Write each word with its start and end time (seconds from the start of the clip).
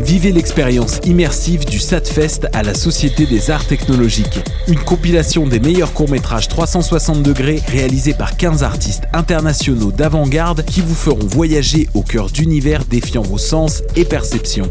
Vivez 0.00 0.32
l'expérience 0.32 1.00
immersive 1.04 1.64
du 1.64 1.78
SATFest 1.78 2.48
à 2.52 2.62
la 2.62 2.74
Société 2.74 3.26
des 3.26 3.50
Arts 3.50 3.66
Technologiques. 3.66 4.40
Une 4.68 4.78
compilation 4.78 5.46
des 5.46 5.60
meilleurs 5.60 5.92
courts-métrages 5.92 6.48
360 6.48 7.22
degrés 7.22 7.62
réalisés 7.68 8.14
par 8.14 8.36
15 8.36 8.62
artistes 8.62 9.04
internationaux 9.12 9.92
d'avant-garde 9.92 10.64
qui 10.64 10.80
vous 10.80 10.94
feront 10.94 11.26
voyager 11.26 11.88
au 11.94 12.02
cœur 12.02 12.28
d'univers 12.28 12.84
défiant 12.84 13.22
vos 13.22 13.38
sens 13.38 13.82
et 13.96 14.04
perceptions. 14.04 14.70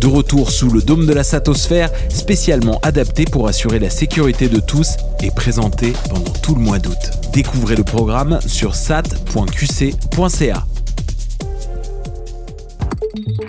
De 0.00 0.06
retour 0.06 0.50
sous 0.50 0.70
le 0.70 0.80
dôme 0.80 1.04
de 1.04 1.12
la 1.12 1.24
Satosphère, 1.24 1.90
spécialement 2.08 2.80
adapté 2.82 3.24
pour 3.24 3.48
assurer 3.48 3.78
la 3.78 3.90
sécurité 3.90 4.48
de 4.48 4.58
tous 4.58 4.96
et 5.22 5.30
présenté 5.30 5.92
pendant 6.08 6.32
tout 6.42 6.54
le 6.54 6.62
mois 6.62 6.78
d'août. 6.78 7.10
Découvrez 7.32 7.76
le 7.76 7.84
programme 7.84 8.38
sur 8.46 8.74
sat.qc.ca. 8.74 10.64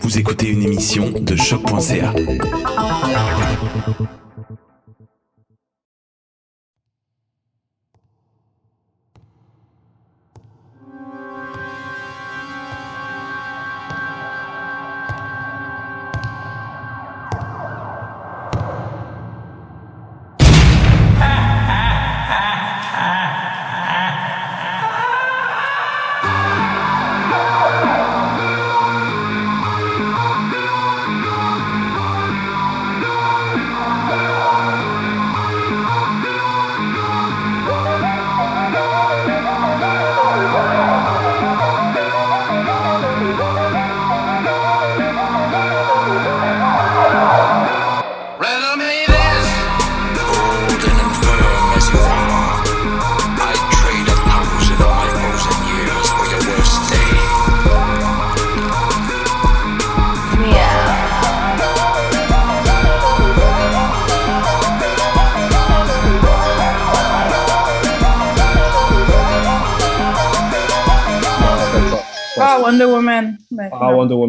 Vous 0.01 0.17
écoutez 0.17 0.47
une 0.49 0.63
émission 0.63 1.11
de 1.11 1.35
choc.ca. 1.35 2.13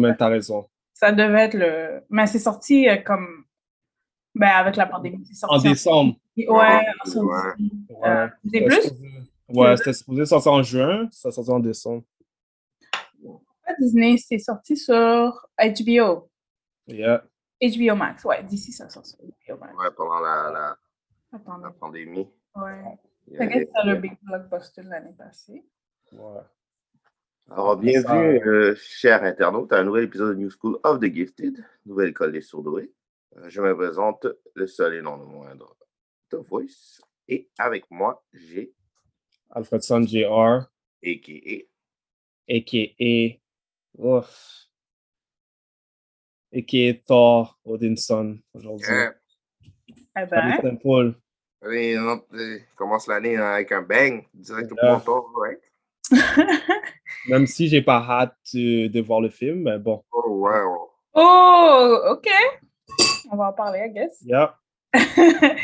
Woman, 0.03 0.17
t'as 0.17 0.27
raison. 0.29 0.69
Ça 0.93 1.11
devait 1.11 1.45
être 1.45 1.53
le. 1.55 2.03
Mais 2.09 2.27
c'est 2.27 2.39
sorti 2.39 2.87
euh, 2.87 2.97
comme. 2.97 3.45
Ben, 4.35 4.47
avec 4.49 4.75
la 4.77 4.85
pandémie. 4.87 5.23
c'est 5.27 5.35
sorti 5.35 5.67
En 5.67 5.69
décembre. 5.71 6.15
Ouais, 6.37 6.45
en. 6.47 7.19
Ouais. 7.21 7.35
Euh, 8.05 8.27
des 8.43 8.59
C'était 8.59 8.65
plus? 8.65 8.81
supposé- 8.83 9.23
Ouais, 9.49 9.77
c'était 9.77 9.93
supposé 9.93 10.25
sortir 10.25 10.51
en 10.53 10.63
juin, 10.63 11.07
ça 11.11 11.29
sorti 11.31 11.51
en 11.51 11.59
décembre. 11.59 12.03
Disney, 13.79 14.17
c'est 14.17 14.39
sorti 14.39 14.75
sur 14.77 15.47
HBO. 15.59 16.29
Yeah. 16.87 17.23
HBO 17.61 17.95
Max, 17.95 18.23
ouais. 18.25 18.43
D'ici, 18.43 18.71
ça 18.71 18.89
sort 18.89 19.05
sur 19.05 19.17
HBO 19.19 19.57
Max. 19.59 19.73
Ouais, 19.75 19.89
pendant 19.95 20.19
la, 20.19 20.51
la, 20.51 20.77
la 21.31 21.69
pandémie. 21.71 22.27
Ouais. 22.55 22.83
Il 23.27 23.33
y 23.33 23.37
Ça 23.37 23.43
avait- 23.43 23.69
c'est 23.73 23.87
le 23.87 23.95
big 23.95 24.17
blockbuster 24.21 24.83
de 24.83 24.89
l'année 24.89 25.13
passée. 25.17 25.63
Ouais. 26.11 26.41
Alors, 27.51 27.77
bienvenue, 27.77 28.39
Ça- 28.39 28.47
euh, 28.47 28.75
chers 28.75 29.23
internautes, 29.23 29.73
à 29.73 29.79
un 29.79 29.83
nouvel 29.83 30.05
épisode 30.05 30.35
de 30.35 30.41
New 30.41 30.49
School 30.49 30.79
of 30.83 30.99
the 30.99 31.13
Gifted, 31.13 31.63
nouvelle 31.85 32.09
école 32.09 32.31
des 32.31 32.41
surdoués. 32.41 32.91
Euh, 33.37 33.49
je 33.49 33.61
me 33.61 33.75
présente 33.75 34.27
le 34.55 34.67
seul 34.67 34.95
et 34.95 35.01
non 35.01 35.17
le 35.17 35.25
moindre, 35.25 35.75
The 36.29 36.35
Voice. 36.35 37.01
Et 37.27 37.49
avec 37.57 37.85
moi, 37.91 38.23
j'ai 38.33 38.73
Alfredson 39.51 40.01
Jr., 40.03 40.67
a.k.a. 41.03 41.67
a.k.a. 42.49 43.39
Ouf. 43.97 44.67
A.k.a. 46.53 46.93
Thor 47.05 47.59
Odinson 47.65 48.39
aujourd'hui. 48.53 48.87
Hein? 48.89 49.13
Eh 50.17 50.27
Salut 50.27 50.61
ben, 50.61 50.61
Temple. 50.61 51.15
Allez, 51.61 51.97
on 51.99 52.21
euh, 52.33 52.59
commence 52.75 53.07
l'année 53.07 53.37
avec 53.37 53.71
un 53.71 53.81
bang, 53.81 54.25
direct 54.33 54.71
au 54.71 54.75
ponton, 54.75 55.23
right? 55.35 55.61
Même 57.27 57.47
si 57.47 57.67
j'ai 57.67 57.81
pas 57.81 58.05
hâte 58.07 58.35
de, 58.53 58.87
de 58.87 59.01
voir 59.01 59.21
le 59.21 59.29
film, 59.29 59.63
mais 59.63 59.77
bon. 59.77 60.03
Oh, 60.11 60.23
wow. 60.27 60.89
oh, 61.13 61.99
ok. 62.11 62.27
On 63.31 63.37
va 63.37 63.49
en 63.49 63.53
parler, 63.53 63.87
I 63.87 63.93
guess. 63.93 64.21
Yeah. 64.25 64.57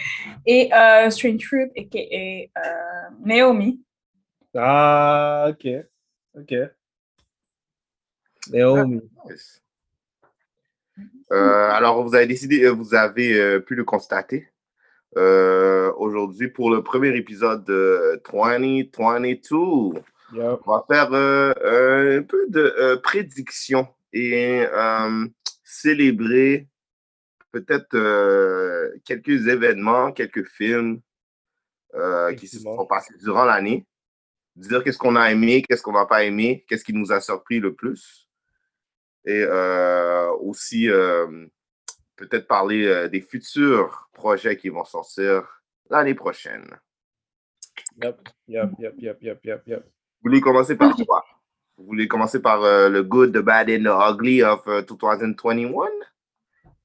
Et 0.45 0.73
euh, 0.73 1.09
Strange 1.09 1.45
Fruit, 1.45 1.69
a.k.a. 1.77 2.59
euh, 2.59 3.09
Naomi. 3.23 3.81
Ah, 4.55 5.47
ok. 5.49 5.67
Ok. 6.35 6.53
Naomi. 8.51 9.01
Yes. 9.29 9.61
Euh, 11.31 11.69
alors, 11.69 12.03
vous 12.03 12.15
avez 12.15 12.25
décidé, 12.25 12.63
euh, 12.63 12.71
vous 12.71 12.95
avez 12.95 13.33
euh, 13.39 13.59
pu 13.59 13.75
le 13.75 13.83
constater 13.83 14.47
euh, 15.17 15.91
aujourd'hui 15.97 16.47
pour 16.47 16.71
le 16.71 16.83
premier 16.83 17.15
épisode 17.15 17.63
de 17.65 18.21
2022. 18.31 20.01
On 20.33 20.59
va 20.65 20.85
faire 20.87 21.11
euh, 21.13 22.19
un 22.19 22.23
peu 22.23 22.45
de 22.49 22.61
euh, 22.77 22.97
prédiction 22.97 23.87
et 24.13 24.65
euh, 24.71 25.27
célébrer 25.63 26.67
peut-être 27.51 27.95
euh, 27.95 28.91
quelques 29.05 29.47
événements, 29.47 30.11
quelques 30.11 30.47
films 30.47 31.01
euh, 31.95 32.33
qui 32.33 32.47
se 32.47 32.59
sont 32.59 32.85
passés 32.85 33.13
durant 33.19 33.45
l'année. 33.45 33.85
Dire 34.55 34.83
qu'est-ce 34.83 34.97
qu'on 34.97 35.15
a 35.15 35.31
aimé, 35.31 35.63
qu'est-ce 35.67 35.81
qu'on 35.81 35.93
n'a 35.93 36.05
pas 36.05 36.23
aimé, 36.23 36.65
qu'est-ce 36.67 36.83
qui 36.83 36.93
nous 36.93 37.11
a 37.11 37.21
surpris 37.21 37.59
le 37.59 37.73
plus. 37.73 38.27
Et 39.25 39.43
euh, 39.43 40.31
aussi, 40.41 40.89
euh, 40.89 41.47
peut-être 42.15 42.47
parler 42.47 42.85
euh, 42.85 43.07
des 43.07 43.21
futurs 43.21 44.09
projets 44.13 44.57
qui 44.57 44.69
vont 44.69 44.85
sortir 44.85 45.63
l'année 45.89 46.15
prochaine. 46.15 46.67
Yep. 48.01 48.29
Yep. 48.47 48.71
Yep. 48.79 48.93
Yep. 48.99 49.17
Yep. 49.21 49.45
Yep. 49.45 49.67
Yep. 49.67 49.91
Vous 50.21 50.29
voulez 50.29 50.41
commencer 50.41 50.75
par 50.75 50.95
quoi? 50.95 51.23
Vous 51.77 51.85
voulez 51.85 52.07
commencer 52.09 52.41
par 52.41 52.61
euh, 52.63 52.89
le 52.89 53.03
good, 53.03 53.33
the 53.33 53.37
bad 53.39 53.69
and 53.69 53.83
the 53.83 54.13
ugly 54.13 54.43
of 54.43 54.61
euh, 54.67 54.81
2021? 54.81 55.87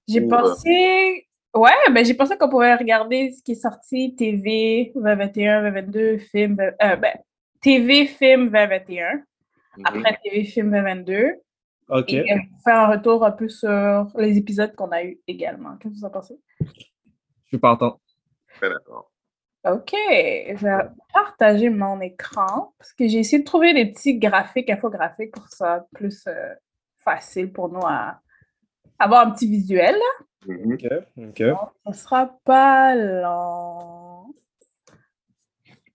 J'ai 0.06 0.20
Ou, 0.20 0.24
euh, 0.26 0.28
pensé. 0.28 1.26
Ouais, 1.52 1.70
ben 1.92 2.04
j'ai 2.04 2.14
pensé 2.14 2.36
qu'on 2.36 2.48
pourrait 2.48 2.76
regarder 2.76 3.32
ce 3.32 3.42
qui 3.42 3.52
est 3.52 3.54
sorti 3.56 4.14
TV 4.14 4.92
2021, 4.94 5.62
2022, 5.70 6.18
film. 6.18 6.60
euh, 6.60 6.96
ben, 6.96 7.12
TV, 7.60 8.06
film 8.06 8.50
2021. 8.50 9.14
Mhm. 9.76 9.84
Après 9.84 10.18
TV, 10.22 10.44
film 10.44 10.70
2022. 10.70 11.40
OK. 11.88 12.12
Et 12.12 12.20
euh, 12.32 12.36
faire 12.62 12.76
un 12.76 12.86
retour 12.96 13.24
un 13.24 13.32
peu 13.32 13.48
sur 13.48 14.06
les 14.16 14.38
épisodes 14.38 14.74
qu'on 14.74 14.90
a 14.92 15.02
eu 15.04 15.18
également. 15.26 15.76
Qu'est-ce 15.76 15.94
que 15.94 15.98
vous 15.98 16.04
en 16.04 16.10
pensez? 16.10 16.38
Je 16.60 17.48
suis 17.48 17.58
partant. 17.58 18.00
Très 18.56 18.68
d'accord. 18.68 19.10
OK, 19.64 19.92
je 19.92 20.62
vais 20.62 20.76
partager 21.12 21.70
mon 21.70 22.00
écran 22.00 22.74
parce 22.78 22.92
que 22.92 23.08
j'ai 23.08 23.20
essayé 23.20 23.38
de 23.38 23.46
trouver 23.46 23.72
des 23.72 23.86
petits 23.86 24.18
graphiques, 24.18 24.68
infographiques 24.68 25.32
pour 25.32 25.44
que 25.44 25.50
ça 25.50 25.56
soit 25.56 25.88
plus 25.94 26.26
euh, 26.26 26.54
facile 26.98 27.50
pour 27.50 27.70
nous 27.70 27.84
à 27.84 28.20
avoir 28.98 29.26
un 29.26 29.30
petit 29.30 29.48
visuel. 29.48 29.96
Mhm. 30.46 30.74
OK. 30.74 30.86
OK. 31.16 31.42
Ce 31.86 31.92
sera 31.92 32.38
pas 32.44 32.94
long. 32.94 34.34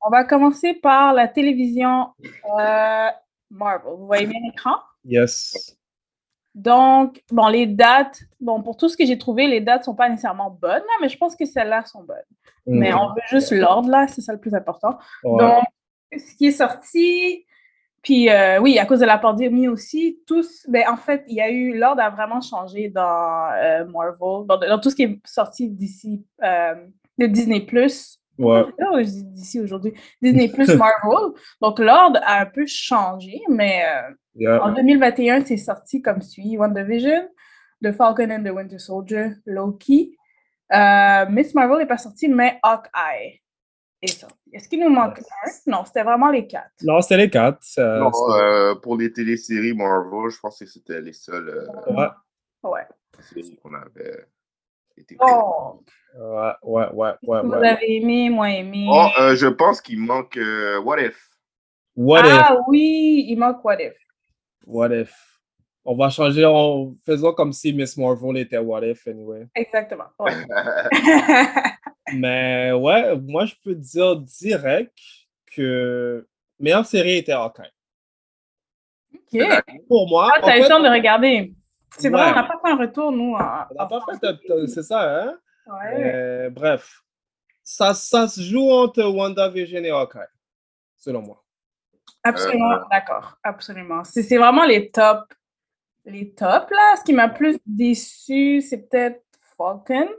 On 0.02 0.10
va 0.10 0.24
commencer 0.24 0.74
par 0.74 1.14
la 1.14 1.28
télévision 1.28 2.14
euh, 2.60 3.10
Marvel. 3.52 3.94
Vous 3.98 4.08
voyez 4.08 4.26
bien 4.26 4.40
l'écran? 4.44 4.78
Yes. 5.04 5.78
Donc, 6.60 7.24
bon, 7.32 7.48
les 7.48 7.66
dates, 7.66 8.20
bon, 8.42 8.62
pour 8.62 8.76
tout 8.76 8.90
ce 8.90 8.98
que 8.98 9.06
j'ai 9.06 9.18
trouvé, 9.18 9.48
les 9.48 9.62
dates 9.62 9.86
sont 9.86 9.96
pas 9.96 10.10
nécessairement 10.10 10.50
bonnes, 10.50 10.72
là, 10.72 10.94
mais 11.02 11.08
je 11.08 11.18
pense 11.18 11.36
que 11.36 11.46
celles-là 11.46 11.86
sont 11.86 12.04
bonnes. 12.04 12.18
Mais 12.66 12.92
Mhm. 12.92 12.98
on 13.00 13.08
veut 13.14 13.22
juste 13.30 13.52
l'ordre, 13.52 13.90
là, 13.90 14.08
c'est 14.08 14.22
ça 14.22 14.34
le 14.34 14.40
plus 14.40 14.54
important. 14.54 14.98
Ouais. 15.24 15.40
Donc, 15.40 15.64
ce 16.18 16.36
qui 16.36 16.48
est 16.48 16.52
sorti, 16.52 17.46
puis 18.02 18.30
euh, 18.30 18.60
oui, 18.60 18.78
à 18.78 18.86
cause 18.86 19.00
de 19.00 19.06
la 19.06 19.18
pandémie 19.18 19.70
aussi, 19.70 20.20
tous, 20.28 20.66
ben, 20.68 20.84
en 20.90 20.98
fait, 20.98 21.24
il 21.28 21.36
y 21.36 21.42
a 21.42 21.50
eu, 21.50 21.78
l'ordre 21.78 22.02
a 22.02 22.10
vraiment 22.10 22.42
changé 22.42 22.90
dans 22.90 23.52
euh, 23.54 23.86
Marvel, 23.86 24.46
dans, 24.48 24.58
dans 24.58 24.80
tout 24.80 24.90
ce 24.90 24.96
qui 24.96 25.04
est 25.04 25.20
sorti 25.26 25.70
d'ici, 25.70 26.26
euh, 26.44 26.76
de 27.18 27.26
Disney+. 27.26 27.66
Ouais. 28.40 28.64
Oh, 28.92 28.98
je 28.98 29.04
dis 29.04 29.24
d'ici 29.26 29.60
aujourd'hui. 29.60 29.94
Disney 30.22 30.48
Plus 30.48 30.74
Marvel. 30.76 31.34
Donc, 31.62 31.78
l'ordre 31.80 32.20
a 32.24 32.42
un 32.42 32.46
peu 32.46 32.66
changé, 32.66 33.40
mais 33.50 33.84
euh, 33.86 34.14
Yeah. 34.36 34.64
en 34.64 34.72
2021, 34.72 35.44
c'est 35.44 35.58
sorti 35.58 36.02
comme 36.02 36.22
suit 36.22 36.58
WandaVision, 36.58 37.28
The 37.84 37.92
Falcon 37.92 38.30
and 38.32 38.44
the 38.44 38.52
Winter 38.52 38.80
Soldier, 38.80 39.32
Loki. 39.46 40.16
Euh, 40.72 41.26
Miss 41.30 41.54
Marvel 41.56 41.80
n'est 41.80 41.86
pas 41.88 41.98
sortie, 41.98 42.30
mais 42.30 42.58
Hawkeye 42.64 43.42
est 44.02 44.08
sorti. 44.20 44.36
Est-ce 44.54 44.70
qu'il 44.70 44.80
nous 44.80 44.90
manque 44.90 45.20
un? 45.20 45.50
Non, 45.68 45.84
c'était 45.84 46.04
vraiment 46.04 46.30
les 46.30 46.48
quatre. 46.48 46.70
Non, 46.84 47.02
c'était 47.02 47.18
les 47.18 47.30
quatre. 47.30 47.60
Non, 47.78 48.12
euh, 48.36 48.76
pour 48.76 48.96
les 48.98 49.12
téléséries 49.12 49.74
Marvel, 49.74 50.30
je 50.30 50.40
pense 50.40 50.60
que 50.60 50.66
c'était 50.66 51.02
les 51.02 51.12
seules 51.14 51.50
euh, 51.50 51.94
Ouais. 51.94 52.08
Ouais. 52.64 52.88
séries 53.22 53.58
qu'on 53.62 53.74
avait 53.74 54.26
Oh, 55.20 55.82
Ouais, 56.18 56.52
ouais, 56.64 56.88
ouais, 56.94 57.14
ouais, 57.22 57.42
vous 57.44 57.50
ouais. 57.50 57.68
avez 57.68 57.96
aimé, 57.98 58.30
moi 58.30 58.50
aimé? 58.50 58.88
Oh, 58.90 59.08
euh, 59.20 59.36
je 59.36 59.46
pense 59.48 59.80
qu'il 59.80 60.00
manque 60.00 60.38
euh, 60.38 60.80
What 60.82 61.00
If. 61.00 61.30
What 61.96 62.22
ah 62.24 62.58
oui, 62.68 63.26
il 63.28 63.38
manque 63.38 63.64
What 63.64 63.80
If. 63.80 63.94
What 64.66 64.90
if? 64.92 65.14
On 65.86 65.96
va 65.96 66.10
changer 66.10 66.46
en 66.46 66.94
faisant 67.06 67.34
comme 67.34 67.54
si 67.54 67.74
Miss 67.74 67.96
Marvel 67.98 68.38
était 68.38 68.58
What 68.58 68.86
if, 68.86 69.08
anyway. 69.08 69.48
Exactement. 69.56 70.06
Ouais. 70.20 70.34
Mais 72.14 72.72
ouais, 72.72 73.16
moi, 73.18 73.46
je 73.46 73.54
peux 73.64 73.76
dire 73.76 74.16
direct 74.18 74.98
que 75.56 76.28
meilleure 76.60 76.86
série 76.86 77.18
était 77.18 77.32
Hawkeye. 77.34 77.72
Ok. 79.14 79.42
Pour 79.88 80.10
moi, 80.10 80.32
Ah, 80.36 80.40
t'as 80.42 80.58
eu 80.58 80.62
le 80.64 80.68
temps 80.68 80.82
de 80.82 80.90
regarder. 80.90 81.54
C'est 81.98 82.10
vrai, 82.10 82.32
on 82.32 82.36
n'a 82.36 82.44
pas 82.44 82.60
fait 82.64 82.72
un 82.72 82.78
retour, 82.78 83.12
nous. 83.12 83.34
En, 83.34 83.66
on 83.72 83.74
n'a 83.76 83.86
pas 83.88 84.02
fait 84.22 84.68
c'est 84.68 84.84
ça, 84.84 85.24
hein? 85.24 85.40
Ouais. 85.68 85.98
Mais 85.98 86.50
bref, 86.50 87.04
ça, 87.64 87.94
ça 87.94 88.28
se 88.28 88.42
joue 88.42 88.70
entre 88.72 89.04
WandaVision 89.04 89.84
et 89.84 89.92
Hawkeye, 89.92 90.20
selon 90.98 91.22
moi. 91.22 91.44
Absolument, 92.24 92.72
Euh, 92.74 92.80
d'accord. 92.92 93.38
Absolument. 93.44 94.04
C'est 94.04 94.24
c'est 94.24 94.38
vraiment 94.38 94.66
les 94.66 94.92
tops. 94.92 95.36
Les 96.06 96.34
tops, 96.34 96.70
là. 96.72 96.96
Ce 96.98 97.04
qui 97.04 97.14
m'a 97.14 97.30
plus 97.30 97.58
déçu, 97.66 98.62
c'est 98.62 98.90
peut-être 98.90 99.24
Falcon. 99.58 100.10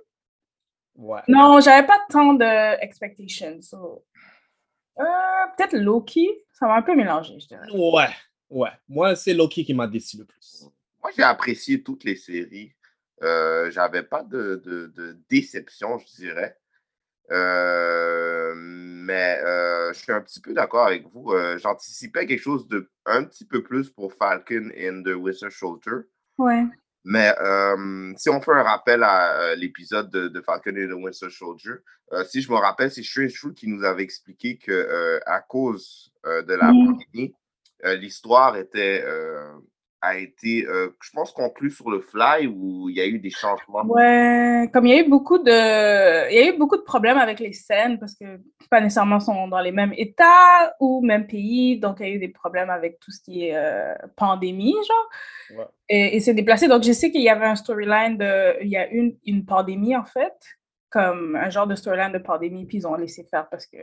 Ouais. 0.95 1.23
Non, 1.29 1.61
j'avais 1.61 1.87
pas 1.87 1.99
tant 2.09 2.35
de 2.35 2.81
expectations. 2.83 3.61
so, 3.63 4.05
euh, 4.99 5.05
peut-être 5.57 5.73
Loki. 5.75 6.29
Ça 6.53 6.67
m'a 6.67 6.77
un 6.77 6.83
peu 6.83 6.95
mélangé, 6.95 7.39
je 7.41 7.49
dirais. 7.49 7.67
Ouais, 7.73 8.09
ouais. 8.51 8.71
Moi, 8.89 9.17
c'est 9.17 9.35
Loki 9.35 9.65
qui 9.65 9.75
m'a 9.75 9.87
déçu 9.87 10.19
le 10.19 10.25
plus. 10.27 10.67
Moi, 11.03 11.13
j'ai 11.17 11.23
apprécié 11.23 11.83
toutes 11.83 12.05
les 12.05 12.17
séries. 12.17 12.75
Euh, 13.23 13.71
J'avais 13.71 14.03
pas 14.03 14.23
de, 14.23 14.63
de, 14.65 14.87
de 14.87 15.19
déception, 15.29 15.99
je 15.99 16.07
dirais. 16.17 16.57
Euh, 17.31 18.55
mais 18.57 19.39
euh, 19.45 19.93
je 19.93 19.99
suis 20.01 20.13
un 20.13 20.21
petit 20.21 20.41
peu 20.41 20.53
d'accord 20.53 20.87
avec 20.87 21.07
vous. 21.13 21.33
J'anticipais 21.59 22.27
quelque 22.27 22.43
chose 22.43 22.67
de 22.69 22.91
un 23.07 23.25
petit 23.25 23.45
peu 23.45 23.63
plus 23.63 23.91
pour 23.91 24.13
Falcon 24.15 24.71
and 24.77 25.03
the 25.05 25.15
Winter 25.15 25.51
Soldier. 25.51 26.07
Ouais. 26.39 26.65
Mais 27.05 27.33
si 28.17 28.29
on 28.29 28.41
fait 28.43 28.53
un 28.53 28.63
rappel 28.63 29.03
à 29.03 29.55
l'épisode 29.55 30.11
de, 30.11 30.29
de 30.29 30.41
Falcon 30.41 30.71
and 30.71 30.89
the 30.89 31.03
Winter 31.03 31.31
Soldier, 31.31 31.75
si 32.27 32.43
je 32.43 32.51
me 32.51 32.57
rappelle, 32.57 32.91
c'est 32.91 33.03
Strange 33.03 33.55
qui 33.55 33.69
nous 33.69 33.85
avait 33.85 34.03
expliqué 34.03 34.59
que 34.59 35.21
à 35.25 35.41
cause 35.41 36.13
de 36.25 36.53
la 36.55 36.67
pandémie, 36.67 37.33
l'histoire 37.85 38.57
était 38.57 39.05
a 40.03 40.17
été, 40.17 40.67
euh, 40.67 40.97
je 41.03 41.11
pense, 41.13 41.33
conclue 41.33 41.71
sur 41.71 41.91
le 41.91 42.01
fly 42.01 42.47
où 42.47 42.89
il 42.89 42.97
y 42.97 43.01
a 43.01 43.07
eu 43.07 43.19
des 43.19 43.31
changements? 43.31 43.85
Ouais, 43.85 44.71
comme 44.73 44.87
il 44.87 44.95
y 44.95 44.99
a 44.99 45.03
eu 45.03 45.09
beaucoup 45.09 45.39
de, 45.39 46.31
il 46.31 46.35
y 46.35 46.39
a 46.39 46.55
eu 46.55 46.59
beaucoup 46.59 46.77
de 46.77 46.83
problèmes 46.83 47.19
avec 47.19 47.39
les 47.39 47.53
scènes 47.53 47.99
parce 47.99 48.15
que 48.15 48.41
pas 48.71 48.81
nécessairement 48.81 49.21
sont 49.21 49.49
dans 49.49 49.61
les 49.61 49.73
mêmes 49.73 49.93
États 49.97 50.75
ou 50.81 51.05
même 51.05 51.27
pays, 51.27 51.79
donc 51.79 51.99
il 52.01 52.09
y 52.09 52.11
a 52.11 52.15
eu 52.15 52.19
des 52.19 52.29
problèmes 52.29 52.71
avec 52.71 52.99
tout 53.01 53.11
ce 53.11 53.21
qui 53.21 53.47
est 53.47 53.57
euh, 53.57 53.95
pandémie, 54.17 54.75
genre. 54.89 55.59
Ouais. 55.59 55.67
Et, 55.89 56.17
et 56.17 56.21
c'est 56.21 56.35
déplacé. 56.35 56.69
Donc 56.69 56.83
je 56.83 56.93
sais 56.93 57.11
qu'il 57.11 57.23
y 57.23 57.29
avait 57.29 57.47
un 57.47 57.57
storyline 57.57 58.17
de, 58.17 58.63
il 58.63 58.69
y 58.69 58.77
a 58.77 58.89
une, 58.89 59.17
une 59.27 59.45
pandémie 59.45 59.97
en 59.97 60.05
fait, 60.05 60.35
comme 60.89 61.37
un 61.37 61.51
genre 61.51 61.67
de 61.67 61.75
storyline 61.75 62.13
de 62.13 62.19
pandémie, 62.19 62.65
puis 62.65 62.79
ils 62.79 62.87
ont 62.87 62.95
laissé 62.95 63.25
faire 63.31 63.49
parce 63.51 63.67
que 63.67 63.77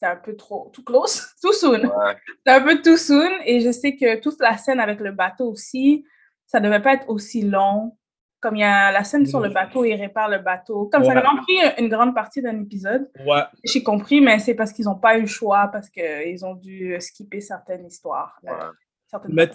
c'était 0.00 0.12
un 0.12 0.16
peu 0.16 0.34
trop, 0.36 0.70
tout 0.72 0.82
close, 0.82 1.26
tout 1.42 1.52
soon. 1.52 1.80
Ouais. 1.84 2.16
C'était 2.38 2.50
un 2.50 2.60
peu 2.62 2.80
too 2.82 2.96
soon. 2.96 3.30
Et 3.44 3.60
je 3.60 3.70
sais 3.70 3.96
que 3.96 4.18
toute 4.20 4.40
la 4.40 4.56
scène 4.56 4.80
avec 4.80 5.00
le 5.00 5.12
bateau 5.12 5.50
aussi, 5.50 6.04
ça 6.46 6.58
devait 6.60 6.80
pas 6.80 6.94
être 6.94 7.08
aussi 7.08 7.42
long. 7.42 7.96
Comme 8.40 8.56
il 8.56 8.60
y 8.60 8.64
a 8.64 8.90
la 8.90 9.04
scène 9.04 9.26
sur 9.26 9.38
le 9.40 9.50
bateau, 9.50 9.84
il 9.84 9.94
répare 9.96 10.30
le 10.30 10.38
bateau. 10.38 10.88
Comme 10.90 11.04
ça 11.04 11.12
a 11.12 11.14
Ouais. 11.14 11.20
vraiment 11.20 11.42
pris 11.42 11.58
une 11.76 11.90
grande 11.90 12.14
partie 12.14 12.40
d'un 12.40 12.58
épisode. 12.62 13.10
Ouais, 13.26 13.42
J'ai 13.64 13.82
compris, 13.82 14.22
mais 14.22 14.38
c'est 14.38 14.54
parce 14.54 14.72
qu'ils 14.72 14.86
n'ont 14.86 14.94
pas 14.98 15.18
eu 15.18 15.22
le 15.22 15.26
choix, 15.26 15.68
parce 15.70 15.90
qu'ils 15.90 16.42
ont 16.46 16.54
dû 16.54 16.96
skipper 17.00 17.42
certaines 17.42 17.84
histoires. 17.84 18.38
euh, 18.46 18.50
Ouais. 18.50 18.56
certaines 19.10 19.34
mais 19.34 19.50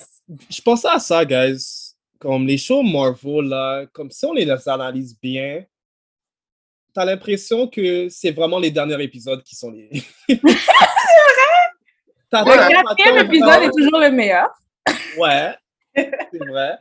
je 0.51 0.61
pensais 0.61 0.87
à 0.89 0.99
ça, 0.99 1.25
guys. 1.25 1.95
Comme 2.19 2.45
les 2.45 2.59
shows 2.59 2.83
Marvel, 2.83 3.45
là, 3.49 3.87
comme 3.91 4.11
si 4.11 4.23
on 4.27 4.33
les 4.33 4.47
analyse 4.67 5.19
bien, 5.19 5.63
t'as 6.95 7.05
l'impression 7.05 7.67
que 7.67 8.07
c'est 8.09 8.31
vraiment 8.31 8.57
les 8.57 8.71
derniers 8.71 9.01
épisodes 9.03 9.43
qui 9.43 9.55
sont 9.55 9.69
les. 9.69 9.89
c'est 10.27 10.35
vrai! 10.41 10.55
Le 12.31 12.95
quatrième 12.95 13.25
épisode 13.25 13.63
est 13.63 13.71
toujours 13.77 13.99
le 13.99 14.11
meilleur. 14.11 14.49
Ouais, 15.17 15.55
c'est 15.95 16.45
vrai. 16.49 16.77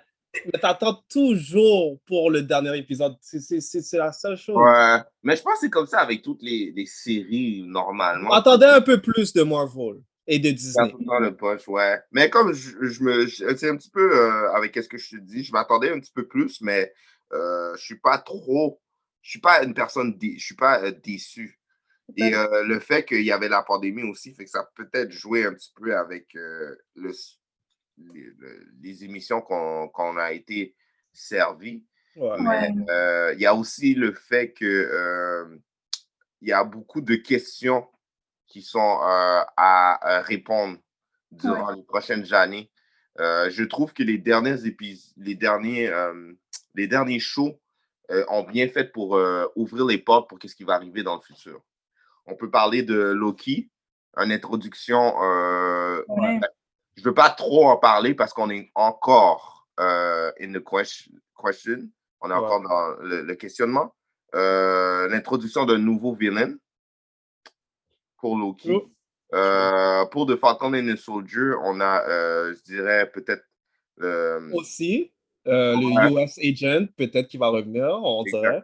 Mais 0.47 0.59
t'attends 0.61 1.01
toujours 1.09 1.97
pour 2.07 2.31
le 2.31 2.43
dernier 2.43 2.77
épisode. 2.77 3.15
C'est- 3.21 3.39
C'est 3.41 3.61
c'est- 3.61 3.81
c'est 3.83 3.97
la 3.99 4.13
seule 4.13 4.37
chose. 4.37 4.57
Ouais. 4.57 4.99
Mais 5.23 5.37
je 5.37 5.43
pense 5.43 5.55
que 5.55 5.61
c'est 5.61 5.71
comme 5.71 5.87
ça 5.87 6.01
avec 6.01 6.23
toutes 6.23 6.43
les, 6.43 6.73
les 6.75 6.87
séries 6.87 7.63
normalement. 7.67 8.33
Attendez 8.33 8.67
un 8.67 8.81
peu 8.81 9.01
plus 9.01 9.33
de 9.33 9.43
Marvel 9.45 10.03
et 10.27 10.41
de 10.41 10.51
Disney. 10.51 10.91
tout 10.91 10.99
le 10.99 11.07
temps 11.07 11.21
le 11.21 11.37
punch, 11.37 11.67
ouais. 11.69 12.01
Mais 12.11 12.29
comme 12.29 12.53
je, 12.53 12.71
je 12.83 13.03
me. 13.05 13.27
C'est 13.29 13.71
un 13.71 13.77
petit 13.77 13.91
peu 13.91 14.01
euh, 14.13 14.53
avec 14.55 14.75
ce 14.75 14.89
que 14.89 14.99
je 14.99 15.11
te 15.11 15.21
dis, 15.23 15.45
je 15.45 15.53
m'attendais 15.53 15.91
un 15.93 16.01
petit 16.01 16.13
peu 16.13 16.27
plus, 16.27 16.61
mais 16.61 16.93
euh, 17.33 17.73
je 17.77 17.83
suis 17.85 18.01
pas 18.01 18.19
trop. 18.19 18.81
Je 19.25 19.31
suis 19.31 19.41
pas 19.41 19.65
une 19.65 19.73
personne. 19.75 20.17
dé- 20.19 20.37
Je 20.39 20.45
suis 20.45 20.55
pas 20.55 20.83
euh, 20.85 20.93
déçu. 20.93 21.59
Et 22.17 22.35
euh, 22.35 22.65
le 22.65 22.79
fait 22.79 23.07
qu'il 23.07 23.23
y 23.25 23.33
avait 23.33 23.49
la 23.49 23.63
pandémie 23.63 24.03
aussi, 24.03 24.35
fait 24.35 24.45
que 24.45 24.51
ça 24.51 24.61
a 24.61 24.69
peut-être 24.77 25.11
joué 25.11 25.47
un 25.47 25.55
petit 25.55 25.73
peu 25.75 25.97
avec 25.97 26.37
euh, 26.37 26.77
le, 26.95 27.11
les, 27.97 28.31
le- 28.39 28.67
les 28.83 29.05
émissions 29.05 29.41
qu'on 29.41 29.89
qu'on 29.89 30.19
a 30.19 30.33
été 30.33 30.77
servis. 31.15 31.83
Ouais. 32.17 32.37
Mais 32.41 32.71
euh, 32.91 33.33
il 33.35 33.41
y 33.41 33.47
a 33.47 33.55
aussi 33.55 33.95
le 33.95 34.13
fait 34.13 34.53
que 34.53 34.65
euh, 34.67 35.57
il 36.43 36.49
y 36.49 36.53
a 36.53 36.63
beaucoup 36.63 37.01
de 37.01 37.15
questions 37.17 37.89
qui 38.47 38.61
sont 38.61 38.79
euh, 39.01 39.41
à, 39.57 40.17
à 40.19 40.21
répondre 40.21 40.79
durant 41.33 41.71
les 41.73 41.83
prochaines 41.85 42.35
années. 42.35 42.71
Euh, 43.19 43.49
je 43.49 43.65
trouve 43.65 43.95
que 43.95 44.03
les 44.03 44.19
derniers 44.19 44.67
épisodes, 44.67 45.15
les 45.17 45.35
derniers, 45.37 45.89
euh, 45.89 46.35
les 46.75 46.87
derniers 46.87 47.19
shows 47.21 47.59
euh, 48.11 48.25
ont 48.29 48.43
bien 48.45 48.69
fait 48.69 48.85
pour 48.93 49.17
euh, 49.17 49.47
ouvrir 49.57 49.87
les 49.87 49.99
portes 49.99 50.29
pour 50.29 50.39
ce 50.45 50.55
qui 50.55 50.65
va 50.65 50.75
arriver 50.75 51.03
dans 51.03 51.17
le 51.17 51.23
futur. 51.23 51.61
On 52.27 52.35
peut 52.37 52.51
parler 52.51 52.83
de 52.83 52.95
Loki, 53.13 53.71
une 54.17 54.33
introduction 54.33 55.15
euh, 55.23 56.03
Ouais. 56.09 56.41
je 56.97 57.03
veux 57.03 57.15
pas 57.15 57.31
trop 57.31 57.67
en 57.69 57.77
parler 57.77 58.15
parce 58.15 58.33
qu'on 58.33 58.51
est 58.51 58.71
encore 58.75 59.67
euh, 59.81 60.31
in 60.41 60.53
the 60.53 60.61
ques- 60.63 61.09
question. 61.43 61.89
On 62.21 62.31
est 62.31 62.33
Ouais. 62.33 62.39
encore 62.39 62.61
dans 62.63 62.89
le, 63.03 63.23
le 63.23 63.35
questionnement. 63.35 63.95
L'introduction 64.33 65.65
d'un 65.65 65.79
nouveau 65.79 66.15
villain 66.15 66.55
pour 68.19 68.37
Loki. 68.37 68.81
Euh, 69.33 70.05
pour 70.07 70.27
The 70.27 70.37
Falcon 70.37 70.75
and 70.75 70.87
the 70.87 70.97
Soldier, 70.97 71.55
on 71.63 71.81
a, 71.81 72.03
euh, 72.09 72.55
je 72.55 72.63
dirais, 72.63 73.11
peut-être. 73.11 73.45
euh, 74.01 74.51
Aussi, 74.53 75.13
euh, 75.47 75.77
Ouais. 75.77 76.11
le 76.11 76.23
US 76.23 76.39
agent, 76.39 76.87
peut-être 76.97 77.29
qu'il 77.29 77.41
va 77.41 77.49
revenir, 77.49 77.85
on 78.03 78.23
dirait. 78.25 78.63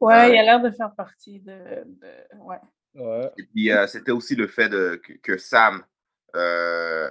Ouais, 0.00 0.32
il 0.32 0.38
a 0.38 0.42
l'air 0.42 0.62
de 0.62 0.70
faire 0.70 0.94
partie 0.94 1.40
de. 1.40 1.52
de- 1.52 2.38
ouais. 2.38 2.56
Ouais. 2.94 3.30
Et 3.38 3.44
puis, 3.44 3.70
euh, 3.70 3.86
c'était 3.86 4.10
aussi 4.12 4.34
le 4.34 4.46
fait 4.48 4.68
de, 4.68 5.00
que, 5.04 5.12
que 5.14 5.36
Sam 5.38 5.84
euh, 6.34 7.10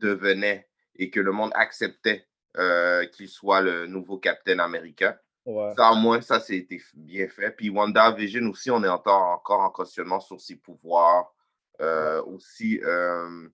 devenait 0.00 0.68
et 0.96 1.10
que 1.10 1.20
le 1.20 1.32
monde 1.32 1.50
acceptait 1.54 2.26
euh, 2.58 3.04
qu'il 3.06 3.28
soit 3.28 3.60
le 3.60 3.86
nouveau 3.86 4.18
Captain 4.18 4.58
Américain. 4.58 5.16
Ouais. 5.44 5.72
Ça, 5.76 5.90
au 5.92 5.96
moins, 5.96 6.20
ça, 6.20 6.38
c'était 6.38 6.80
bien 6.94 7.26
fait. 7.28 7.50
Puis 7.50 7.68
WandaVision 7.70 8.46
aussi, 8.48 8.70
on 8.70 8.84
est 8.84 8.88
encore, 8.88 9.22
encore 9.22 9.60
en 9.60 9.70
questionnement 9.70 10.20
sur 10.20 10.40
ses 10.40 10.56
pouvoirs. 10.56 11.34
Euh, 11.80 12.22
Aussi, 12.24 12.80
euh, 12.84 13.48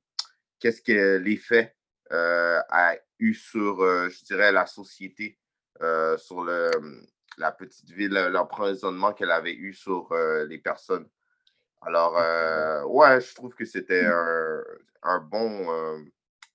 qu'est-ce 0.60 0.82
que 0.82 1.16
l'effet 1.16 1.74
euh, 1.74 1.77
a 2.10 2.96
eu 3.18 3.34
sur, 3.34 3.82
euh, 3.82 4.08
je 4.08 4.24
dirais, 4.24 4.52
la 4.52 4.66
société, 4.66 5.38
euh, 5.82 6.16
sur 6.18 6.42
le, 6.42 6.70
la 7.36 7.52
petite 7.52 7.90
ville, 7.90 8.12
l'emprisonnement 8.30 9.12
qu'elle 9.12 9.30
avait 9.30 9.54
eu 9.54 9.74
sur 9.74 10.10
euh, 10.12 10.44
les 10.46 10.58
personnes. 10.58 11.08
Alors, 11.80 12.18
euh, 12.18 12.82
ouais, 12.84 13.20
je 13.20 13.34
trouve 13.34 13.54
que 13.54 13.64
c'était 13.64 14.04
un, 14.04 14.62
un 15.02 15.20
bon, 15.20 15.70
euh, 15.70 15.98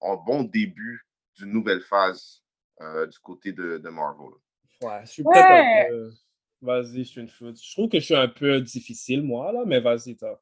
un 0.01 0.15
bon 0.15 0.43
début 0.43 1.05
d'une 1.36 1.51
nouvelle 1.51 1.81
phase 1.81 2.43
euh, 2.81 3.07
du 3.07 3.19
côté 3.19 3.53
de, 3.53 3.77
de 3.77 3.89
Marvel. 3.89 4.27
Ouais, 4.81 5.01
je 5.05 5.12
suis 5.12 5.24
peut-être 5.24 5.50
Ouais. 5.50 5.86
un 5.86 5.89
peu. 5.89 6.12
Vas-y, 6.62 7.03
je 7.03 7.10
suis 7.10 7.22
une 7.22 7.29
foot. 7.29 7.57
Je 7.62 7.72
trouve 7.74 7.89
que 7.89 8.00
je 8.00 8.05
suis 8.05 8.15
un 8.15 8.27
peu 8.27 8.60
difficile, 8.62 9.22
moi, 9.24 9.51
là, 9.51 9.63
mais 9.65 9.79
vas-y, 9.79 10.15
toi. 10.15 10.41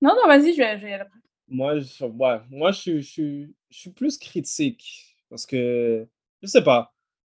Non, 0.00 0.14
non, 0.16 0.26
vas-y, 0.26 0.52
je 0.54 0.58
vais, 0.58 0.76
je 0.78 0.82
vais 0.84 0.90
y 0.90 0.94
aller 0.94 1.02
après. 1.02 1.18
Moi, 1.52 1.80
je, 1.80 2.04
ouais, 2.06 2.40
moi 2.50 2.72
je, 2.72 2.80
suis- 2.80 3.02
je, 3.02 3.10
suis- 3.10 3.54
je 3.70 3.78
suis 3.78 3.90
plus 3.90 4.16
critique 4.18 5.16
parce 5.28 5.44
que, 5.46 6.08
je 6.42 6.46
sais 6.48 6.64
pas, 6.64 6.94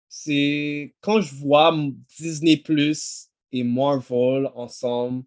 c'est 0.09 0.95
quand 1.01 1.21
je 1.21 1.35
vois 1.35 1.75
Disney 2.19 2.57
Plus 2.57 3.29
et 3.51 3.63
Marvel 3.63 4.49
ensemble, 4.55 5.23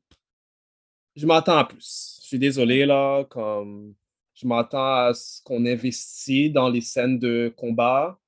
je 1.14 1.26
m'attends 1.26 1.56
à 1.58 1.64
plus. 1.64 2.18
Je 2.22 2.26
suis 2.26 2.38
désolé, 2.38 2.86
là, 2.86 3.24
comme 3.24 3.94
je 4.34 4.46
m'attends 4.46 5.06
à 5.06 5.14
ce 5.14 5.42
qu'on 5.42 5.64
investit 5.66 6.50
dans 6.50 6.68
les 6.68 6.82
scènes 6.82 7.18
de 7.18 7.52
combat. 7.56 8.18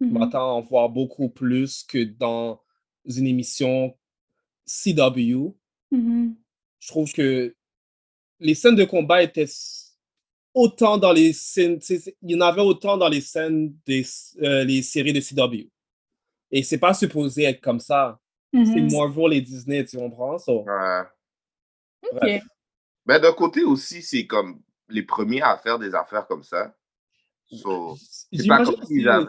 Je 0.00 0.06
Mhm. 0.06 0.12
m'attends 0.18 0.40
à 0.50 0.54
en 0.54 0.62
voir 0.62 0.88
beaucoup 0.90 1.28
plus 1.30 1.84
que 1.84 2.04
dans 2.04 2.62
une 3.06 3.26
émission 3.26 3.96
CW. 4.66 5.54
Mhm. 5.92 6.36
Je 6.80 6.88
trouve 6.88 7.12
que 7.12 7.54
les 8.40 8.54
scènes 8.54 8.76
de 8.76 8.84
combat 8.84 9.22
étaient 9.22 9.46
autant 10.54 10.98
dans 10.98 11.12
les 11.12 11.32
scènes, 11.32 11.78
il 11.88 12.30
y 12.30 12.34
en 12.36 12.40
avait 12.40 12.60
autant 12.62 12.96
dans 12.96 13.08
les 13.08 13.20
scènes 13.20 13.74
des 13.86 14.04
euh, 14.42 14.64
les 14.64 14.82
séries 14.82 15.12
de 15.12 15.20
CW. 15.20 15.68
Et 16.50 16.62
c'est 16.62 16.78
pas 16.78 16.94
supposé 16.94 17.44
être 17.44 17.60
comme 17.60 17.80
ça. 17.80 18.18
C'est 18.52 18.58
Mhm. 18.58 18.90
Marvel 18.92 19.34
et 19.34 19.40
Disney, 19.40 19.84
tu 19.84 19.96
comprends? 19.96 20.36
So, 20.38 20.64
Ouais. 20.64 21.02
Ok. 22.02 22.18
bref. 22.20 22.42
Mais 23.06 23.20
d'un 23.20 23.32
côté 23.32 23.62
aussi, 23.62 24.02
c'est 24.02 24.26
comme 24.26 24.60
les 24.88 25.04
premiers 25.04 25.40
à 25.42 25.56
faire 25.56 25.78
des 25.78 25.94
affaires 25.94 26.26
comme 26.26 26.42
ça. 26.42 26.74
So, 27.46 27.96
c'est 28.32 28.46
pas 28.48 28.64
comme 28.64 28.84
s'ils 28.84 29.08
avaient, 29.08 29.26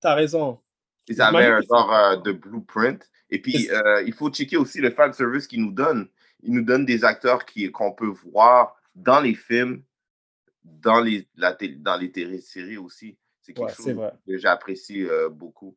T'as 0.00 0.14
raison. 0.14 0.60
ils 1.08 1.20
avaient 1.20 1.44
un 1.46 1.60
c'est- 1.60 1.66
genre 1.68 1.92
euh, 1.92 2.16
de 2.16 2.32
blueprint. 2.32 3.02
Et 3.30 3.40
puis, 3.40 3.64
C'est- 3.64 3.72
euh, 3.72 4.02
il 4.06 4.12
faut 4.12 4.30
checker 4.30 4.56
aussi 4.56 4.78
le 4.80 4.90
fan 4.90 5.12
service 5.12 5.46
qu'ils 5.48 5.62
nous 5.62 5.72
donnent. 5.72 6.08
Ils 6.42 6.52
nous 6.52 6.62
donnent 6.64 6.86
des 6.86 7.04
acteurs 7.04 7.44
qui- 7.44 7.70
qu'on 7.70 7.92
peut 7.92 8.06
voir 8.32 8.76
dans 8.94 9.20
les 9.20 9.34
films, 9.34 9.82
dans 10.80 11.00
les, 11.00 11.28
la 11.36 11.56
dans 11.78 11.96
les 11.96 12.12
téléséries 12.12 12.76
aussi. 12.78 13.16
C'est 13.40 13.52
quelque 13.54 13.68
Ouais, 13.68 13.74
chose 13.74 13.94
vrai. 13.94 14.12
que 14.26 14.36
j'apprécie 14.38 15.04
euh, 15.04 15.28
beaucoup. 15.28 15.76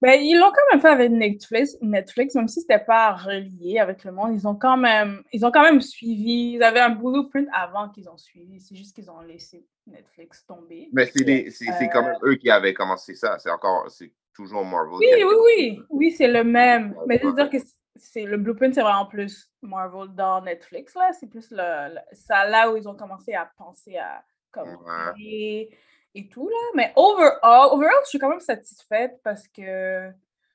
Ben, 0.00 0.20
ils 0.20 0.38
l'ont 0.38 0.50
quand 0.52 0.62
même 0.72 0.80
fait 0.80 0.88
avec 0.88 1.10
Netflix, 1.10 1.76
Netflix, 1.82 2.34
même 2.36 2.46
si 2.46 2.60
c'était 2.60 2.78
pas 2.78 3.14
relié 3.14 3.80
avec 3.80 4.04
le 4.04 4.12
monde. 4.12 4.32
Ils 4.32 4.46
ont 4.46 4.54
quand 4.54 4.76
même, 4.76 5.22
ils 5.32 5.44
ont 5.44 5.50
quand 5.50 5.62
même 5.62 5.80
suivi. 5.80 6.52
Ils 6.54 6.62
avaient 6.62 6.78
un 6.80 6.90
blueprint 6.90 7.48
avant 7.52 7.88
qu'ils 7.88 8.08
ont 8.08 8.16
suivi. 8.16 8.60
C'est 8.60 8.76
juste 8.76 8.94
qu'ils 8.94 9.10
ont 9.10 9.20
laissé 9.20 9.66
Netflix 9.88 10.46
tomber. 10.46 10.88
Mais 10.92 11.06
c'est 11.06 11.24
des- 11.24 11.50
c'est 11.50 11.64
c'est 11.78 11.88
quand 11.88 12.04
Euh, 12.04 12.12
même 12.12 12.18
eux 12.22 12.36
qui 12.36 12.48
avaient 12.48 12.74
commencé 12.74 13.16
ça. 13.16 13.38
C'est 13.40 13.50
encore, 13.50 13.90
c'est 13.90 14.12
toujours 14.32 14.64
Marvel. 14.64 14.92
Oui, 15.00 15.06
oui, 15.24 15.34
oui. 15.46 15.80
Oui, 15.90 16.10
c'est 16.12 16.28
le 16.28 16.44
même. 16.44 16.94
Mais 17.08 17.18
je 17.20 17.26
veux 17.26 17.34
dire 17.34 17.50
que 17.50 17.56
c'est 17.98 18.24
le 18.24 18.36
blueprint, 18.36 18.74
c'est 18.74 18.82
vraiment 18.82 19.06
plus 19.06 19.52
Marvel 19.62 20.08
dans 20.14 20.40
Netflix, 20.42 20.94
là. 20.94 21.10
C'est 21.18 21.28
plus 21.28 21.50
le, 21.50 21.94
le- 21.94 22.00
ça 22.12 22.46
là 22.48 22.70
où 22.70 22.76
ils 22.76 22.88
ont 22.88 22.94
commencé 22.96 23.34
à 23.34 23.50
penser 23.56 23.96
à 23.96 24.22
comme 24.50 24.68
Ouais. 25.16 25.68
et 26.14 26.28
tout, 26.28 26.48
là. 26.48 26.56
Mais 26.74 26.92
overall, 26.96 27.38
overall, 27.72 27.92
je 28.04 28.08
suis 28.10 28.18
quand 28.18 28.30
même 28.30 28.40
satisfaite 28.40 29.20
parce 29.22 29.46
que 29.48 30.10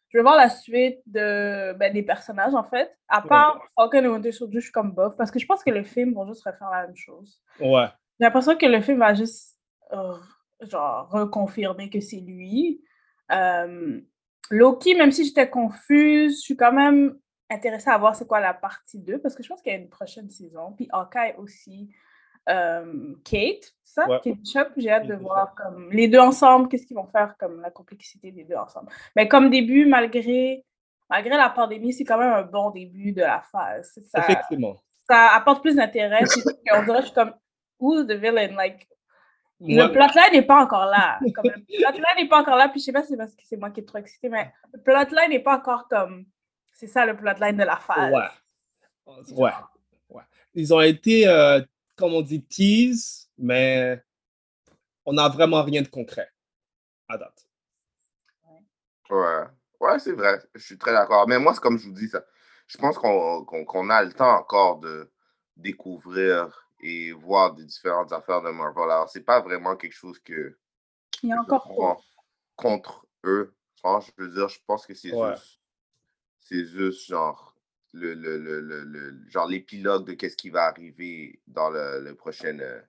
je 0.09 0.17
veux 0.17 0.23
voir 0.23 0.35
la 0.35 0.49
suite 0.49 0.99
de, 1.07 1.73
ben, 1.73 1.91
des 1.91 2.03
personnages, 2.03 2.53
en 2.53 2.63
fait. 2.63 2.95
À 3.07 3.21
part 3.21 3.61
Falcon 3.75 4.03
et 4.03 4.07
Winter 4.07 4.31
Soldier, 4.31 4.59
je 4.59 4.65
suis 4.65 4.71
comme 4.71 4.91
bof 4.91 5.15
parce 5.17 5.31
que 5.31 5.39
je 5.39 5.45
pense 5.45 5.63
que 5.63 5.71
les 5.71 5.83
films 5.83 6.13
vont 6.13 6.27
juste 6.27 6.43
refaire 6.43 6.69
la 6.69 6.85
même 6.87 6.95
chose. 6.95 7.41
Ouais. 7.59 7.87
J'ai 8.19 8.25
l'impression 8.25 8.55
que 8.55 8.65
le 8.65 8.79
film 8.81 8.99
va 8.99 9.13
juste 9.15 9.57
euh, 9.91 10.13
genre 10.61 11.09
reconfirmer 11.09 11.89
que 11.89 11.99
c'est 11.99 12.19
lui. 12.19 12.83
Euh, 13.31 14.01
Loki, 14.51 14.93
même 14.95 15.11
si 15.11 15.25
j'étais 15.25 15.49
confuse, 15.49 16.35
je 16.35 16.41
suis 16.41 16.57
quand 16.57 16.73
même 16.73 17.17
intéressée 17.53 17.89
à 17.89 17.97
voir 17.97 18.15
c'est 18.15 18.27
quoi 18.27 18.39
la 18.39 18.53
partie 18.53 18.99
2 18.99 19.19
parce 19.19 19.35
que 19.35 19.43
je 19.43 19.49
pense 19.49 19.61
qu'il 19.61 19.71
y 19.71 19.75
a 19.75 19.79
une 19.79 19.89
prochaine 19.89 20.29
saison. 20.29 20.73
Puis 20.73 20.87
Hawkeye 20.91 21.35
aussi. 21.37 21.89
Euh, 22.49 23.15
Kate, 23.23 23.73
ça, 23.85 24.05
Ouais. 24.09 24.19
Kate 24.21 24.35
Bishop, 24.37 24.65
j'ai 24.75 24.91
hâte 24.91 25.07
de 25.07 25.15
voir 25.15 25.55
comme 25.55 25.89
les 25.91 26.09
deux 26.09 26.19
ensemble, 26.19 26.67
qu'est-ce 26.67 26.85
qu'ils 26.85 26.97
vont 26.97 27.07
faire 27.07 27.37
comme 27.37 27.61
la 27.61 27.71
complexité 27.71 28.31
des 28.33 28.43
deux 28.43 28.55
ensemble. 28.55 28.91
Mais 29.15 29.29
comme 29.29 29.49
début, 29.49 29.85
malgré, 29.85 30.65
malgré 31.09 31.37
la 31.37 31.49
pandémie, 31.49 31.93
c'est 31.93 32.03
quand 32.03 32.17
même 32.17 32.33
un 32.33 32.41
bon 32.41 32.71
début 32.71 33.13
de 33.13 33.21
la 33.21 33.41
phase. 33.41 33.97
Ça, 34.11 34.19
Effectivement. 34.19 34.75
ça 35.09 35.29
apporte 35.35 35.61
plus 35.61 35.75
d'intérêt. 35.77 36.19
On 36.73 36.83
dirait 36.83 36.99
je 37.01 37.05
suis 37.05 37.13
comme, 37.13 37.33
who's 37.79 38.05
the 38.07 38.11
villain? 38.11 38.53
Like, 38.57 38.89
Moi- 39.61 39.85
le 39.87 39.91
plotline 39.93 40.33
n'est 40.33 40.41
pas 40.41 40.61
encore 40.61 40.85
là. 40.87 41.19
Comme, 41.33 41.45
le 41.45 41.77
plotline 41.81 42.03
n'est 42.23 42.27
pas 42.27 42.41
encore 42.41 42.57
là. 42.57 42.67
Puis 42.67 42.81
je 42.81 42.85
sais 42.87 42.91
pas 42.91 43.03
si 43.03 43.09
c'est 43.09 43.17
parce 43.17 43.33
que 43.35 43.43
c'est 43.45 43.55
moi 43.55 43.69
qui 43.69 43.79
est 43.79 43.85
trop 43.85 43.99
excitée, 43.99 44.27
mais 44.27 44.51
le 44.73 44.81
plotline 44.81 45.29
n'est 45.29 45.39
pas 45.39 45.55
encore 45.55 45.87
comme. 45.87 46.25
C'est 46.73 46.87
ça 46.87 47.05
le 47.05 47.15
plotline 47.15 47.57
de 47.57 47.63
la 47.63 47.77
phase. 47.77 48.11
Ouais. 48.13 49.15
Ouais. 49.35 49.51
ouais. 50.09 50.23
Ils 50.53 50.73
ont 50.73 50.81
été, 50.81 51.27
euh, 51.27 51.61
comme 51.95 52.13
on 52.13 52.21
dit, 52.21 52.43
tease, 52.43 53.29
mais 53.37 54.01
on 55.05 55.13
n'a 55.13 55.29
vraiment 55.29 55.63
rien 55.63 55.81
de 55.81 55.87
concret 55.87 56.29
à 57.07 57.17
date. 57.17 57.47
Ouais, 59.09 59.43
ouais 59.79 59.99
c'est 59.99 60.13
vrai. 60.13 60.39
Je 60.55 60.61
suis 60.63 60.77
très 60.77 60.93
d'accord. 60.93 61.27
Mais 61.27 61.39
moi, 61.39 61.53
c'est 61.53 61.59
comme 61.59 61.77
je 61.77 61.87
vous 61.87 61.93
dis, 61.93 62.07
ça, 62.07 62.23
je 62.67 62.77
pense 62.77 62.97
qu'on 62.97 63.43
qu'on- 63.45 63.65
qu'on 63.65 63.89
a 63.89 64.03
le 64.03 64.13
temps 64.13 64.35
encore 64.37 64.79
de 64.79 65.11
découvrir 65.55 66.67
et 66.81 67.11
voir 67.11 67.53
des 67.53 67.65
différentes 67.65 68.11
affaires 68.11 68.41
de 68.41 68.49
Marvel. 68.49 68.83
Alors, 68.89 69.09
c'est 69.09 69.23
pas 69.23 69.41
vraiment 69.41 69.75
quelque 69.75 69.93
chose 69.93 70.19
que 70.19 70.57
Il 71.21 71.29
y 71.29 71.33
a 71.33 71.39
encore 71.39 71.69
contre 72.55 73.05
eux. 73.25 73.53
Franchement, 73.77 74.13
je 74.17 74.23
veux 74.23 74.29
dire, 74.33 74.47
je 74.49 74.59
pense 74.65 74.85
que 74.85 74.93
c'est 74.93 75.11
Ouais. 75.13 75.35
juste, 75.35 75.59
c'est 76.43 76.65
juste 76.65 77.07
genre 77.07 77.55
le, 77.93 78.13
le, 78.13 78.37
le, 78.37 78.59
le, 78.61 78.83
le- 78.83 79.29
genre 79.29 79.47
l'épilogue 79.47 80.05
de 80.05 80.13
qu'est-ce 80.13 80.37
qui 80.37 80.49
va 80.49 80.65
arriver 80.65 81.41
dans 81.47 81.69
le, 81.69 82.01
le 82.01 82.15
prochain, 82.15 82.57
euh, 82.59 82.81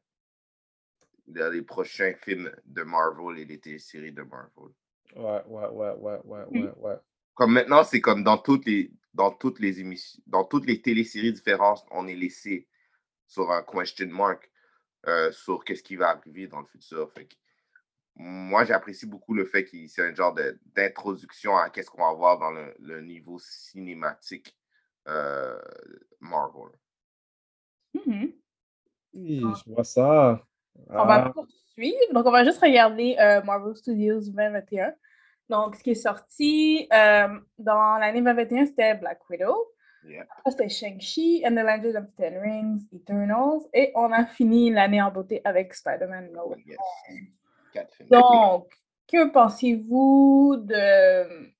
dans 1.26 1.52
les 1.52 1.62
prochains 1.62 2.14
films 2.23 2.50
de 2.64 2.82
Marvel 2.82 3.38
et 3.38 3.44
les 3.44 3.58
téléséries 3.61 4.12
de 4.12 4.23
Marvel. 4.23 4.73
Ouais, 5.16 5.42
ouais, 5.46 5.68
ouais, 5.68 5.94
ouais, 5.99 6.20
ouais, 6.25 6.44
Mm. 6.50 6.64
ouais, 6.64 6.73
ouais. 6.78 6.96
Comme 7.34 7.52
maintenant, 7.52 7.84
c'est 7.84 8.00
comme 8.00 8.23
dans 8.25 8.38
toutes 8.38 8.66
les 8.66 8.92
dans 9.12 9.30
toutes 9.30 9.61
les 9.61 9.80
émissions, 9.80 10.20
dans 10.26 10.44
toutes 10.44 10.66
les 10.66 10.82
téléséries 10.82 11.32
différentes, 11.32 11.84
on 11.90 12.06
est 12.08 12.16
laissé 12.16 12.68
sur 13.26 13.50
un 13.52 13.62
question 13.62 14.08
mark 14.08 14.50
euh, 15.06 15.30
sur 15.32 15.64
qu'est-ce 15.64 15.82
qui 15.82 15.96
va 15.96 16.11
arriver 16.11 16.49
dans 16.49 16.61
le 16.61 16.66
futur. 16.66 17.12
Fait 17.12 17.26
que 17.26 17.34
moi, 18.16 18.64
j'apprécie 18.64 19.06
beaucoup 19.06 19.35
le 19.35 19.44
fait 19.44 19.64
qu'il 19.64 19.88
c'est 19.88 20.02
un 20.09 20.14
genre 20.14 20.33
de- 20.35 20.59
d'introduction 20.75 21.56
à 21.56 21.68
qu'est-ce 21.71 21.90
qu'on 21.90 22.02
va 22.06 22.12
voir 22.14 22.38
dans 22.38 22.50
le, 22.50 22.75
le 22.78 23.00
niveau 23.00 23.38
cinématique 23.40 24.56
euh, 25.09 25.59
Marvel. 26.21 26.71
Mhm. 27.94 28.33
Oui, 29.14 29.40
je 29.64 29.73
vois 29.73 29.85
ça. 29.85 30.42
On 30.88 31.04
va 31.06 31.26
Ah, 31.26 31.30
poursuivre. 31.33 32.12
Donc, 32.12 32.26
on 32.26 32.30
va 32.33 32.44
juste 32.44 32.61
regarder 32.61 33.16
euh, 33.21 33.42
Marvel 33.42 33.76
Studios 33.76 34.21
2021. 34.21 34.92
Donc, 35.49 35.76
ce 35.76 35.83
qui 35.83 35.90
est 35.90 35.94
sorti 35.94 36.88
euh, 36.92 37.28
dans 37.59 37.97
l'année 37.99 38.21
2021, 38.23 38.66
c'était 38.66 38.94
Black 38.94 39.21
Widow. 39.28 39.54
Yeah. 40.06 40.26
Après, 40.38 40.50
c'était 40.50 40.68
Shang-Chi 40.68 41.44
and 41.47 41.52
the 41.52 41.64
Legend 41.64 41.97
of 41.97 42.06
the 42.11 42.16
Ten 42.16 42.38
Rings, 42.38 42.83
Eternals. 42.92 43.62
Et 43.73 43.92
on 43.94 44.11
a 44.12 44.25
fini 44.26 44.71
l'année 44.71 45.00
en 45.00 45.11
beauté 45.11 45.40
avec 45.44 45.75
Spider-Man 45.75 46.30
No 46.33 46.49
Way 46.50 46.64
Yes. 46.66 46.78
Home. 47.74 47.82
Quatre 47.82 47.94
films. 47.96 48.08
Donc, 48.10 48.68
que 49.08 49.30
pensez-vous 49.30 50.56
de, 50.58 51.52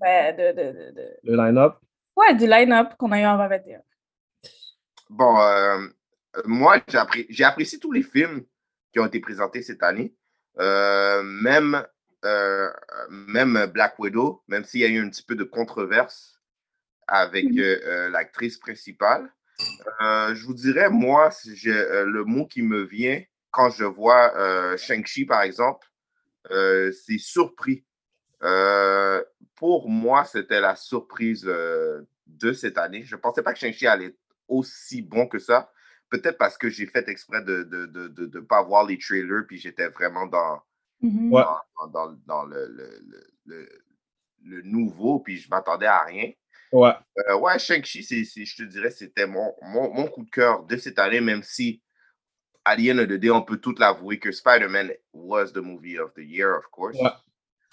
ben, 0.00 0.36
de, 0.36 0.52
de, 0.52 0.72
de, 0.72 0.90
de- 0.92 1.16
Le 1.24 1.36
line-up? 1.36 1.76
ouais, 2.16 2.34
du 2.34 2.46
line-up 2.46 2.94
qu'on 2.98 3.12
a 3.12 3.20
eu 3.20 3.26
en 3.26 3.36
2021? 3.36 3.80
Bon, 5.10 5.40
euh, 5.40 5.86
moi, 6.44 6.80
j'ai 6.88 6.98
appré- 6.98 7.26
j'ai 7.30 7.44
apprécié 7.44 7.78
tous 7.78 7.92
les 7.92 8.02
films 8.02 8.44
qui 8.92 9.00
ont 9.00 9.06
été 9.06 9.20
présentés 9.20 9.62
cette 9.62 9.82
année. 9.82 10.14
Euh, 10.58 11.22
même, 11.22 11.86
euh, 12.24 12.70
même 13.10 13.66
Black 13.66 13.98
Widow, 13.98 14.42
même 14.48 14.64
s'il 14.64 14.80
y 14.80 14.84
a 14.84 14.88
eu 14.88 14.98
un 15.00 15.08
petit 15.08 15.22
peu 15.22 15.34
de 15.34 15.44
controverse 15.44 16.40
avec 17.06 17.46
Mhm. 17.46 18.10
l'actrice 18.10 18.58
principale. 18.58 19.32
Euh, 20.00 20.34
je 20.34 20.44
vous 20.44 20.54
dirais, 20.54 20.90
moi, 20.90 21.30
euh, 21.66 22.04
le 22.04 22.24
mot 22.24 22.46
qui 22.46 22.62
me 22.62 22.82
vient 22.82 23.22
quand 23.58 23.70
je 23.70 23.84
vois 23.84 24.36
euh, 24.38 24.76
Shang-Chi, 24.76 25.24
par 25.26 25.42
exemple, 25.42 25.84
euh, 26.52 26.92
c'est 26.92 27.18
surpris. 27.18 27.84
Euh, 28.44 29.20
pour 29.56 29.88
moi, 29.88 30.24
c'était 30.24 30.60
la 30.60 30.76
surprise 30.76 31.44
euh, 31.44 32.02
de 32.26 32.52
cette 32.52 32.78
année. 32.78 33.02
Je 33.02 33.16
ne 33.16 33.20
pensais 33.20 33.42
pas 33.42 33.52
que 33.52 33.58
Shang-Chi 33.58 33.88
allait 33.88 34.06
être 34.06 34.18
aussi 34.46 35.02
bon 35.02 35.26
que 35.26 35.40
ça. 35.40 35.72
Peut-être 36.08 36.38
parce 36.38 36.56
que 36.56 36.68
j'ai 36.70 36.86
fait 36.86 37.08
exprès 37.08 37.42
de 37.42 37.58
ne 37.58 37.64
de, 37.64 37.86
de, 37.86 38.08
de, 38.08 38.26
de 38.26 38.40
pas 38.40 38.62
voir 38.62 38.86
les 38.86 38.96
trailers, 38.96 39.44
puis 39.48 39.58
j'étais 39.58 39.88
vraiment 39.88 40.26
dans, 40.26 40.62
Mhm. 41.00 41.32
Ouais. 41.32 41.42
dans, 41.80 41.86
dans, 41.88 42.12
dans 42.26 42.44
le, 42.44 42.66
le, 42.66 42.90
le, 43.08 43.20
le, 43.46 43.68
le 44.44 44.62
nouveau, 44.62 45.20
puis 45.20 45.36
je 45.36 45.48
m'attendais 45.48 45.86
à 45.86 46.02
rien. 46.04 46.30
Ouais. 46.72 46.92
Euh, 47.28 47.36
ouais, 47.38 47.58
Shang-Chi, 47.58 48.02
je 48.02 48.56
te 48.56 48.62
dirais, 48.62 48.90
c'était 48.90 49.26
mon, 49.26 49.52
mon, 49.62 49.92
mon 49.94 50.06
coup 50.08 50.24
de 50.24 50.30
cœur 50.30 50.64
de 50.64 50.76
cette 50.76 50.98
année, 50.98 51.20
même 51.20 51.42
si, 51.42 51.82
à 52.68 52.76
the 52.76 52.90
end 52.90 52.98
of 52.98 53.08
the 53.08 53.18
day, 53.18 53.30
on 53.30 53.42
peut 53.42 53.58
tout 53.58 53.74
l'avouer 53.78 54.18
que 54.18 54.30
Spider-Man 54.32 54.92
was 55.12 55.52
the 55.52 55.58
movie 55.62 55.98
of 55.98 56.12
the 56.14 56.20
year, 56.24 56.56
of 56.56 56.66
course. 56.70 56.96
Ouais. 57.00 57.10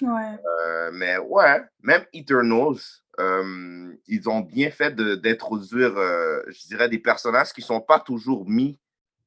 Ouais. 0.02 0.38
Euh, 0.66 0.92
mais 0.94 1.18
ouais, 1.18 1.62
même 1.82 2.06
Eternals, 2.14 2.82
euh, 3.20 3.94
ils 4.08 4.28
ont 4.30 4.42
bien 4.42 4.70
fait 4.70 4.94
d'introduire, 4.96 5.98
euh, 5.98 6.42
je 6.48 6.68
dirais, 6.68 6.90
des 6.90 7.00
personnages 7.00 7.54
qui 7.54 7.62
ne 7.62 7.66
sont 7.66 7.82
pas 7.82 8.00
toujours 8.00 8.48
mis 8.48 8.80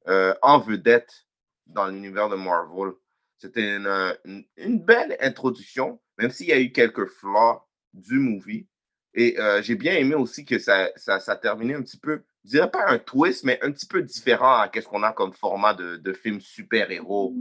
euh, 0.07 0.33
en 0.41 0.59
vedette 0.59 1.25
dans 1.65 1.87
l'univers 1.87 2.29
de 2.29 2.35
Marvel. 2.35 2.93
C'était 3.37 3.77
une, 3.77 3.87
une- 4.25 4.45
une 4.57 4.79
belle 4.79 5.17
introduction, 5.21 5.99
même 6.17 6.29
s'il 6.31 6.47
y 6.47 6.53
a 6.53 6.59
eu 6.59 6.71
quelques 6.71 7.05
flaws 7.07 7.61
du 7.93 8.19
movie. 8.19 8.67
Et 9.15 9.39
euh, 9.39 9.61
j'ai 9.63 9.75
bien 9.75 9.93
aimé 9.95 10.13
aussi 10.15 10.45
que 10.45 10.59
ça, 10.59 10.89
ça, 10.95 11.19
ça 11.19 11.35
terminait 11.35 11.73
un 11.75 11.81
petit 11.81 11.97
peu, 11.99 12.21
je 12.49 12.55
dirais 12.55 12.71
pas 12.71 12.87
un 12.87 12.97
twist, 12.97 13.43
mais 13.43 13.59
un 13.61 13.71
petit 13.71 13.85
peu 13.85 14.01
différent 14.01 14.55
à 14.55 14.71
ce 14.73 14.87
qu'on 14.87 15.03
a 15.03 15.13
comme 15.13 15.33
format 15.33 15.75
de, 15.75 15.97
de 15.97 16.13
film 16.13 16.41
super-héros, 16.41 17.35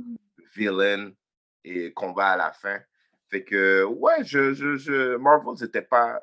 villain 0.55 1.13
et 1.65 1.95
combat 1.95 2.33
à 2.33 2.37
la 2.37 2.53
fin. 2.53 2.79
Fait 3.31 3.43
que, 3.43 3.85
ouais, 3.85 4.23
je, 4.23 4.53
je, 4.53 5.17
Marvel, 5.17 5.57
c'était 5.57 5.81
pas, 5.81 6.21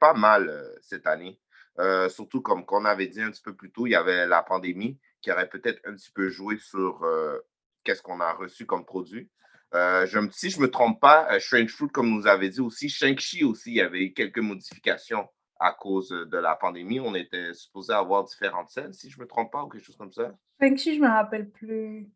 pas 0.00 0.14
mal 0.14 0.48
euh, 0.48 0.74
cette 0.80 1.06
année. 1.06 1.38
Euh, 1.78 2.08
surtout 2.08 2.40
comme 2.40 2.64
qu'on 2.64 2.86
avait 2.86 3.06
dit 3.06 3.20
un 3.20 3.30
petit 3.30 3.42
peu 3.42 3.54
plus 3.54 3.70
tôt, 3.70 3.86
il 3.86 3.90
y 3.90 3.94
avait 3.94 4.26
la 4.26 4.42
pandémie 4.42 4.98
qui 5.20 5.30
aurait 5.30 5.48
peut-être 5.50 5.80
un 5.84 5.94
petit 5.94 6.10
peu 6.10 6.30
joué 6.30 6.56
sur 6.56 7.04
euh, 7.04 7.38
qu'est-ce 7.84 8.00
qu'on 8.00 8.20
a 8.20 8.32
reçu 8.32 8.64
comme 8.64 8.86
produit. 8.86 9.30
Si 9.74 10.50
je 10.50 10.58
ne 10.58 10.62
me 10.62 10.70
trompe 10.70 11.00
pas, 11.00 11.38
Strange 11.38 11.74
Fruit, 11.74 11.90
comme 11.90 12.08
nous 12.08 12.26
avait 12.26 12.48
dit 12.48 12.60
aussi, 12.60 12.88
Shang-Chi 12.88 13.44
aussi, 13.44 13.72
il 13.72 13.76
y 13.76 13.80
avait 13.82 14.04
eu 14.04 14.12
quelques 14.14 14.38
modifications 14.38 15.28
à 15.62 15.72
cause 15.72 16.08
de 16.10 16.38
la 16.38 16.56
pandémie. 16.56 17.00
On 17.00 17.14
était 17.14 17.54
supposé 17.54 17.92
avoir 17.92 18.24
différentes 18.24 18.70
scènes, 18.70 18.92
si 18.92 19.08
je 19.10 19.18
ne 19.18 19.22
me 19.22 19.28
trompe 19.28 19.52
pas, 19.52 19.62
ou 19.62 19.68
quelque 19.68 19.84
chose 19.84 19.96
comme 19.96 20.12
ça? 20.12 20.34
Shang-Chi, 20.60 20.96
je 20.96 21.00
me 21.00 21.08
rappelle 21.08 21.50
plus. 21.50 22.10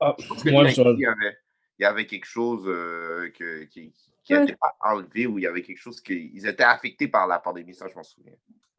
Ah, 0.00 0.14
Parce 0.28 0.42
que 0.42 0.50
moi, 0.50 0.66
je... 0.66 0.80
il, 0.80 1.00
y 1.00 1.06
avait, 1.06 1.36
il 1.78 1.82
y 1.82 1.86
avait 1.86 2.06
quelque 2.06 2.26
chose 2.26 2.64
euh, 2.66 3.30
que, 3.36 3.64
qui 3.64 3.92
qui 4.28 4.34
Ouais. 4.34 4.40
n'était 4.40 4.56
pas 4.56 4.76
enlevé 4.80 5.26
ou 5.26 5.38
il 5.38 5.42
y 5.44 5.46
avait 5.46 5.62
quelque 5.62 5.78
chose 5.78 6.02
qui. 6.02 6.30
Ils 6.34 6.46
étaient 6.46 6.62
affectés 6.62 7.08
par 7.08 7.26
la 7.26 7.38
pandémie, 7.38 7.72
ça, 7.74 7.88
je 7.88 7.94
m'en 7.94 8.02
souviens. 8.02 8.34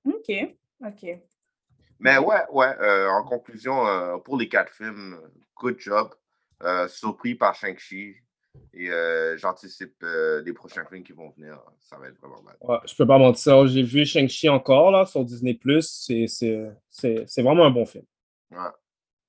OK. 0.06 0.32
OK. 0.86 1.20
Mais 2.00 2.18
ouais, 2.20 2.42
ouais, 2.52 2.78
euh, 2.80 3.10
en 3.10 3.24
conclusion, 3.24 3.86
euh, 3.88 4.18
pour 4.20 4.38
les 4.38 4.48
quatre 4.48 4.72
films, 4.72 5.20
good 5.56 5.80
job. 5.80 6.14
Euh, 6.62 6.88
surpris 6.88 7.36
par 7.36 7.56
Shang-Chi. 7.56 8.18
Et 8.74 8.90
euh, 8.90 9.38
j'anticipe 9.38 9.96
euh, 10.04 10.42
les 10.44 10.54
prochains 10.54 10.86
films 10.86 11.04
qui 11.04 11.12
vont 11.14 11.30
venir. 11.32 11.60
Ça 11.80 11.98
va 11.98 12.08
être 12.08 12.20
vraiment 12.20 12.42
mal. 12.42 12.56
Ouais, 12.62 12.78
je 12.86 12.96
peux 12.96 13.06
pas 13.06 13.18
mentir, 13.18 13.68
j'ai 13.68 13.84
vu 13.84 14.06
Shang-Chi 14.06 14.50
encore 14.50 14.92
là, 14.92 15.06
sur 15.06 15.24
Disney+. 15.24 15.60
C'est 15.82 16.26
c'est- 16.28 16.72
c'est- 16.90 17.24
c'est 17.28 17.42
vraiment 17.44 17.66
un 17.66 17.72
bon 17.72 17.86
film. 17.86 18.06
Ouais. 18.52 18.58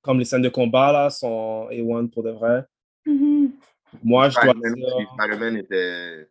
Comme 0.01 0.17
les 0.19 0.25
scènes 0.25 0.41
de 0.41 0.49
combat 0.49 0.91
là 0.91 1.09
sont 1.09 1.67
A1 1.69 2.07
pour 2.07 2.23
de 2.23 2.31
vrai. 2.31 2.65
Mhm. 3.05 3.51
Moi, 4.03 4.29
je 4.29 4.35
dois 4.35 4.43
Spider-Man 4.53 4.73
dire... 4.75 5.07
Spider-Man 5.19 5.57
était 5.57 6.29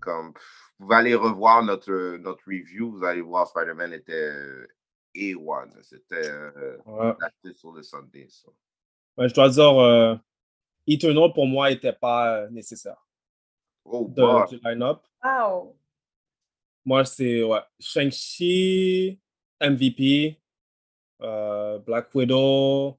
comme. 0.00 0.32
Vous 0.78 0.92
allez 0.92 1.14
revoir 1.14 1.62
notre, 1.62 2.16
notre 2.16 2.42
review, 2.46 2.90
vous 2.90 3.04
allez 3.04 3.20
voir 3.20 3.46
Spider-Man 3.46 3.92
était 3.92 4.12
euh, 4.30 4.66
A1. 5.14 5.68
C'était 5.82 6.28
euh, 6.28 6.76
Ouais. 6.86 7.14
sur 7.54 7.72
le 7.72 7.82
Sunday. 7.82 8.26
Ouais, 9.16 9.28
je 9.28 9.34
dois 9.34 9.48
dire, 9.50 10.18
euh, 10.88 10.92
Eternal 10.92 11.32
pour 11.32 11.46
moi 11.46 11.70
n'était 11.70 11.92
pas 11.92 12.36
euh, 12.42 12.50
nécessaire 12.50 13.06
Oh, 13.84 14.06
de, 14.08 14.22
bah. 14.22 14.46
du 14.48 14.60
line-up. 14.64 15.02
Wow. 15.24 15.76
Moi, 16.84 17.04
c'est 17.04 17.42
ouais, 17.42 17.60
Shang-Chi, 17.78 19.18
MVP, 19.60 20.40
euh, 21.22 21.78
Black 21.78 22.14
Widow, 22.14 22.98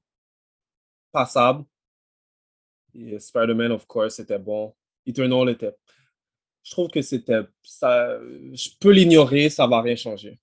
passable. 1.10 1.64
Et 2.94 3.18
Spider-Man, 3.18 3.72
of 3.72 3.86
course, 3.86 4.16
c'était 4.16 4.38
bon. 4.38 4.74
Eternal 5.06 5.48
était. 5.50 5.74
Je 6.62 6.70
trouve 6.70 6.88
que 6.88 7.02
c'était. 7.02 7.40
ça. 7.62 8.18
Je 8.20 8.68
peux 8.78 8.90
l'ignorer, 8.92 9.48
ça 9.50 9.66
va 9.66 9.80
rien 9.80 9.96
changer. 9.96 10.38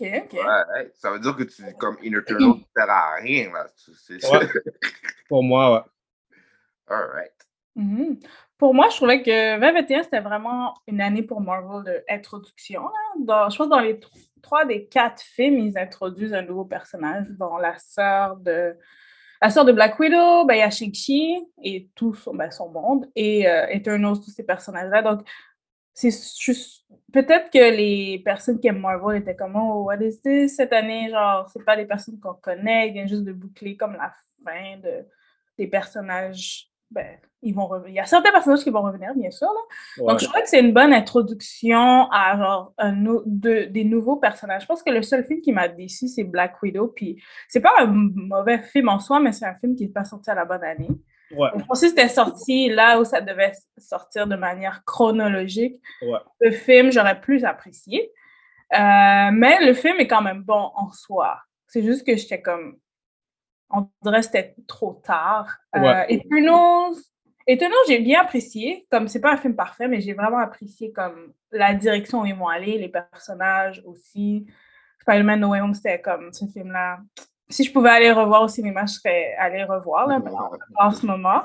OK, 0.00 0.08
OK. 0.24 0.32
Ouais, 0.32 0.92
ça 0.94 1.10
veut 1.10 1.20
dire 1.20 1.36
que 1.36 1.44
tu, 1.44 1.62
comme 1.78 1.96
Inner 2.02 2.18
Eternal, 2.18 2.54
tu 2.58 2.64
sert 2.76 2.90
à 2.90 3.14
rien, 3.16 3.52
là. 3.52 3.66
Tu- 3.84 3.92
c'est- 3.94 4.30
Ouais. 4.30 4.40
Pour 5.28 5.42
moi, 5.42 5.72
ouais. 5.74 5.80
All 6.88 7.10
right. 7.12 7.32
Mhm. 7.76 8.18
Pour 8.58 8.72
moi, 8.74 8.88
je 8.90 8.96
trouvais 8.96 9.22
que 9.22 9.58
2021, 9.58 10.02
c'était 10.04 10.20
vraiment 10.20 10.74
une 10.86 11.00
année 11.00 11.22
pour 11.22 11.40
Marvel 11.40 12.02
d'introduction. 12.08 12.82
Je 13.18 13.24
pense 13.26 13.56
que 13.58 13.64
dans 13.68 13.80
les 13.80 13.94
tr- 13.94 14.08
trois 14.42 14.64
des 14.64 14.86
quatre 14.86 15.22
films, 15.22 15.58
ils 15.58 15.76
introduisent 15.78 16.34
un 16.34 16.42
nouveau 16.42 16.64
personnage, 16.64 17.26
dont 17.30 17.56
la 17.56 17.76
sœur 17.78 18.36
de 18.36 18.76
la 19.42 19.50
sœur 19.50 19.64
de 19.64 19.72
Black 19.72 19.98
Widow, 19.98 20.46
ben, 20.46 20.54
il 20.54 20.58
y 20.60 20.62
a 20.62 20.70
Shang-Chi 20.70 21.44
et 21.62 21.88
tout 21.94 22.14
son, 22.14 22.34
ben, 22.34 22.50
son 22.50 22.70
monde, 22.70 23.10
et 23.14 23.46
euh, 23.48 23.66
Eternals, 23.68 24.16
tous 24.24 24.30
ces 24.30 24.44
personnages-là. 24.44 25.02
Donc, 25.02 25.28
c'est 25.94 26.10
peut-être 27.12 27.50
que 27.50 27.58
les 27.76 28.20
personnes 28.24 28.58
qui 28.58 28.66
aiment 28.66 28.80
Marvel 28.80 29.22
étaient 29.22 29.36
comme 29.36 29.54
oh 29.56 29.84
what 29.84 29.96
is 30.02 30.20
this? 30.20 30.56
Cette 30.56 30.72
année 30.72 31.08
genre 31.10 31.48
c'est 31.52 31.64
pas 31.64 31.76
des 31.76 31.86
personnes 31.86 32.18
qu'on 32.20 32.34
connaît 32.34 32.88
ils 32.88 32.92
viennent 32.92 33.08
juste 33.08 33.24
de 33.24 33.32
boucler 33.32 33.76
comme 33.76 33.92
la 33.94 34.12
fin 34.44 34.76
de 34.82 35.06
des 35.56 35.68
personnages. 35.68 36.68
Ben 36.90 37.16
ils 37.46 37.54
vont 37.54 37.66
revenir. 37.66 37.90
Il 37.90 37.96
y 37.96 38.00
a 38.00 38.06
certains 38.06 38.30
personnages 38.32 38.62
qui 38.64 38.70
vont 38.70 38.82
revenir 38.82 39.14
bien 39.14 39.30
sûr 39.30 39.48
là. 39.48 40.02
Ouais. 40.02 40.08
donc 40.12 40.20
je 40.20 40.26
crois 40.26 40.40
que 40.42 40.48
c'est 40.48 40.60
une 40.60 40.72
bonne 40.72 40.92
introduction 40.92 42.08
à 42.10 42.36
genre 42.38 42.72
un 42.78 42.92
de- 43.26 43.64
des 43.64 43.84
nouveaux 43.84 44.16
personnages. 44.16 44.62
Je 44.62 44.66
pense 44.66 44.82
que 44.82 44.90
le 44.90 45.02
seul 45.02 45.24
film 45.24 45.40
qui 45.40 45.52
m'a 45.52 45.68
déçu 45.68 46.08
c'est 46.08 46.24
Black 46.24 46.60
Widow 46.62 46.88
puis 46.88 47.22
c'est 47.48 47.60
pas 47.60 47.72
un 47.78 47.86
mauvais 47.86 48.58
film 48.62 48.88
en 48.88 48.98
soi 48.98 49.20
mais 49.20 49.32
c'est 49.32 49.46
un 49.46 49.54
film 49.54 49.76
qui 49.76 49.84
n'est 49.84 49.92
pas 49.92 50.04
sorti 50.04 50.30
à 50.30 50.34
la 50.34 50.44
bonne 50.44 50.64
année 50.64 50.88
Ouais. 51.30 51.48
je 51.56 51.64
pensais 51.64 51.86
que 51.86 51.90
c'était 51.90 52.08
sorti 52.08 52.68
là 52.68 53.00
où 53.00 53.04
ça 53.04 53.20
devait 53.20 53.52
sortir 53.78 54.26
de 54.26 54.36
manière 54.36 54.84
chronologique. 54.84 55.80
Ouais. 56.02 56.18
Le 56.40 56.50
film, 56.50 56.92
j'aurais 56.92 57.20
plus 57.20 57.44
apprécié. 57.44 58.12
Euh, 58.72 59.30
mais 59.32 59.64
le 59.64 59.72
film 59.74 60.00
est 60.00 60.06
quand 60.08 60.22
même 60.22 60.42
bon 60.42 60.70
en 60.74 60.90
soi. 60.90 61.40
C'est 61.66 61.82
juste 61.82 62.06
que 62.06 62.16
j'étais 62.16 62.40
comme. 62.42 62.78
On 63.70 63.88
dirait 64.02 64.20
que 64.20 64.26
c'était 64.26 64.54
trop 64.66 65.00
tard. 65.04 65.56
Euh, 65.76 65.80
Ouais. 65.80 66.06
Eternals, 66.08 66.94
Eternals, 67.46 67.78
j'ai 67.88 67.98
bien 67.98 68.20
apprécié. 68.22 68.86
Comme 68.90 69.08
c'est 69.08 69.20
pas 69.20 69.32
un 69.32 69.36
film 69.36 69.54
parfait, 69.56 69.88
mais 69.88 70.00
j'ai 70.00 70.12
vraiment 70.12 70.38
apprécié 70.38 70.92
comme 70.92 71.32
la 71.50 71.74
direction 71.74 72.22
où 72.22 72.26
ils 72.26 72.34
vont 72.34 72.48
aller, 72.48 72.78
les 72.78 72.88
personnages 72.88 73.82
aussi. 73.86 74.46
Spider-Man 75.00 75.40
No 75.40 75.48
Way 75.50 75.60
Home, 75.60 75.74
c'était 75.74 76.00
comme 76.00 76.32
ce 76.32 76.46
film-là. 76.46 76.98
Si 77.54 77.62
je 77.64 77.72
pouvais 77.72 77.90
aller 77.90 78.10
revoir 78.10 78.42
au 78.42 78.48
cinéma, 78.48 78.84
je 78.86 78.94
serais 78.94 79.34
allée 79.38 79.62
revoir 79.62 80.08
là, 80.08 80.20
en 80.76 80.90
ce 80.90 81.06
moment. 81.06 81.44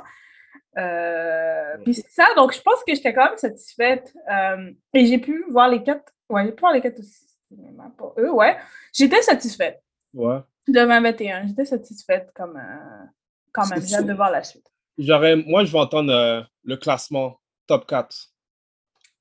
Euh, 0.78 1.78
puis 1.84 1.94
c'est 1.94 2.10
ça, 2.10 2.26
donc 2.36 2.54
je 2.54 2.62
pense 2.62 2.84
que 2.86 2.96
j'étais 2.96 3.14
quand 3.14 3.26
même 3.26 3.38
satisfaite. 3.38 4.14
Euh, 4.32 4.72
et 4.94 5.06
j'ai 5.06 5.20
pu 5.20 5.46
voir 5.52 5.68
les 5.70 5.84
quatre. 5.84 6.12
Ouais, 6.30 6.46
j'ai 6.46 6.52
pu 6.52 6.62
voir 6.62 6.74
les 6.74 6.82
quatre 6.82 7.00
au 7.00 7.04
cinéma 7.48 7.92
pour 7.98 8.16
eux, 8.18 8.30
ouais. 8.32 8.58
J'étais 8.94 9.22
satisfaite 9.22 9.82
Ouais. 10.14 10.40
de 10.68 10.74
2021. 10.74 11.48
J'étais 11.48 11.66
satisfaite 11.66 12.32
comme, 12.36 12.58
euh, 12.58 13.06
quand 13.52 13.68
même. 13.70 13.82
J'ai 13.82 13.96
hâte 13.96 14.06
de 14.08 14.14
voir 14.14 14.32
la 14.32 14.44
suite. 14.44 14.66
J'aurais, 14.98 15.36
moi, 15.36 15.64
je 15.64 15.72
vais 15.72 15.80
entendre 15.80 16.12
euh, 16.12 16.42
le 16.64 16.76
classement 16.78 17.40
top 17.68 17.86
4. 17.88 18.10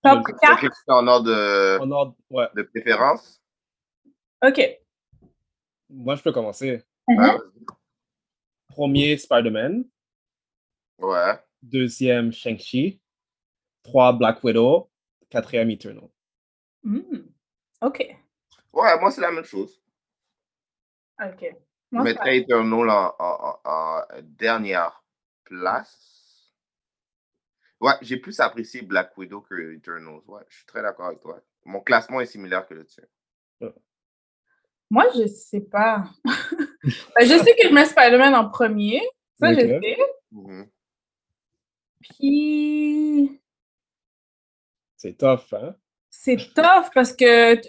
Top 0.03 0.27
le- 0.27 0.33
4? 0.41 0.65
Ok, 0.65 0.71
c'est 0.75 0.93
en 0.93 1.07
ordre 1.07 1.27
de, 1.27 1.79
En 1.81 1.91
ordre, 1.91 2.15
ouais. 2.31 2.47
de 2.57 2.63
préférence. 2.63 3.41
OK. 4.47 4.79
Moi, 5.91 6.15
je 6.17 6.23
peux 6.23 6.33
commencer. 6.33 6.83
Mhm. 7.09 7.19
Ouais. 7.19 7.39
Premier, 8.69 9.17
Spider-Man. 9.17 9.85
Ouais. 10.99 11.39
Deuxième, 11.63 12.33
Shang-Chi. 12.33 13.01
Trois, 13.83 14.13
Black 14.13 14.43
Widow. 14.45 14.91
Quatrième, 15.31 15.71
Eternal. 15.71 16.09
Hmm. 16.83 17.01
OK. 17.83 17.99
Ouais, 18.73 19.01
moi, 19.01 19.11
c'est 19.11 19.21
la 19.21 19.31
même 19.33 19.45
chose. 19.45 19.81
OK. 21.23 21.41
Je 21.41 21.57
Moi, 21.97 22.05
mettrais 22.05 22.39
Eternal 22.39 22.89
en- 22.91 23.61
en 23.65 24.03
dernière 24.23 25.03
place. 25.45 26.53
Ouais, 27.81 27.93
j'ai 28.03 28.17
plus 28.19 28.39
apprécié 28.41 28.83
Black 28.83 29.17
Widow 29.17 29.41
que 29.41 29.75
Eternals. 29.75 30.21
Ouais, 30.27 30.43
je 30.49 30.57
suis 30.57 30.67
très 30.67 30.83
d'accord 30.83 31.07
avec 31.07 31.21
toi. 31.21 31.41
Mon 31.65 31.81
classement 31.81 32.21
est 32.21 32.27
similaire 32.27 32.67
que 32.67 32.75
le 32.75 32.85
tien. 32.85 33.05
Moi, 34.91 35.05
je 35.17 35.27
sais 35.27 35.61
pas. 35.61 36.05
Ben, 37.19 37.27
je 37.27 37.37
sais 37.43 37.55
que 37.57 37.69
je 37.69 37.75
mets 37.75 37.85
Spider-Man 37.85 38.35
en 38.35 38.49
premier. 38.49 39.03
Ça, 39.39 39.53
je 39.53 39.61
sais. 39.61 39.97
Mhm. 40.31 40.67
Puis, 42.01 43.41
C'est 44.97 45.19
tough, 45.19 45.53
hein? 45.53 45.75
c'est 46.09 46.37
tough 46.55 46.91
parce 46.95 47.13
que 47.13 47.61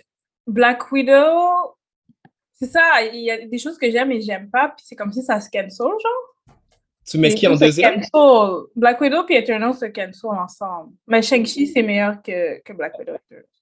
Black 0.47 0.91
Widow, 0.91 1.75
c'est 2.53 2.67
ça, 2.67 3.01
il 3.03 3.21
y 3.21 3.31
a 3.31 3.45
des 3.45 3.57
choses 3.57 3.77
que 3.77 3.89
j'aime 3.89 4.11
et 4.11 4.21
j'aime 4.21 4.49
pas, 4.49 4.69
puis 4.69 4.85
c'est 4.87 4.95
comme 4.95 5.11
si 5.11 5.23
ça 5.23 5.41
se 5.41 5.49
cancel, 5.49 5.87
genre. 5.87 6.35
Tu 7.09 7.17
mets 7.17 7.33
qui 7.33 7.47
en 7.47 7.55
deuxième? 7.55 8.01
cancel. 8.01 8.67
Black 8.75 9.01
Widow 9.01 9.23
puis 9.23 9.35
Eternal 9.35 9.73
se 9.73 9.85
cancel 9.85 10.29
ensemble. 10.29 10.93
Mais 11.07 11.21
Shang-Chi, 11.21 11.67
c'est 11.67 11.81
meilleur 11.81 12.21
que, 12.21 12.61
que 12.61 12.73
Black 12.73 12.97
Widow. 12.99 13.13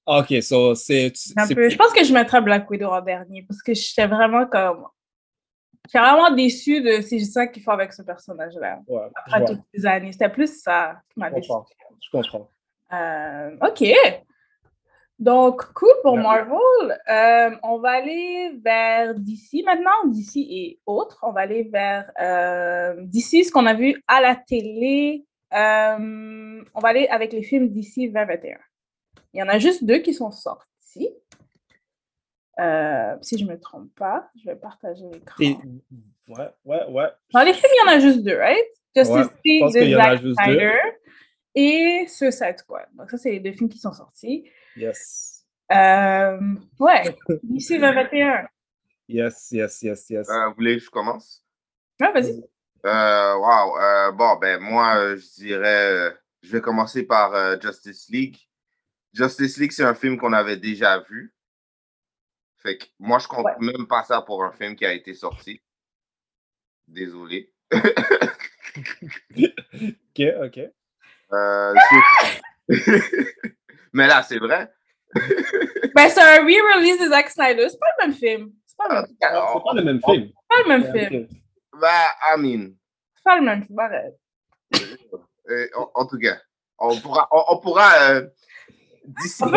Ok, 0.05 0.41
so 0.41 0.75
c'est. 0.75 1.13
Peu. 1.53 1.69
Je 1.69 1.77
pense 1.77 1.93
que 1.93 2.03
je 2.03 2.13
mettrais 2.13 2.41
Black 2.41 2.69
Widow 2.69 2.87
en 2.87 3.01
dernier 3.01 3.43
parce 3.43 3.61
que 3.61 3.73
j'étais 3.73 4.07
vraiment 4.07 4.45
comme. 4.45 4.85
J'étais 5.85 5.99
vraiment 5.99 6.31
déçue 6.35 6.81
de 6.81 7.01
c'est 7.01 7.19
ça 7.19 7.47
qu'il 7.47 7.63
faut 7.63 7.71
avec 7.71 7.93
ce 7.93 8.01
personnage-là. 8.01 8.79
Ouais, 8.87 9.03
Après 9.15 9.45
toutes 9.45 9.61
ces 9.73 9.85
années. 9.85 10.11
C'était 10.11 10.29
plus 10.29 10.61
ça 10.61 11.01
qui 11.13 11.19
m'a. 11.19 11.29
Je 11.29 11.47
comprends. 12.11 12.49
Euh, 12.93 13.55
OK. 13.61 13.83
Donc, 15.19 15.73
cool 15.73 15.89
pour. 16.03 16.15
Marvel. 16.17 16.99
Euh, 17.09 17.55
on 17.63 17.79
va 17.79 17.89
aller 17.91 18.51
vers 18.63 19.15
DC 19.15 19.63
maintenant, 19.65 20.05
DC 20.05 20.37
et 20.37 20.79
autres. 20.85 21.19
On 21.23 21.31
va 21.31 21.41
aller 21.41 21.63
vers 21.63 22.11
euh, 22.21 22.95
DC, 22.99 23.43
ce 23.45 23.51
qu'on 23.51 23.65
a 23.65 23.73
vu 23.73 24.01
à 24.07 24.21
la 24.21 24.35
télé. 24.35 25.25
Euh, 25.53 26.63
on 26.75 26.79
va 26.79 26.89
aller 26.89 27.07
avec 27.07 27.33
les 27.33 27.41
films 27.43 27.69
DC 27.69 28.11
2021. 28.11 28.57
Il 29.33 29.39
y 29.39 29.43
en 29.43 29.49
a 29.49 29.57
juste 29.59 29.83
deux 29.83 29.99
qui 29.99 30.13
sont 30.13 30.31
sortis. 30.31 31.09
Si 33.21 33.37
je 33.37 33.45
ne 33.45 33.49
me 33.51 33.59
trompe 33.59 33.93
pas, 33.95 34.29
je 34.39 34.49
vais 34.49 34.55
partager 34.55 35.05
l'écran. 35.11 35.35
Et- 35.43 35.57
Ouais, 36.29 36.49
ouais, 36.65 36.85
ouais. 36.89 37.05
Dans 37.33 37.41
les 37.43 37.53
films, 37.53 37.71
il 37.73 37.87
y 37.87 37.89
en 37.89 37.93
a 37.95 37.99
juste 37.99 38.21
deux, 38.21 38.37
right? 38.37 38.57
Justice 38.93 39.15
Ouais, 39.15 39.23
League 39.45 39.73
de 39.73 40.33
Zack. 40.33 40.43
Snyder 40.43 40.73
et 41.55 42.05
Suicide 42.07 42.57
Squad. 42.57 42.85
Donc, 42.95 43.09
ça, 43.09 43.17
c'est 43.17 43.31
les 43.31 43.39
deux 43.39 43.53
films 43.53 43.69
qui 43.69 43.79
sont 43.79 43.93
sortis. 43.93 44.43
Yes. 44.77 45.45
Euh, 45.71 46.39
ouais, 46.79 47.15
DC 47.43 47.79
2021. 47.79 48.47
Yes, 49.09 49.47
yes, 49.51 49.81
yes, 49.81 50.09
yes. 50.09 50.29
Euh, 50.29 50.47
vous 50.49 50.55
voulez 50.55 50.77
que 50.77 50.83
je 50.83 50.89
commence? 50.89 51.43
Ouais, 51.99 52.11
vas-y. 52.11 52.43
Euh, 52.85 53.35
wow. 53.35 53.77
euh, 53.79 54.11
bon, 54.11 54.35
ben, 54.37 54.59
moi, 54.61 55.15
je 55.15 55.25
dirais, 55.35 56.15
je 56.43 56.51
vais 56.51 56.61
commencer 56.61 57.03
par 57.03 57.33
euh, 57.33 57.57
Justice 57.59 58.07
League. 58.09 58.37
Justice 59.13 59.57
League, 59.57 59.71
c'est 59.71 59.83
un 59.83 59.95
film 59.95 60.17
qu'on 60.17 60.33
avait 60.33 60.57
déjà 60.57 60.99
vu. 60.99 61.33
Fait 62.57 62.77
que 62.77 62.85
moi, 62.99 63.17
je 63.19 63.27
compte 63.27 63.45
Ouais. 63.45 63.53
même 63.59 63.87
pas 63.87 64.03
ça 64.03 64.21
pour 64.21 64.43
un 64.43 64.51
film 64.51 64.75
qui 64.75 64.85
a 64.85 64.93
été 64.93 65.13
sorti. 65.13 65.61
Désolé. 66.87 67.51
Ok, 69.35 70.21
ok. 70.43 70.59
Euh, 71.33 71.73
Mais 73.97 74.05
là, 74.07 74.21
c'est 74.21 74.37
vrai. 74.37 74.69
Ben, 75.95 76.09
c'est 76.09 76.21
un 76.21 76.43
re-release 76.45 76.99
de 77.03 77.09
Zack 77.09 77.29
Snyder. 77.31 77.67
C'est 77.69 77.79
pas 77.79 77.87
le 77.99 78.05
même 78.07 78.15
film. 78.15 78.51
C'est 78.67 78.77
pas 78.77 78.87
le 78.89 78.95
même, 78.95 79.05
C'est 79.09 79.63
pas 79.63 79.73
le 79.73 79.83
même 79.83 79.99
film. 79.99 80.29
c'est 80.29 80.47
pas 80.47 80.61
le 80.61 80.67
même 80.67 80.83
film. 81.09 81.27
Ben, 81.81 81.87
I 82.23 82.37
mean, 82.37 82.69
C'est 83.15 83.23
pas 83.23 83.35
le 83.39 83.41
même 83.45 83.63
film. 83.65 83.79
Arrête. 83.79 84.19
euh, 85.49 85.67
en, 85.75 85.89
en 85.95 86.05
tout 86.05 86.19
cas, 86.19 86.37
on 86.77 86.95
pourra, 86.99 87.27
on, 87.31 87.43
on 87.47 87.57
pourra 87.59 87.91
euh, 88.11 88.27
disséquer- 89.23 89.49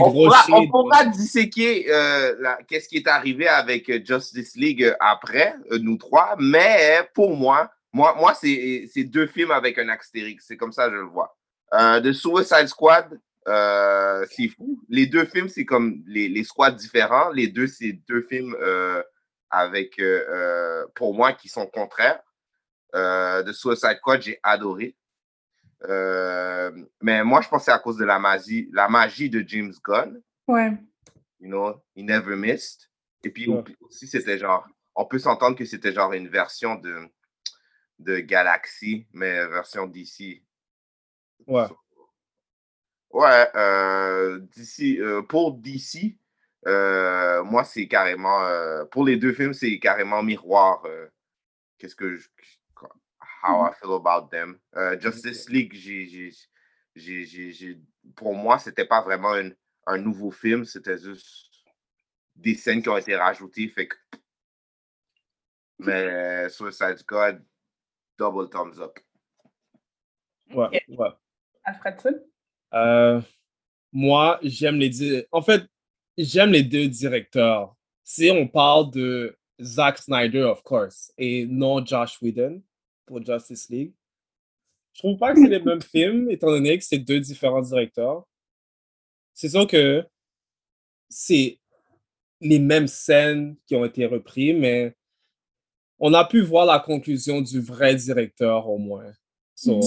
On 0.00 0.12
pourra, 0.12 0.44
on 0.52 0.60
shade. 0.60 0.70
pourra 0.70 1.04
disséquer 1.06 1.86
euh, 1.92 2.36
la- 2.38 2.58
qu'est-ce 2.68 2.88
qui 2.88 2.98
est 2.98 3.08
arrivé 3.08 3.48
avec 3.48 3.88
euh, 3.90 3.98
Justice 4.04 4.54
League 4.54 4.84
euh, 4.84 4.94
après, 5.00 5.56
euh, 5.72 5.78
nous 5.82 5.96
trois, 5.96 6.36
mais 6.38 7.00
pour 7.12 7.36
moi, 7.36 7.72
moi, 7.92 8.14
moi 8.16 8.34
c'est 8.34 8.88
c'est 8.92 9.04
deux 9.04 9.26
films 9.26 9.50
avec 9.50 9.78
un 9.78 9.88
astérix. 9.88 10.44
C'est 10.46 10.56
comme 10.56 10.72
ça 10.72 10.86
que 10.86 10.92
je 10.92 11.00
le 11.00 11.06
vois. 11.06 11.36
Euh, 11.74 12.00
The 12.00 12.12
Suicide 12.12 12.68
Squad, 12.68 13.20
euh, 13.48 14.24
c'est 14.30 14.48
fou. 14.48 14.82
Les 14.88 15.06
deux 15.06 15.24
films, 15.24 15.48
c'est 15.48 15.64
comme 15.64 16.02
les, 16.06 16.28
les 16.28 16.44
squads 16.44 16.72
différents. 16.72 17.30
Les 17.30 17.48
deux, 17.48 17.66
c'est 17.66 17.92
deux 18.08 18.22
films 18.22 18.56
euh, 18.60 19.02
avec, 19.50 19.98
euh, 19.98 20.24
euh, 20.28 20.86
pour 20.94 21.14
moi, 21.14 21.32
qui 21.32 21.48
sont 21.48 21.66
contraires. 21.66 22.20
Euh, 22.94 23.42
The 23.42 23.52
Suicide 23.52 23.96
Squad, 23.98 24.22
j'ai 24.22 24.38
adoré. 24.42 24.96
Euh, 25.84 26.70
mais 27.02 27.22
moi, 27.22 27.40
je 27.42 27.48
pense 27.48 27.60
que 27.62 27.64
c'est 27.66 27.72
à 27.72 27.78
cause 27.78 27.96
de 27.98 28.04
la 28.04 28.18
magie, 28.18 28.68
la 28.72 28.88
magie 28.88 29.28
de 29.30 29.44
James 29.46 29.74
Gunn. 29.84 30.20
Ouais. 30.48 30.72
You 31.40 31.48
know, 31.48 31.82
he 31.94 32.02
never 32.02 32.34
missed. 32.36 32.88
Et 33.22 33.30
puis 33.30 33.48
Ouais. 33.48 33.62
aussi, 33.80 34.06
c'était 34.06 34.38
genre, 34.38 34.66
on 34.94 35.04
peut 35.04 35.18
s'entendre 35.18 35.56
que 35.56 35.64
c'était 35.64 35.92
genre 35.92 36.12
une 36.14 36.28
version 36.28 36.76
de, 36.76 36.96
de 37.98 38.18
Galaxy, 38.20 39.06
mais 39.12 39.46
version 39.48 39.86
DC. 39.86 40.42
Ouais. 41.46 41.66
Ouais, 43.10 43.48
euh, 43.54 44.40
DC, 44.40 44.98
euh, 45.00 45.22
pour 45.22 45.52
DC, 45.54 46.18
euh, 46.66 47.42
moi, 47.44 47.64
c'est 47.64 47.88
carrément, 47.88 48.44
euh, 48.44 48.84
pour 48.86 49.04
les 49.04 49.16
deux 49.16 49.32
films, 49.32 49.54
c'est 49.54 49.78
carrément 49.78 50.22
miroir. 50.22 50.84
euh, 50.86 51.08
Qu'est-ce 51.78 51.96
que 51.96 52.16
je, 52.16 52.28
how 53.42 53.62
I 53.66 53.72
feel 53.80 53.94
about 53.94 54.28
them. 54.30 54.58
Euh, 54.76 54.98
Justice 55.00 55.48
League, 55.50 55.72
j'ai, 55.74 56.06
j'ai, 56.06 56.30
j'ai, 56.94 57.24
j'ai- 57.24 57.52
j'ai- 57.52 57.80
pour 58.16 58.34
moi, 58.34 58.58
c'était 58.58 58.86
pas 58.86 59.02
vraiment 59.02 59.34
un, 59.34 59.50
un 59.86 59.98
nouveau 59.98 60.30
film, 60.30 60.64
c'était 60.64 60.98
juste 60.98 61.50
des 62.36 62.54
scènes 62.54 62.82
qui 62.82 62.88
ont 62.88 62.96
été 62.98 63.16
rajoutées, 63.16 63.68
fait 63.68 63.88
que. 63.88 63.96
Mais 65.78 66.48
Suicide 66.48 66.98
Squad, 66.98 67.44
double 68.18 68.48
thumbs 68.50 68.80
up. 68.80 68.98
Ouais, 70.50 70.82
ouais. 70.88 71.10
Alfredson. 71.66 72.14
Euh, 72.74 73.20
moi, 73.92 74.38
j'aime 74.42 74.76
les 74.78 74.88
di- 74.90 75.22
En 75.32 75.42
fait, 75.42 75.62
j'aime 76.16 76.50
les 76.52 76.62
deux 76.62 76.88
directeurs. 76.88 77.74
Si 78.04 78.30
on 78.30 78.46
parle 78.48 78.90
de 78.90 79.36
Zack 79.60 79.98
Snyder, 79.98 80.42
of 80.42 80.62
course, 80.62 81.12
et 81.18 81.46
non 81.46 81.84
Josh 81.84 82.20
Whedon 82.22 82.62
pour 83.04 83.24
Justice 83.24 83.68
League, 83.68 83.92
je 84.92 85.00
trouve 85.00 85.18
pas 85.18 85.34
que 85.34 85.40
c'est 85.40 85.48
les 85.48 85.60
mêmes 85.60 85.82
films, 85.94 86.30
étant 86.30 86.48
donné 86.48 86.78
que 86.78 86.84
c'est 86.84 86.98
deux 86.98 87.20
différents 87.20 87.60
directeurs. 87.62 88.26
C'est 89.34 89.48
sûr 89.50 89.66
que 89.66 90.06
c'est 91.08 91.58
les 92.40 92.58
mêmes 92.58 92.86
scènes 92.86 93.56
qui 93.66 93.76
ont 93.76 93.84
été 93.84 94.06
reprises, 94.06 94.56
mais 94.58 94.94
on 95.98 96.12
a 96.14 96.24
pu 96.24 96.40
voir 96.42 96.66
la 96.66 96.78
conclusion 96.78 97.40
du 97.40 97.60
vrai 97.60 97.94
directeur 97.94 98.68
au 98.68 98.78
moins. 98.78 99.12
So, 99.54 99.80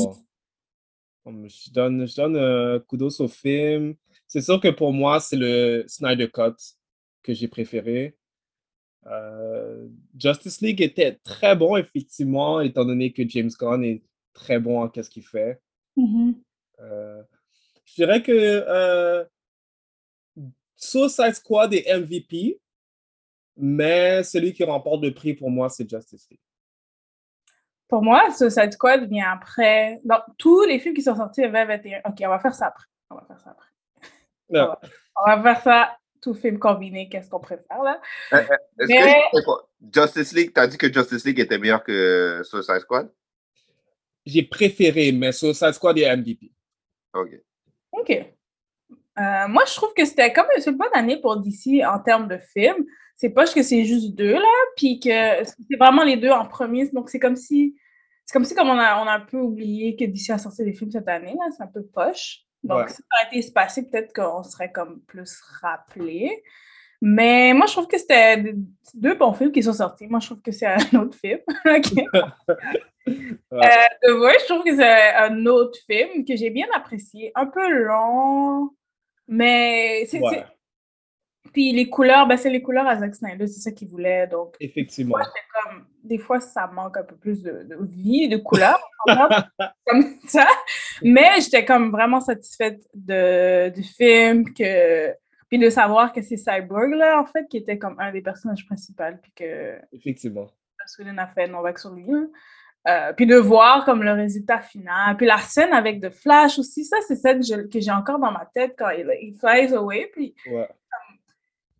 je 1.32 1.72
donne, 1.72 2.08
je 2.08 2.16
donne 2.16 2.36
euh, 2.36 2.80
kudos 2.80 3.20
au 3.20 3.28
film. 3.28 3.96
C'est 4.28 4.42
sûr 4.42 4.60
que 4.60 4.70
pour 4.70 4.94
moi, 4.94 5.20
c'est 5.20 5.38
le 5.38 5.84
Snyder 5.88 6.30
Cut 6.30 6.56
que 7.24 7.34
j'ai 7.34 7.48
préféré. 7.48 8.16
Euh, 9.08 9.88
Justice 10.18 10.62
League 10.62 10.82
était 10.82 11.14
très 11.24 11.56
bon, 11.56 11.78
effectivement, 11.78 12.62
étant 12.62 12.86
donné 12.86 13.12
que 13.12 13.28
James 13.28 13.50
Gunn 13.60 13.84
est 13.84 14.04
très 14.34 14.60
bon 14.60 14.82
en 14.82 14.90
qu'est-ce 14.90 15.10
qu'il 15.10 15.26
fait. 15.26 15.60
Mhm. 15.96 16.36
Euh, 16.82 17.22
je 17.86 17.96
dirais 17.96 18.22
que 18.22 18.32
euh, 18.32 19.26
Suicide 20.76 21.34
Squad 21.34 21.74
est 21.74 21.92
MVP, 21.92 22.60
mais 23.58 24.24
celui 24.24 24.54
qui 24.54 24.64
remporte 24.64 25.04
le 25.04 25.14
prix 25.14 25.34
pour 25.34 25.50
moi, 25.50 25.70
c'est 25.70 25.90
Justice 25.90 26.28
League. 26.30 26.40
Pour 27.90 28.04
moi, 28.04 28.30
Suicide 28.32 28.72
Squad 28.72 29.10
vient 29.10 29.32
après. 29.34 30.00
Dans 30.06 30.22
tous 30.38 30.64
les 30.64 30.80
films 30.80 30.94
qui 30.96 31.02
sont 31.02 31.16
sortis 31.16 31.42
en 31.44 31.52
2021. 31.52 32.02
Ok, 32.06 32.18
on 32.22 32.30
va 32.30 32.40
faire 32.40 32.54
ça 32.54 32.68
après. 32.68 32.86
On 33.10 33.16
va 33.16 33.26
faire 33.28 33.40
ça 33.40 33.50
après. 33.50 33.68
Non. 34.50 34.76
On 35.26 35.36
va 35.42 35.56
faire 35.56 35.64
ça, 35.64 35.98
tout 36.22 36.34
film 36.36 36.60
combiné, 36.60 37.10
qu'est-ce 37.10 37.30
qu'on 37.30 37.40
préfère 37.40 37.84
là. 37.84 38.00
Est-ce 38.32 38.88
Mais- 38.88 39.24
que? 39.34 40.02
Justice 40.02 40.34
League, 40.34 40.52
t'as 40.54 40.68
dit 40.68 40.78
que 40.78 40.92
Justice 40.92 41.26
League 41.26 41.40
était 41.40 41.58
meilleur 41.58 41.84
que 41.84 42.42
Suicide 42.44 42.80
Squad? 42.80 43.12
J'ai 44.26 44.44
préféré, 44.44 45.12
mais 45.12 45.32
Suicide 45.32 45.74
Squad 45.74 45.98
est 45.98 46.06
MVP. 46.16 46.52
Ok. 47.14 47.30
OK. 47.94 48.34
Euh, 49.20 49.48
moi, 49.48 49.64
je 49.68 49.76
trouve 49.76 49.94
que 49.96 50.06
c'était 50.06 50.32
comme 50.32 50.46
une 50.66 50.78
bonne 50.78 50.88
année 50.94 51.18
pour 51.20 51.38
DC 51.38 51.84
en 51.86 52.00
termes 52.00 52.28
de 52.28 52.38
films. 52.38 52.86
C'est 53.16 53.30
pas 53.32 53.46
que 53.46 53.64
c'est 53.64 53.84
juste 53.84 54.16
deux, 54.16 54.34
là, 54.34 54.48
puis 54.78 55.00
que 55.00 55.10
c'est 55.44 55.78
vraiment 55.78 56.04
les 56.04 56.16
deux 56.16 56.30
en 56.30 56.46
premier. 56.46 56.90
Donc, 56.92 57.10
c'est 57.10 57.20
comme 57.20 57.36
si 57.36 57.76
c'est 58.26 58.34
comme 58.34 58.46
si 58.46 58.54
comme 58.56 58.70
on 58.70 58.78
a, 58.78 59.02
on 59.04 59.08
a 59.08 59.14
un 59.14 59.20
peu 59.22 59.38
oublié 59.38 59.96
que 59.96 60.06
DC 60.06 60.30
a 60.30 60.38
sorti 60.38 60.64
des 60.64 60.74
films 60.74 60.92
cette 60.92 61.08
année, 61.08 61.34
là. 61.34 61.48
C'est 61.56 61.64
un 61.64 61.68
peu 61.68 61.84
poche. 61.84 62.42
Donc, 62.64 62.80
Ouais. 62.80 62.88
si 62.88 62.96
ça 62.96 63.04
aurait 63.22 63.28
été 63.30 63.40
espacé, 63.40 63.90
peut-être 63.90 64.14
qu'on 64.14 64.44
serait 64.44 64.72
comme 64.72 65.02
plus 65.08 65.40
rappelé. 65.62 66.44
Mais 67.02 67.54
moi, 67.54 67.66
je 67.66 67.72
trouve 67.74 67.88
que 67.88 67.98
c'était 67.98 68.54
deux 68.94 69.16
bons 69.16 69.34
films 69.34 69.52
qui 69.54 69.64
sont 69.64 69.74
sortis. 69.74 70.06
Moi, 70.08 70.20
je 70.20 70.28
trouve 70.28 70.42
que 70.42 70.52
c'est 70.52 70.66
un 70.68 71.00
autre 71.02 71.18
film. 71.18 71.40
Ouais. 73.08 73.66
Euh, 74.04 74.30
je 74.40 74.46
trouve 74.46 74.64
que 74.64 74.76
c'est 74.76 75.14
un 75.16 75.46
autre 75.48 75.80
film 75.90 76.24
que 76.26 76.36
j'ai 76.36 76.52
bien 76.52 76.68
apprécié. 76.76 77.32
Un 77.34 77.48
peu 77.48 77.68
long, 77.68 78.70
mais 79.30 80.06
c'est. 80.08 80.20
Ouais. 80.20 80.44
Puis 81.54 81.72
les 81.72 81.90
couleurs, 81.90 82.28
ben 82.28 82.38
c'est 82.38 82.50
les 82.50 82.62
couleurs 82.62 82.88
à 82.88 82.98
Zack 82.98 83.16
Snyder, 83.16 83.48
c'est 83.48 83.62
ça 83.62 83.72
qu'il 83.72 83.88
voulait. 83.88 84.28
Donc, 84.28 84.56
Effectivement. 84.60 85.18
moi, 85.18 85.28
comme. 85.64 85.86
Des 86.04 86.18
fois, 86.18 86.40
ça 86.40 86.68
manque 86.68 86.98
un 86.98 87.04
peu 87.04 87.16
plus 87.16 87.44
de, 87.44 87.64
de 87.64 87.78
vie, 87.86 88.28
de 88.30 88.38
couleurs, 88.38 88.82
comme 89.86 90.04
ça. 90.28 90.48
Mais 91.04 91.42
j'étais 91.42 91.66
comme 91.66 91.92
vraiment 91.92 92.22
satisfaite 92.22 92.82
de, 92.94 93.70
du 93.70 93.84
film, 93.84 94.54
que. 94.54 95.14
Puis 95.50 95.58
de 95.58 95.70
savoir 95.70 96.14
que 96.14 96.22
c'est 96.22 96.38
Cyborg, 96.38 96.94
là, 96.94 97.20
en 97.20 97.26
fait, 97.26 97.48
qui 97.50 97.58
était 97.58 97.80
comme 97.80 98.00
un 98.00 98.12
des 98.12 98.22
personnages 98.22 98.66
principaux, 98.68 99.04
puis 99.22 99.32
que 99.36 99.80
Effectivement. 99.92 100.48
Sweden 100.86 101.20
a 101.20 101.28
fait 101.28 101.48
Novak 101.48 101.80
sur 101.80 101.92
lui. 101.92 102.06
Euh, 102.88 103.12
puis 103.14 103.26
de 103.28 103.36
voir 103.36 103.84
comme 103.86 104.04
le 104.04 104.14
résultat 104.14 104.62
final. 104.62 105.18
Puis 105.18 105.26
la 105.26 105.38
scène 105.40 105.74
avec 105.74 106.02
The 106.02 106.10
Flash 106.12 106.58
aussi, 106.60 106.86
ça, 106.86 106.98
c'est 107.08 107.18
celle 107.18 107.40
que 107.70 107.80
j'ai- 107.80 107.92
encore 107.92 108.20
dans 108.20 108.32
ma 108.32 108.46
tête 108.54 108.76
quand 108.78 108.90
il, 108.92 109.06
il 109.22 109.36
flies 109.38 109.74
away. 109.76 110.10
Puis 110.14 110.34
Ouais. 110.50 110.68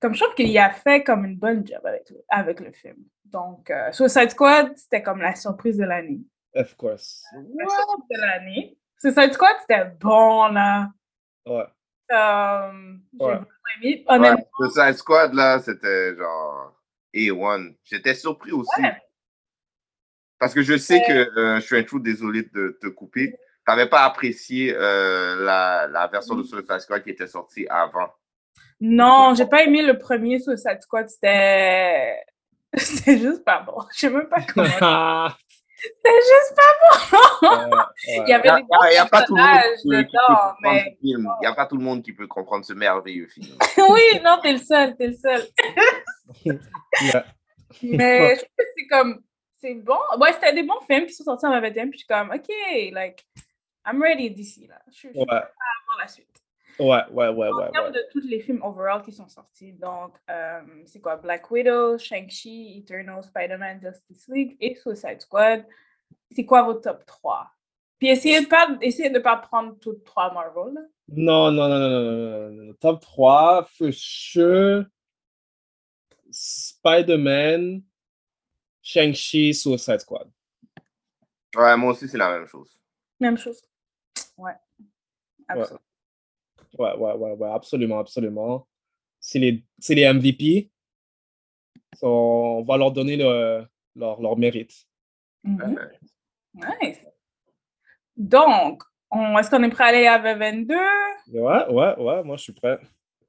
comme 0.02 0.14
je 0.14 0.22
trouve 0.24 0.36
qu'il 0.36 0.56
a 0.58 0.70
fait 0.72 1.04
comme 1.04 1.26
une 1.26 1.38
bonne 1.38 1.66
job 1.66 1.80
avec, 1.86 2.10
le- 2.10 2.24
avec 2.30 2.60
le 2.60 2.72
film. 2.74 2.98
Donc, 3.26 3.70
euh, 3.70 3.92
Suicide 3.92 4.32
Squad, 4.32 4.76
c'était 4.76 5.02
comme 5.02 5.22
la 5.22 5.36
surprise 5.36 5.78
de 5.78 5.86
l'année. 5.86 6.20
Of 6.56 6.76
course. 6.76 7.24
La 7.56 7.66
surprise 7.70 8.08
de 8.10 8.26
l'année. 8.26 8.78
Suicide 9.00 9.34
Squad, 9.34 9.56
c'était 9.62 9.86
bon, 10.00 10.48
là. 10.50 10.90
Ouais. 11.46 11.66
Euh, 12.12 12.72
j'ai 13.14 13.26
Ouais. 13.26 13.32
vraiment 13.36 13.46
aimé. 13.82 14.06
Ouais, 14.10 14.16
Honnêtement, 14.16 14.46
Suicide 14.60 14.94
Squad, 14.96 15.34
là, 15.34 15.60
c'était 15.60 16.16
genre 16.18 16.74
A1. 17.14 17.74
J'étais 17.84 18.16
surpris 18.16 18.52
aussi. 18.52 18.82
Ouais. 18.82 18.96
Parce 20.40 20.54
que 20.54 20.62
je 20.62 20.78
sais 20.78 21.02
que 21.06 21.38
euh, 21.38 21.56
je 21.56 21.66
suis 21.66 21.78
un 21.78 21.84
trou 21.84 22.00
désolé 22.00 22.44
de 22.54 22.78
te 22.82 22.88
couper. 22.88 23.32
Tu 23.32 23.38
n'avais 23.68 23.90
pas 23.90 24.04
apprécié 24.06 24.74
euh, 24.76 25.36
la, 25.44 25.88
la 25.88 26.08
version 26.08 26.36
de 26.36 26.44
Suicide 26.44 26.80
Squad 26.80 27.04
qui 27.04 27.10
était 27.10 27.28
sortie 27.28 27.68
avant. 27.70 28.10
Non, 28.80 29.36
j'ai 29.36 29.46
pas 29.46 29.64
aimé 29.64 29.82
le 29.82 29.98
premier 29.98 30.40
Suicide 30.40 30.82
Squad. 30.82 31.10
C'était. 31.10 32.16
C'était 32.74 33.18
juste 33.18 33.44
pas 33.44 33.62
bon. 33.62 33.82
Je 33.94 34.00
sais 34.00 34.10
même 34.10 34.30
pas 34.30 34.42
comment. 34.42 35.30
C'était 35.82 36.10
juste 36.16 36.56
pas 36.56 37.42
bon. 37.42 37.84
Il 38.08 38.28
y 38.28 38.34
avait 38.34 38.50
Il 38.50 38.56
des 38.56 38.62
bons 38.64 38.90
n'y 38.92 38.98
a, 38.98 39.06
pas 39.06 39.24
tout 39.24 39.36
le 39.36 39.42
monde 39.42 39.56
personnages 39.56 39.78
qui 39.82 39.90
peut, 39.90 40.04
comprendre 40.28 40.56
mais. 40.62 40.80
ce 40.80 41.08
film. 41.08 41.30
Il 41.42 41.44
y 41.44 41.48
a 41.48 41.54
pas 41.54 41.66
tout 41.66 41.78
le 41.78 41.84
monde 41.84 42.04
qui 42.04 42.14
peut 42.14 42.28
comprendre 42.28 42.66
ce 42.66 42.74
merveilleux 42.74 43.28
film. 43.28 43.48
oui, 43.90 44.22
non, 44.24 44.40
t'es 44.42 44.54
le 44.54 44.60
seul, 44.60 44.96
t'es 44.98 45.08
le 45.08 45.14
seul. 45.14 45.42
Yeah. 47.02 47.26
Mais 47.82 48.36
je 48.36 48.40
trouve 48.42 48.56
que 48.58 48.64
c'est 48.78 48.88
comme. 48.88 49.22
C'est 49.60 49.76
bon? 49.76 49.98
Ouais, 50.20 50.32
c'était 50.34 50.54
des 50.54 50.64
bons 50.64 50.80
films 50.90 51.06
qui 51.06 51.14
sont 51.14 51.24
sortis 51.26 51.46
en 51.46 51.50
2021. 51.52 51.84
Puis 51.90 51.94
je 51.94 51.98
suis 52.00 52.08
comme, 52.08 52.32
OK, 52.32 52.48
like, 52.94 53.26
I'm 53.86 54.02
ready 54.02 54.32
d'ici, 54.32 54.68
là. 54.68 54.82
Je 54.90 54.94
suis 54.96 55.08
Ouais. 55.10 55.26
prête 55.26 55.52
la 56.00 56.08
suite. 56.08 56.26
Ouais, 56.80 57.02
ouais, 57.12 57.28
ouais, 57.28 57.50
En 57.50 57.58
ouais, 57.58 57.72
termes 57.72 57.86
ouais. 57.88 57.92
de 57.92 58.06
tous 58.14 58.22
les 58.26 58.40
films 58.40 58.64
overall 58.64 59.02
qui 59.02 59.12
sont 59.12 59.28
sortis, 59.28 59.74
donc, 59.74 60.14
euh, 60.30 60.62
c'est 60.86 61.02
quoi? 61.02 61.18
Black 61.18 61.52
Widow, 61.52 61.98
Shang-Chi, 61.98 62.78
Eternal, 62.78 63.22
Spider-Man, 63.22 63.82
Justice 63.82 64.30
League 64.30 64.56
et 64.62 64.76
Suicide 64.76 65.20
Squad. 65.20 65.66
C'est 66.32 66.46
quoi 66.46 66.62
vos 66.64 66.76
top 66.76 67.06
3? 67.06 67.52
Puis 67.98 68.08
essayez 68.08 68.40
de 68.40 68.46
pas, 68.48 68.78
essayez 68.80 69.10
de 69.10 69.20
pas 69.20 69.36
prendre 69.36 69.78
toutes 69.80 70.06
trois 70.06 70.34
Marvel. 70.34 70.74
là. 70.76 70.82
Non, 71.10 71.52
non, 71.52 71.68
non, 71.68 71.80
non, 71.80 71.90
non, 71.90 72.02
non, 72.12 72.50
non, 72.52 72.64
non. 72.68 72.74
Top 72.80 73.02
3, 73.02 73.68
for 73.78 73.90
sure. 73.92 74.86
Spider-Man, 76.32 77.82
Shang-Chi, 78.94 79.54
Suicide 79.54 80.00
Squad. 80.00 80.28
Ouais, 81.56 81.78
moi 81.78 81.92
aussi, 81.92 82.08
c'est 82.08 82.18
la 82.18 82.32
même 82.32 82.48
chose. 82.48 82.76
Même 83.20 83.38
chose. 83.38 83.62
Ouais. 84.38 84.54
Absolument. 85.48 85.80
Ouais, 86.80 86.96
ouais, 86.98 87.14
ouais, 87.14 87.32
ouais, 87.34 87.52
absolument, 87.52 88.00
absolument. 88.00 88.68
C'est 89.20 89.38
les, 89.40 89.64
c'est 89.80 89.94
les 89.94 90.06
MVP. 90.12 90.72
So, 91.96 92.08
on 92.08 92.64
va 92.64 92.78
leur 92.78 92.92
donner 92.92 93.16
le- 93.18 93.66
leur, 93.96 94.20
leur 94.22 94.38
mérite. 94.38 94.74
Mhm. 95.44 95.78
Nice. 96.56 97.00
Donc, 98.18 98.84
on- 99.12 99.38
est-ce 99.38 99.50
qu'on 99.52 99.64
est 99.64 99.70
prêt 99.70 99.84
à 99.84 99.88
aller 99.88 100.08
à 100.08 100.18
2022? 100.20 100.76
Ouais, 101.34 101.68
ouais, 101.70 101.96
ouais, 101.98 102.24
moi 102.24 102.38
je 102.38 102.44
suis 102.44 102.54
prêt. 102.54 102.80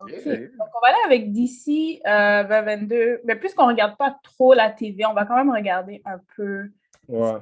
Ok. 0.01 0.11
Donc, 0.13 0.69
on 0.75 0.81
va 0.81 0.89
aller 0.89 1.05
avec 1.05 1.33
DC 1.33 2.01
euh, 2.07 2.43
2022. 2.45 3.21
Mais 3.25 3.37
puisqu'on 3.37 3.65
ne 3.67 3.73
regarde 3.73 3.97
pas 3.97 4.17
trop 4.23 4.55
la 4.55 4.71
TV, 4.71 5.05
on 5.07 5.13
va 5.15 5.25
quand 5.27 5.37
même 5.37 5.51
regarder 5.51 6.01
un 6.05 6.19
peu. 6.37 6.71
Ouais. 7.09 7.35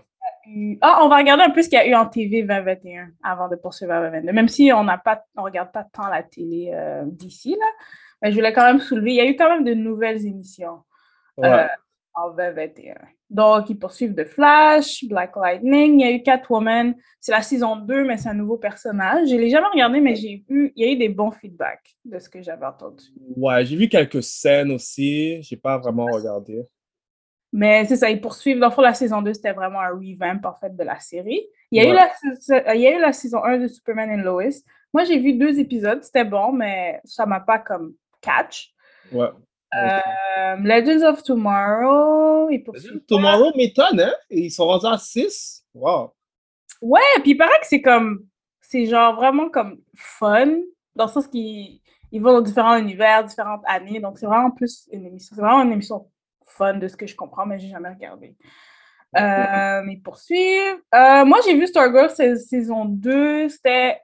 eu- 0.47 0.79
Ah, 0.81 1.01
on 1.03 1.09
va 1.09 1.17
regarder 1.19 1.45
un 1.45 1.51
peu 1.51 1.63
ce 1.63 1.69
qu'il 1.69 1.79
y 1.79 1.83
a 1.83 1.87
eu 1.87 1.95
en 1.95 2.07
TV 2.07 2.43
2021 2.43 3.11
avant 3.23 3.49
de 3.49 3.57
poursuivre 3.57 3.93
à 3.93 4.01
2022. 4.01 4.33
Même 4.33 4.49
si 4.49 4.73
on 4.73 4.83
n'a 4.85 4.99
pas, 4.99 5.25
on 5.37 5.43
regarde 5.43 5.71
pas 5.73 5.85
tant 5.85 6.09
la 6.09 6.23
télé 6.23 6.71
euh, 6.75 7.03
d'ici, 7.07 7.51
là. 7.59 7.67
Mais 8.23 8.33
je 8.33 8.37
voulais 8.37 8.53
quand 8.53 8.65
même 8.65 8.81
soulever, 8.81 9.11
il 9.13 9.17
y 9.17 9.21
a 9.21 9.27
eu 9.27 9.37
quand 9.37 9.49
même 9.49 9.63
de 9.65 9.75
nouvelles 9.75 10.27
émissions 10.27 10.81
Ouais. 11.37 11.49
euh, 11.49 11.67
en 12.15 12.31
2021. 12.31 12.97
Donc, 13.31 13.69
ils 13.69 13.79
poursuivent 13.79 14.15
The 14.15 14.25
Flash, 14.25 15.05
Black 15.05 15.37
Lightning, 15.37 16.01
il 16.01 16.07
y 16.07 16.09
a 16.09 16.13
eu 16.13 16.23
Catwoman. 16.23 16.95
C'est 17.21 17.33
la 17.33 17.43
saison 17.43 17.77
2, 17.77 18.05
mais 18.05 18.17
c'est 18.17 18.31
un 18.31 18.35
nouveau 18.35 18.57
personnage. 18.57 19.29
Je 19.29 19.35
ne 19.35 19.41
l'ai 19.41 19.51
jamais 19.51 19.67
regardé, 19.67 20.01
mais 20.01 20.15
j'ai 20.15 20.45
eu, 20.49 20.73
il 20.75 20.85
y 20.85 20.89
a 20.89 20.93
eu 20.93 20.97
des 20.97 21.11
bons 21.11 21.31
feedbacks 21.31 21.95
de 22.07 22.19
ce 22.19 22.29
que 22.31 22.41
j'avais 22.41 22.65
entendu. 22.65 23.05
Ouais, 23.37 23.67
j'ai 23.67 23.77
vu 23.77 23.89
quelques 23.89 24.23
scènes 24.23 24.71
aussi. 24.71 25.43
J'ai 25.43 25.57
pas 25.57 25.77
vraiment 25.77 26.07
regardé. 26.07 26.65
Mais 27.53 27.85
c'est 27.85 27.97
ça, 27.97 28.09
ils 28.11 28.21
poursuivent. 28.21 28.59
Dans 28.59 28.69
le 28.69 28.73
fond, 28.73 28.83
la 28.83 28.95
saison 28.95 29.21
2, 29.21 29.35
c'était 29.35 29.53
vraiment 29.53 29.81
un 29.81 29.91
revamp, 29.91 30.41
en 30.45 30.55
fait, 30.55 30.75
de 30.75 30.83
la 30.83 30.99
série. 30.99 31.43
Il 31.71 31.83
y 31.83 31.87
a, 31.87 31.91
eu, 31.91 31.95
la, 31.95 32.75
il 32.75 32.81
y 32.81 32.87
a 32.87 32.97
eu 32.97 33.01
la 33.01 33.13
saison 33.13 33.45
1 33.45 33.59
de 33.59 33.69
Superman 33.69 34.11
and 34.11 34.23
Lois. 34.23 34.63
Moi, 34.95 35.05
j'ai 35.05 35.19
vu 35.19 35.35
deux 35.35 35.59
épisodes, 35.59 36.03
c'était 36.03 36.25
bon, 36.25 36.53
mais 36.53 37.01
ça 37.05 37.27
m'a 37.27 37.41
pas 37.41 37.59
comme 37.59 37.95
catch. 38.23 38.73
Ouais. 39.13 39.29
Euh, 39.75 40.57
Legends 40.63 41.07
of 41.07 41.23
Tomorrow, 41.23 42.49
ils 42.51 42.63
poursuivent. 42.65 43.01
Tomorrow 43.07 43.53
m'étonne, 43.57 44.01
hein? 44.01 44.15
Ils 44.31 44.51
sont 44.51 44.67
rendus 44.67 44.87
à 44.87 44.99
6. 44.99 45.65
Wow. 45.75 46.13
Ouais, 46.81 47.01
puis 47.23 47.33
il 47.33 47.37
paraît 47.37 47.59
que 47.61 47.67
c'est 47.67 47.83
comme, 47.83 48.25
c'est 48.61 48.87
genre 48.87 49.15
vraiment 49.17 49.51
comme 49.51 49.79
fun, 49.95 50.47
dans 50.95 51.07
le 51.07 51.11
sens 51.11 51.27
qu'ils 51.27 51.81
ils 52.11 52.23
vont 52.23 52.33
dans 52.33 52.41
différents 52.41 52.77
univers, 52.79 53.25
différentes 53.25 53.63
années, 53.67 54.01
donc 54.01 54.19
c'est 54.19 54.27
vraiment 54.27 54.51
plus 54.51 54.89
une 54.93 55.05
émission, 55.05 55.35
c'est 55.37 55.43
vraiment 55.43 55.63
une 55.63 55.73
émission 55.73 56.09
fun 56.47 56.75
de 56.75 56.89
ce 56.89 56.97
que 56.97 57.07
je 57.07 57.15
comprends, 57.15 57.45
mais 57.45 57.59
j'ai 57.59 57.69
jamais 57.69 57.91
regardé. 57.91 58.35
Euh, 59.17 59.83
mais 59.85 59.97
poursuivre. 60.03 60.79
Euh, 60.95 61.25
moi, 61.25 61.39
j'ai 61.45 61.55
vu 61.55 61.67
Stargirl 61.67 62.11
sa- 62.11 62.37
saison 62.37 62.85
2, 62.87 63.49
c'était 63.49 63.99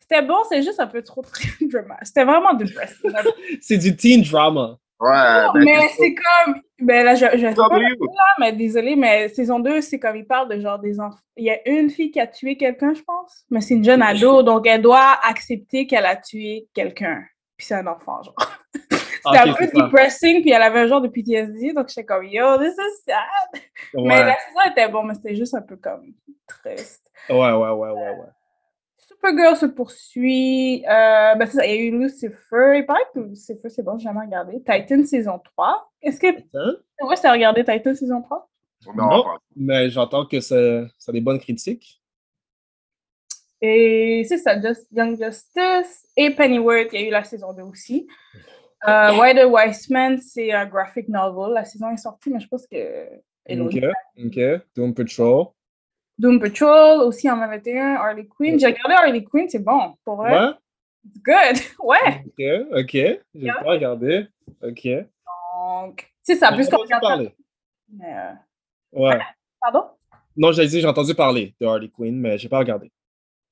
c'était 0.00 0.22
bon, 0.22 0.36
c'est 0.48 0.62
juste 0.62 0.78
un 0.80 0.86
peu 0.86 1.02
trop 1.02 1.22
très 1.22 1.48
drama. 1.68 1.96
C'était 2.02 2.24
vraiment 2.24 2.54
depressing. 2.54 3.10
C'est 3.60 3.78
du 3.78 3.96
teen 3.96 4.22
drama. 4.22 4.78
Ouais, 4.98 5.42
Non, 5.46 5.52
ben, 5.52 5.64
mais 5.64 5.88
c'est 5.96 6.14
comme. 6.14 6.54
Ben 6.80 7.04
là, 7.04 7.14
je, 7.14 7.26
je 7.36 7.54
pas 7.54 7.78
là, 7.78 8.34
mais 8.38 8.52
désolé, 8.52 8.96
mais 8.96 9.28
saison 9.28 9.58
2, 9.60 9.80
c'est 9.80 9.98
comme 9.98 10.16
il 10.16 10.26
parle 10.26 10.48
de 10.48 10.60
genre 10.60 10.78
des 10.78 11.00
enfants. 11.00 11.18
Il 11.36 11.44
y 11.44 11.50
a 11.50 11.58
une 11.68 11.90
fille 11.90 12.10
qui 12.10 12.20
a 12.20 12.26
tué 12.26 12.56
quelqu'un, 12.56 12.94
je 12.94 13.02
pense, 13.02 13.44
mais 13.50 13.60
c'est 13.60 13.74
une 13.74 13.84
jeune 13.84 14.02
ado, 14.02 14.42
donc 14.42 14.66
elle 14.66 14.82
doit 14.82 15.18
accepter 15.22 15.86
qu'elle 15.86 16.06
a 16.06 16.16
tué 16.16 16.66
quelqu'un. 16.74 17.22
Puis 17.56 17.66
c'est 17.66 17.74
un 17.74 17.86
enfant, 17.86 18.22
genre. 18.22 18.34
C'était 18.90 19.40
Ok, 19.40 19.48
un 19.48 19.52
peu 19.54 19.66
depressing, 19.66 20.40
puis 20.42 20.50
elle 20.52 20.62
avait 20.62 20.80
un 20.80 20.86
genre 20.86 21.00
de 21.00 21.08
PTSD, 21.08 21.72
donc 21.72 21.88
j'étais 21.88 22.04
comme 22.04 22.24
yo, 22.24 22.58
this 22.58 22.74
is 22.74 23.02
sad. 23.06 23.62
Mais 23.94 24.22
la 24.24 24.36
saison 24.36 24.70
était 24.70 24.88
bon, 24.88 25.02
mais 25.02 25.14
c'était 25.14 25.34
juste 25.34 25.54
un 25.54 25.62
peu 25.62 25.76
comme 25.76 26.12
triste. 26.46 27.10
Ouais, 27.28 27.36
ouais, 27.36 27.52
ouais, 27.52 27.90
ouais, 27.90 27.90
ouais. 27.92 28.35
Supergirl 29.16 29.56
se 29.56 29.66
poursuit. 29.66 30.84
Euh, 30.86 31.34
ben 31.34 31.46
ça, 31.46 31.66
il 31.66 31.74
y 31.74 31.78
a 31.78 31.82
eu 31.82 31.98
Lucifer. 31.98 32.78
Il 32.78 32.84
paraît 32.86 33.00
que 33.14 33.20
Lucifer, 33.20 33.68
c'est 33.68 33.82
bon, 33.82 33.98
j'ai 33.98 34.04
jamais 34.04 34.20
regardé. 34.20 34.62
Titan 34.64 35.04
saison 35.04 35.40
3. 35.56 35.90
Est-ce 36.02 36.20
que. 36.20 36.26
Ouais, 36.26 37.16
c'est 37.16 37.30
regardé 37.30 37.64
Titan 37.64 37.94
saison 37.94 38.22
3? 38.22 38.48
Non, 38.94 39.24
mais 39.56 39.90
j'entends 39.90 40.26
que 40.26 40.40
ça, 40.40 40.86
ça 40.98 41.10
a 41.10 41.12
des 41.12 41.20
bonnes 41.20 41.40
critiques. 41.40 42.00
Et 43.60 44.24
c'est 44.28 44.38
ça, 44.38 44.60
Just, 44.60 44.86
Young 44.92 45.18
Justice 45.18 46.06
et 46.16 46.30
Pennyworth, 46.30 46.92
il 46.92 47.00
y 47.00 47.04
a 47.04 47.08
eu 47.08 47.10
la 47.10 47.24
saison 47.24 47.54
2 47.54 47.62
aussi. 47.62 48.06
Euh, 48.86 49.18
Why 49.18 49.34
the 49.34 49.46
Wise 49.46 49.88
Man, 49.90 50.18
c'est 50.18 50.52
un 50.52 50.66
graphic 50.66 51.08
novel. 51.08 51.54
La 51.54 51.64
saison 51.64 51.90
est 51.90 51.96
sortie, 51.96 52.30
mais 52.30 52.40
je 52.40 52.48
pense 52.48 52.66
que. 52.66 53.08
Ok, 53.48 53.76
ok. 54.18 54.38
Doom 54.74 54.94
Patrol. 54.94 55.46
Doom 56.18 56.40
Patrol, 56.40 57.02
aussi 57.02 57.30
en 57.30 57.36
21, 57.38 57.94
Harley 57.96 58.26
Quinn. 58.26 58.58
J'ai 58.58 58.66
regardé 58.66 58.94
Harley 58.94 59.24
Quinn, 59.24 59.48
c'est 59.48 59.62
bon, 59.62 59.94
pour 60.04 60.16
vrai. 60.16 60.32
Ouais? 60.32 60.50
It's 61.04 61.22
good. 61.22 61.76
Ouais. 61.84 62.24
Ok, 62.26 62.78
ok. 62.78 62.90
J'ai 62.92 63.20
Yeah. 63.34 63.54
pas 63.62 63.70
regardé. 63.70 64.26
Ok. 64.62 64.88
Donc, 65.68 66.10
c'est 66.22 66.36
ça, 66.36 66.50
J'ai 66.50 66.56
plus 66.56 66.68
qu'on 66.68 66.76
entendu 66.76 66.86
regarde. 66.94 67.02
parler. 67.02 67.34
Mais, 67.92 68.14
euh, 68.14 68.32
Ouais. 68.92 69.18
Pardon? 69.60 69.84
Non, 70.36 70.52
j'ai 70.52 70.66
dit, 70.66 70.80
j'ai 70.80 70.86
entendu 70.86 71.14
parler 71.14 71.54
de 71.60 71.66
Harley 71.66 71.88
Quinn, 71.88 72.18
mais 72.18 72.38
j'ai 72.38 72.48
pas 72.48 72.58
regardé. 72.58 72.90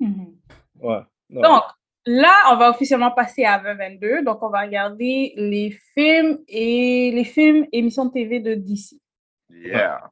Mhm. 0.00 0.35
Ouais. 0.81 1.00
non. 1.31 1.40
Donc, 1.42 1.62
là, 2.07 2.33
on 2.53 2.57
va 2.57 2.70
officiellement 2.70 3.11
passer 3.11 3.44
à 3.44 3.59
2022. 3.59 4.22
Donc, 4.24 4.42
on 4.42 4.48
va 4.48 4.62
regarder 4.62 5.33
les 5.37 5.70
films 5.94 6.38
et 6.48 7.11
les 7.14 7.24
films 7.24 7.66
émissions 7.72 8.07
de 8.07 8.12
TV 8.12 8.40
de 8.40 8.55
DC. 8.55 8.96
Yeah. 9.50 10.11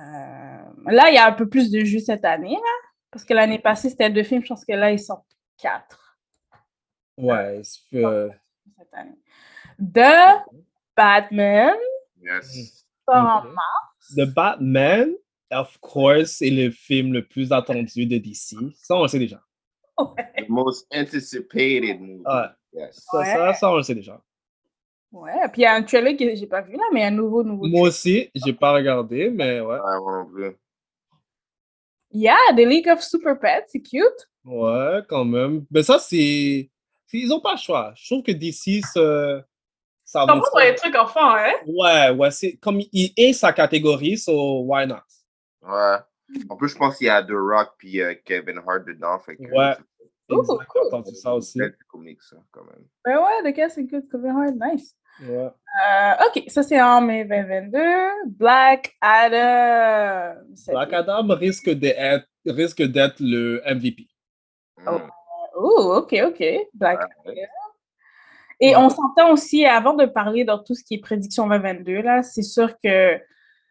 Euh, 0.00 0.64
là, 0.86 1.10
il 1.10 1.14
y 1.14 1.18
a 1.18 1.26
un 1.26 1.32
peu 1.32 1.48
plus 1.48 1.70
de 1.70 1.80
jus 1.80 2.00
cette 2.00 2.24
année, 2.24 2.54
là. 2.54 2.88
Parce 3.10 3.24
que 3.24 3.34
l'année 3.34 3.58
passée, 3.58 3.90
c'était 3.90 4.08
deux 4.10 4.22
films. 4.22 4.42
Je 4.42 4.48
pense 4.48 4.64
que 4.64 4.72
là, 4.72 4.90
ils 4.90 4.98
sont 4.98 5.22
quatre 5.58 6.16
Ouais, 7.18 7.60
c'est, 7.62 8.02
cette 8.78 8.94
année. 8.94 9.18
The 9.78 10.42
Batman 10.96 11.74
Yes. 12.22 12.86
sort 13.08 13.16
en 13.16 13.42
mars. 13.44 14.14
The 14.16 14.24
Batman, 14.34 15.14
of 15.50 15.76
course, 15.80 16.40
est 16.40 16.50
le 16.50 16.70
film 16.70 17.12
le 17.12 17.26
plus 17.26 17.52
attendu 17.52 18.06
de 18.06 18.18
DC. 18.18 18.56
Ça, 18.76 18.94
on 18.96 19.02
le 19.02 19.08
sait 19.08 19.18
déjà. 19.18 19.40
The 19.98 20.48
most 20.48 20.86
anticipated 20.94 22.00
movie. 22.00 22.24
Ouais. 22.24 22.48
Yes. 22.72 23.04
Ça, 23.10 23.24
ça, 23.24 23.52
ça, 23.54 23.70
on 23.70 23.76
le 23.76 23.82
sait 23.82 23.94
déjà. 23.94 24.20
Ouais, 25.12 25.46
puis 25.52 25.60
il 25.60 25.64
y 25.64 25.66
a 25.66 25.74
un 25.74 25.82
trailer 25.82 26.16
que 26.16 26.34
j'ai 26.34 26.46
pas 26.46 26.62
vu 26.62 26.72
là, 26.72 26.82
mais 26.92 27.04
un 27.04 27.10
nouveau, 27.10 27.42
nouveau. 27.42 27.66
Moi 27.66 27.88
aussi, 27.88 28.30
j'ai 28.34 28.52
pas 28.54 28.72
regardé, 28.72 29.28
mais 29.30 29.60
ouais. 29.60 29.66
Ouais, 29.78 30.00
moi 30.00 30.24
non 30.24 30.26
plus. 30.26 30.56
Yeah, 32.10 32.36
The 32.52 32.60
League 32.66 32.88
of 32.88 33.02
Super 33.02 33.38
Pets, 33.38 33.66
c'est 33.68 33.80
cute. 33.82 34.28
Ouais, 34.44 35.00
quand 35.08 35.24
même. 35.24 35.64
Mais 35.70 35.82
ça, 35.82 35.98
c'est. 35.98 36.70
Ils 37.14 37.32
ont 37.32 37.40
pas 37.40 37.52
le 37.52 37.58
choix. 37.58 37.92
Je 37.94 38.06
trouve 38.06 38.22
que 38.22 38.32
DC, 38.32 38.82
se... 38.84 39.42
ça 40.04 40.24
T'en 40.26 40.40
va. 40.40 40.64
les 40.64 40.74
trucs 40.74 40.96
enfants, 40.96 41.34
hein? 41.34 41.52
Ouais, 41.66 42.10
ouais, 42.10 42.30
c'est 42.30 42.56
comme 42.56 42.80
il 42.80 43.12
est 43.16 43.34
sa 43.34 43.52
catégorie, 43.52 44.16
so 44.16 44.62
why 44.62 44.86
not? 44.86 44.96
Ouais. 45.62 45.96
En 46.48 46.56
plus, 46.56 46.68
je 46.70 46.76
pense 46.78 46.96
qu'il 46.96 47.08
y 47.08 47.10
a 47.10 47.22
The 47.22 47.32
Rock 47.32 47.72
puis 47.76 48.00
euh, 48.00 48.14
Kevin 48.24 48.58
Hart 48.66 48.86
dedans. 48.86 49.18
Fait 49.18 49.36
que, 49.36 49.42
Ouais. 49.42 49.74
J'ai 50.30 50.36
cool. 50.36 50.86
entendu 50.86 51.14
ça 51.14 51.34
aussi. 51.34 51.58
C'est 51.58 51.76
comique, 51.86 52.22
ça, 52.22 52.36
quand 52.50 52.64
même. 52.64 52.86
Ben 53.04 53.18
ouais, 53.18 53.52
The 53.52 53.54
Cast, 53.54 53.74
c'est 53.74 53.86
cute. 53.86 54.10
Kevin 54.10 54.30
Hart, 54.30 54.54
nice. 54.72 54.96
Ouais. 55.20 55.48
Euh, 55.84 56.12
ok, 56.26 56.44
ça 56.48 56.62
c'est 56.62 56.80
en 56.80 57.00
mai 57.00 57.24
2022. 57.24 57.78
Black 58.26 58.94
Adam. 59.00 60.34
Black 60.68 60.92
Adam 60.92 61.34
risque 61.34 61.70
d'être 61.70 62.26
risque 62.46 62.82
d'être 62.82 63.16
le 63.20 63.62
MVP. 63.66 64.08
Oh. 64.86 64.90
Mm. 64.92 65.10
Oh, 65.54 65.94
ok, 65.98 66.14
ok. 66.26 66.44
Black 66.74 66.98
Ouais. 66.98 67.32
Adam. 67.32 67.40
Et 68.60 68.68
Ouais. 68.70 68.76
on 68.76 68.88
s'entend 68.90 69.32
aussi, 69.32 69.64
avant 69.66 69.94
de 69.94 70.06
parler 70.06 70.44
dans 70.44 70.58
tout 70.58 70.74
ce 70.74 70.82
qui 70.84 70.94
est 70.94 70.98
prédiction 71.00 71.46
2022, 71.46 72.00
là, 72.02 72.22
c'est 72.22 72.42
sûr 72.42 72.74
que 72.82 73.20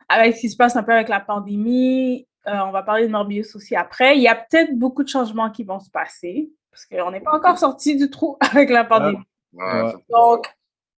avec 0.09 0.35
ce 0.35 0.41
qui 0.41 0.49
se 0.49 0.57
passe 0.57 0.75
un 0.75 0.83
peu 0.83 0.91
avec 0.93 1.07
la 1.09 1.19
pandémie, 1.21 2.27
euh, 2.47 2.51
on 2.65 2.71
va 2.71 2.83
parler 2.83 3.07
de 3.07 3.11
Morbius 3.11 3.55
aussi 3.55 3.75
après. 3.75 4.17
Il 4.17 4.21
y 4.21 4.27
a 4.27 4.35
peut-être 4.35 4.77
beaucoup 4.77 5.03
de 5.03 5.07
changements 5.09 5.49
qui 5.49 5.63
vont 5.63 5.79
se 5.79 5.89
passer 5.89 6.49
parce 6.71 6.85
qu'on 6.85 7.11
n'est 7.11 7.19
pas 7.21 7.35
encore 7.35 7.57
sorti 7.57 7.95
du 7.97 8.09
trou 8.09 8.37
avec 8.55 8.69
la 8.69 8.83
pandémie. 8.83 9.23
Ouais, 9.53 9.93
Donc, 10.09 10.47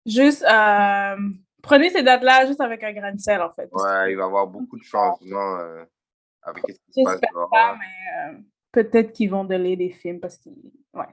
juste 0.06 0.42
euh, 0.44 1.16
prenez 1.62 1.90
ces 1.90 2.02
dates-là 2.02 2.46
juste 2.46 2.60
avec 2.60 2.82
un 2.84 2.92
grain 2.92 3.12
de 3.12 3.20
sel, 3.20 3.40
en 3.40 3.52
fait. 3.52 3.68
Ouais, 3.72 4.12
il 4.12 4.16
va 4.16 4.22
y 4.22 4.26
avoir 4.26 4.46
beaucoup 4.46 4.78
de 4.78 4.84
changements 4.84 5.58
euh, 5.58 5.84
avec 6.42 6.64
ce 6.68 6.72
qui 6.92 7.02
se 7.02 7.04
passe 7.04 7.20
dehors. 7.32 7.50
pas, 7.50 7.76
mais 7.78 8.34
euh, 8.34 8.38
peut-être 8.72 9.12
qu'ils 9.12 9.30
vont 9.30 9.44
donner 9.44 9.76
des 9.76 9.90
films 9.90 10.20
parce 10.20 10.36
qu'ils. 10.38 10.52
Ouais. 10.92 11.06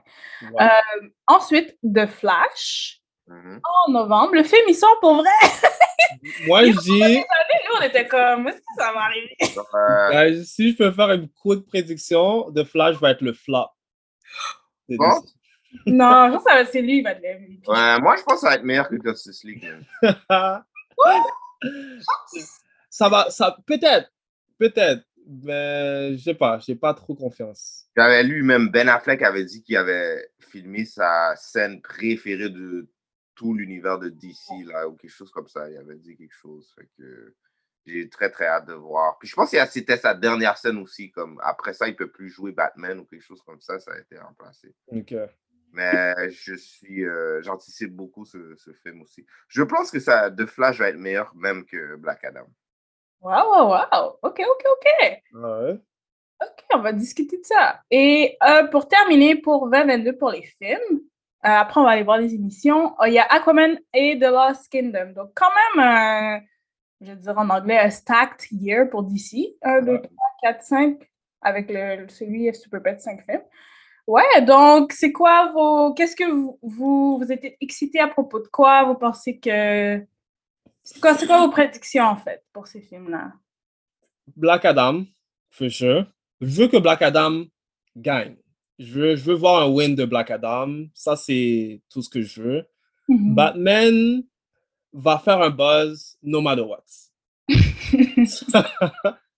Ouais. 0.52 0.62
Euh, 0.62 1.08
ensuite, 1.26 1.78
The 1.82 2.06
Flash, 2.06 3.00
Mhm. 3.30 3.60
en 3.86 3.92
novembre. 3.92 4.34
Le 4.34 4.42
film, 4.42 4.62
il 4.68 4.74
sort 4.74 4.98
pour 5.00 5.14
vrai. 5.14 5.30
Moi, 6.48 6.64
je 6.64 6.78
dis, 6.80 7.00
Nous, 7.00 7.78
on 7.78 7.82
était 7.82 8.06
comme, 8.08 8.48
est-ce 8.48 8.56
que 8.56 8.62
ça 8.76 8.92
va 8.92 9.02
arriver? 9.02 9.36
Ouais. 9.40 10.16
euh, 10.32 10.42
si 10.44 10.72
je 10.72 10.76
peux 10.76 10.90
faire 10.90 11.12
une 11.12 11.28
courte 11.28 11.64
prédiction, 11.66 12.50
The 12.52 12.64
Flash 12.64 12.96
va 12.96 13.12
être 13.12 13.20
le 13.20 13.32
flop. 13.32 13.68
Bon? 14.88 15.22
Non, 15.86 16.26
je 16.26 16.32
pense 16.32 16.44
que 16.44 16.50
ça 16.50 16.64
c'est 16.64 16.82
lui, 16.82 17.02
MVP. 17.02 17.62
Ouais, 17.66 18.00
moi, 18.00 18.16
je 18.16 18.22
pense 18.22 18.34
que 18.34 18.40
ça 18.40 18.48
va 18.48 18.54
être 18.56 18.64
meilleur 18.64 18.88
que 18.88 18.96
Justice 19.04 19.44
League. 19.44 19.66
ça 22.90 23.08
va, 23.08 23.30
ça 23.30 23.56
peut-être, 23.66 24.12
peut-être, 24.58 25.04
mais 25.26 26.16
je 26.16 26.22
sais 26.22 26.34
pas, 26.34 26.58
j'ai 26.58 26.74
pas 26.74 26.94
trop 26.94 27.14
confiance. 27.14 27.86
J'avais 27.96 28.22
lu 28.22 28.42
même 28.42 28.68
Ben 28.68 28.88
Affleck 28.88 29.22
avait 29.22 29.44
dit 29.44 29.62
qu'il 29.62 29.76
avait 29.76 30.30
filmé 30.38 30.84
sa 30.84 31.34
scène 31.36 31.80
préférée 31.80 32.50
de 32.50 32.88
tout 33.34 33.54
l'univers 33.54 33.98
de 33.98 34.08
DC, 34.08 34.66
là, 34.66 34.88
ou 34.88 34.96
quelque 34.96 35.10
chose 35.10 35.30
comme 35.30 35.48
ça. 35.48 35.70
Il 35.70 35.76
avait 35.76 35.96
dit 35.96 36.16
quelque 36.16 36.34
chose. 36.34 36.72
Fait 36.76 36.88
que 36.98 37.34
j'ai 37.86 38.08
très, 38.08 38.30
très 38.30 38.46
hâte 38.46 38.66
de 38.66 38.74
voir. 38.74 39.18
Puis 39.18 39.28
je 39.28 39.34
pense 39.34 39.50
que 39.50 39.66
c'était 39.66 39.96
sa 39.96 40.14
dernière 40.14 40.58
scène 40.58 40.78
aussi. 40.78 41.10
Comme 41.10 41.40
après 41.42 41.72
ça, 41.72 41.88
il 41.88 41.96
peut 41.96 42.10
plus 42.10 42.28
jouer 42.28 42.52
Batman 42.52 43.00
ou 43.00 43.04
quelque 43.04 43.22
chose 43.22 43.42
comme 43.42 43.60
ça. 43.60 43.78
Ça 43.78 43.92
a 43.92 43.98
été 43.98 44.18
remplacé. 44.18 44.74
Euh, 44.92 45.26
Mais 45.72 46.14
je 46.30 46.54
suis, 46.54 47.04
euh, 47.04 47.40
j'anticipe 47.42 47.92
beaucoup 47.92 48.24
ce, 48.24 48.54
ce 48.56 48.72
film 48.72 49.02
aussi. 49.02 49.24
Je 49.48 49.62
pense 49.62 49.90
que 49.90 50.00
ça, 50.00 50.30
The 50.30 50.46
Flash 50.46 50.78
va 50.78 50.88
être 50.88 50.98
meilleur 50.98 51.32
même 51.36 51.64
que 51.64 51.96
Black 51.96 52.24
Adam. 52.24 52.46
Waouh, 53.20 53.50
waouh, 53.50 53.70
waouh. 53.70 54.16
OK, 54.22 54.40
OK, 54.40 54.64
OK. 54.66 55.20
ouais. 55.34 55.80
OK, 56.42 56.64
on 56.74 56.78
va 56.80 56.92
discuter 56.92 57.38
de 57.38 57.44
ça. 57.44 57.82
Et 57.90 58.36
euh, 58.48 58.64
pour 58.68 58.88
terminer, 58.88 59.36
pour 59.36 59.68
2022, 59.68 60.16
pour 60.16 60.30
les 60.30 60.42
films, 60.42 61.00
euh, 61.44 61.48
après, 61.48 61.80
on 61.80 61.84
va 61.84 61.90
aller 61.90 62.02
voir 62.02 62.18
les 62.18 62.34
émissions. 62.34 62.94
Euh, 63.00 63.08
Il 63.08 63.14
y 63.14 63.18
a 63.18 63.24
Aquaman 63.24 63.78
et 63.94 64.18
The 64.18 64.24
Lost 64.24 64.70
Kingdom. 64.70 65.12
Donc, 65.14 65.32
quand 65.34 65.50
même, 65.76 65.86
euh, 65.86 66.40
je 67.00 67.12
vais 67.12 67.16
dire 67.16 67.38
en 67.38 67.48
anglais, 67.48 67.78
un 67.78 67.90
stacked 67.90 68.46
year 68.52 68.88
pour 68.90 69.04
DC. 69.04 69.56
1, 69.62 69.82
2, 69.82 70.02
3, 70.02 70.10
4, 70.42 70.62
5, 70.62 71.10
avec 71.40 71.70
le, 71.70 72.08
celui 72.08 72.54
Super 72.54 72.82
Pet 72.82 73.00
5 73.00 73.24
films. 73.24 73.42
Ouais, 74.10 74.42
donc, 74.44 74.92
c'est 74.92 75.12
quoi 75.12 75.52
vos. 75.52 75.94
Qu'est-ce 75.94 76.16
que 76.16 76.28
vous, 76.28 76.58
vous, 76.62 77.16
vous 77.18 77.30
êtes 77.30 77.44
excité 77.60 78.00
à 78.00 78.08
propos 78.08 78.40
de 78.40 78.48
quoi? 78.48 78.82
Vous 78.82 78.96
pensez 78.96 79.38
que. 79.38 80.04
C'est 80.82 81.00
quoi, 81.00 81.14
quoi 81.14 81.46
vos 81.46 81.52
prédictions, 81.52 82.06
en 82.06 82.16
fait, 82.16 82.42
pour 82.52 82.66
ces 82.66 82.80
films-là? 82.80 83.34
Black 84.34 84.64
Adam, 84.64 85.04
for 85.50 85.70
sure. 85.70 86.06
Je 86.40 86.60
veux 86.60 86.66
que 86.66 86.78
Black 86.78 87.02
Adam 87.02 87.44
gagne. 87.96 88.34
Je 88.80 88.92
veux, 88.98 89.14
je 89.14 89.22
veux 89.22 89.34
voir 89.34 89.62
un 89.62 89.68
win 89.68 89.94
de 89.94 90.04
Black 90.04 90.32
Adam. 90.32 90.86
Ça, 90.92 91.14
c'est 91.14 91.80
tout 91.88 92.02
ce 92.02 92.10
que 92.10 92.20
je 92.20 92.42
veux. 92.42 92.66
Mhm. 93.08 93.36
Batman 93.36 94.24
va 94.92 95.20
faire 95.20 95.40
un 95.40 95.50
buzz 95.50 96.18
no 96.24 96.40
matter 96.40 96.62
what. 96.62 96.82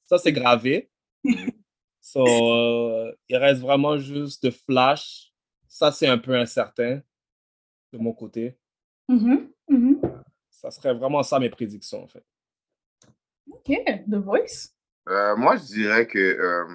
ça, 0.06 0.16
c'est 0.16 0.32
gravé. 0.32 0.90
So, 2.12 2.26
euh, 2.26 3.10
il 3.30 3.36
reste 3.38 3.62
vraiment 3.62 3.96
juste 3.96 4.44
de 4.44 4.50
Flash. 4.50 5.32
Ça, 5.66 5.90
c'est 5.90 6.06
un 6.06 6.18
peu 6.18 6.34
incertain 6.36 7.00
de 7.90 7.98
mon 7.98 8.12
côté. 8.12 8.58
Mhm, 9.08 9.48
mhm. 9.70 10.00
Ça 10.50 10.70
serait 10.70 10.92
vraiment 10.92 11.22
ça 11.22 11.38
mes 11.38 11.48
prédictions, 11.48 12.02
en 12.04 12.08
fait. 12.08 12.22
OK, 13.50 13.72
The 14.10 14.14
Voice. 14.16 14.74
Euh, 15.08 15.36
moi, 15.36 15.56
je 15.56 15.64
dirais 15.64 16.06
que 16.06 16.18
euh, 16.18 16.74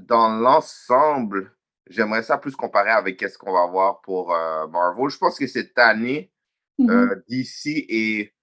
dans 0.00 0.28
l'ensemble, 0.40 1.52
j'aimerais 1.86 2.24
ça 2.24 2.36
plus 2.36 2.56
comparer 2.56 2.90
avec 2.90 3.20
ce 3.20 3.38
qu'on 3.38 3.52
va 3.52 3.66
voir 3.66 4.00
pour 4.00 4.34
euh, 4.34 4.66
Marvel. 4.66 5.08
Je 5.08 5.18
pense 5.18 5.38
que 5.38 5.46
cette 5.46 5.78
année, 5.78 6.32
Mhm. 6.78 6.90
euh, 6.90 7.22
DC 7.28 7.84
et 7.88 8.34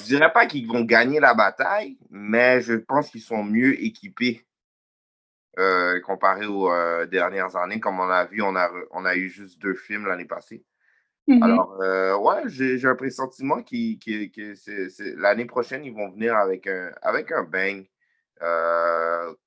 je 0.00 0.04
dirais 0.04 0.32
pas 0.32 0.46
qu'ils 0.46 0.66
vont 0.66 0.82
gagner 0.82 1.20
la 1.20 1.32
bataille, 1.32 1.96
mais 2.10 2.60
je 2.60 2.74
pense 2.74 3.08
qu'ils 3.08 3.22
sont 3.22 3.44
mieux 3.44 3.80
équipés 3.82 4.47
euh, 5.58 6.00
comparé 6.00 6.46
aux 6.46 6.70
euh, 6.72 7.06
dernières 7.06 7.56
années. 7.56 7.80
Comme 7.80 8.00
on 8.00 8.08
a 8.08 8.24
vu, 8.26 8.40
on 8.42 8.54
a, 8.56 8.68
re- 8.68 8.86
on 8.92 9.04
a 9.04 9.16
eu 9.16 9.28
juste 9.28 9.60
deux 9.60 9.74
films 9.74 10.06
l'année 10.06 10.24
passée. 10.24 10.64
Mhm. 11.26 11.42
Alors, 11.42 11.78
euh, 11.82 12.16
ouais, 12.16 12.42
j'ai 12.46 12.82
un 12.86 12.94
pressentiment 12.94 13.62
qui, 13.62 13.98
qui- 13.98 14.30
que 14.30 14.54
c'est- 14.54 14.88
c'est- 14.88 15.14
l'année 15.16 15.44
prochaine, 15.44 15.84
ils 15.84 15.92
vont 15.92 16.10
venir 16.10 16.36
avec 16.36 16.66
un, 16.66 16.90
avec 17.02 17.32
un 17.32 17.42
bang. 17.42 17.86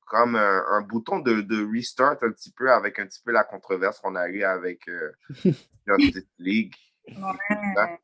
Comme 0.06 0.36
un, 0.36 0.66
un 0.68 0.82
bouton 0.82 1.20
de, 1.20 1.40
de 1.42 1.66
restart 1.72 2.18
un 2.22 2.32
petit 2.32 2.52
peu 2.52 2.70
avec 2.70 3.00
un 3.00 3.06
petit 3.06 3.22
peu 3.24 3.32
la 3.32 3.46
controverse 3.46 4.00
qu'on 4.00 4.16
a 4.16 4.28
eue 4.28 4.44
avec 4.44 4.82
Justice 5.88 6.28
League. 6.38 6.74
Ouais. 7.08 8.00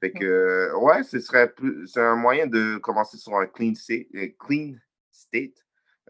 Fait 0.00 0.12
que, 0.12 0.74
ouais, 0.76 1.02
ce 1.02 1.18
serait 1.20 1.50
plus, 1.50 1.86
c'est 1.88 2.02
un 2.02 2.16
moyen 2.16 2.46
de 2.46 2.76
commencer 2.76 3.16
sur 3.16 3.34
un 3.38 3.46
clean 3.46 3.74
state. 3.74 4.06
clean 4.38 4.74
state. 5.10 5.54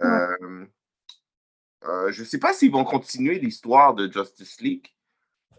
Ouais. 0.01 0.66
Euh, 1.89 2.11
je 2.12 2.24
sais 2.24 2.39
pas 2.39 2.53
s'ils 2.53 2.72
vont 2.72 2.84
continuer 2.84 3.39
l'histoire 3.39 3.95
de 3.95 4.11
Justice 4.11 4.61
League. 4.61 4.87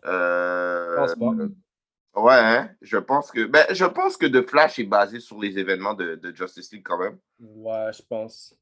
Euh, 0.05 0.91
Je 1.07 1.13
pense 1.13 1.15
pas. 1.15 2.21
Ouais, 2.21 2.33
hein, 2.33 2.71
je 2.81 2.97
pense 2.97 3.29
que 3.31 3.45
ben, 3.45 3.65
je 3.71 3.85
pense 3.85 4.17
que 4.17 4.25
The 4.25 4.47
Flash 4.49 4.79
est 4.79 4.85
basé 4.85 5.19
sur 5.19 5.39
les 5.39 5.59
événements 5.59 5.93
de, 5.93 6.15
de 6.15 6.35
Justice 6.35 6.71
League 6.71 6.81
quand 6.83 6.97
même. 6.97 7.17
Ouais, 7.39 7.91
je 7.93 8.01
pense. 8.09 8.55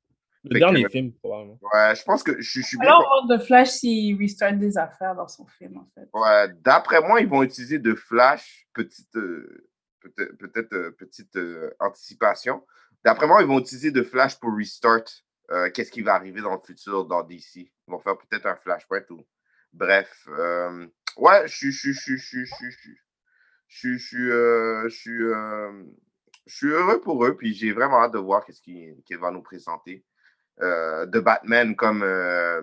Le 0.44 0.52
Fait 0.56 0.60
dernier 0.60 0.84
que- 0.84 0.90
film, 0.90 1.14
probablement. 1.14 1.58
Ouais, 1.74 1.96
je 1.96 2.04
pense 2.04 2.22
que 2.22 2.40
je, 2.42 2.60
je 2.60 2.66
suis 2.66 2.78
bien. 2.78 2.90
Alors, 2.90 3.00
on 3.00 3.28
va 3.28 3.36
voir 3.36 3.40
The 3.40 3.46
Flash 3.46 3.70
s'il 3.70 4.18
restart 4.20 4.54
des 4.54 4.78
affaires 4.78 5.16
dans 5.16 5.28
son 5.28 5.46
film, 5.48 5.78
en 5.78 5.88
fait. 5.96 6.08
Ouais, 6.14 6.54
d'après 6.64 7.02
moi, 7.02 7.22
ils 7.22 7.28
vont 7.28 7.42
utiliser 7.44 7.80
de 7.80 7.96
Flash, 7.96 8.68
petite, 8.74 9.16
euh, 9.16 9.70
peut-être, 10.02 10.38
peut-être 10.38 10.74
euh, 10.74 10.92
petite 10.92 11.36
euh, 11.38 11.72
anticipation. 11.80 12.64
D'après 13.06 13.26
moi, 13.26 13.42
ils 13.42 13.48
vont 13.48 13.60
utiliser 13.60 13.90
de 13.92 14.04
Flash 14.04 14.38
pour 14.40 14.54
restart. 14.56 15.04
Euh, 15.52 15.70
Qu'est-ce 15.72 15.92
qui 15.92 16.02
va 16.02 16.16
arriver 16.16 16.42
dans 16.42 16.54
le 16.56 16.62
futur 16.66 17.06
dans 17.06 17.24
DC? 17.24 17.56
Ils 17.58 17.72
vont 17.88 18.00
faire 18.00 18.18
peut-être 18.18 18.46
un 18.46 18.56
flashpoint 18.56 19.04
ou. 19.12 19.26
Bref. 19.74 20.28
euh, 20.30 20.88
ouais, 21.18 21.48
je 21.48 21.56
suis. 21.56 21.72
Je 21.72 21.92
suis. 21.92 22.18
Je 22.18 22.26
suis. 22.26 22.46
Je 22.46 22.56
suis. 22.56 22.66
Je 22.66 22.76
suis. 22.76 22.98
Je 23.68 23.98
suis. 23.98 23.98
Je 23.98 23.98
suis. 23.98 24.32
euh, 24.32 24.84
je 24.90 24.96
suis, 24.96 25.18
je 26.48 26.56
suis 26.56 26.68
heureux 26.70 27.02
pour 27.02 27.26
eux, 27.26 27.36
puis 27.36 27.54
j'ai 27.54 27.72
vraiment 27.72 28.02
hâte 28.04 28.14
de 28.14 28.20
voir 28.20 28.46
qu'est-ce 28.46 28.62
qu'il 28.62 29.02
qu'il 29.04 29.18
va 29.18 29.32
nous 29.32 29.42
présenter. 29.42 30.06
Euh, 30.62 31.06
de 31.06 31.20
Batman, 31.20 31.76
comme, 31.76 32.02
euh, 32.04 32.62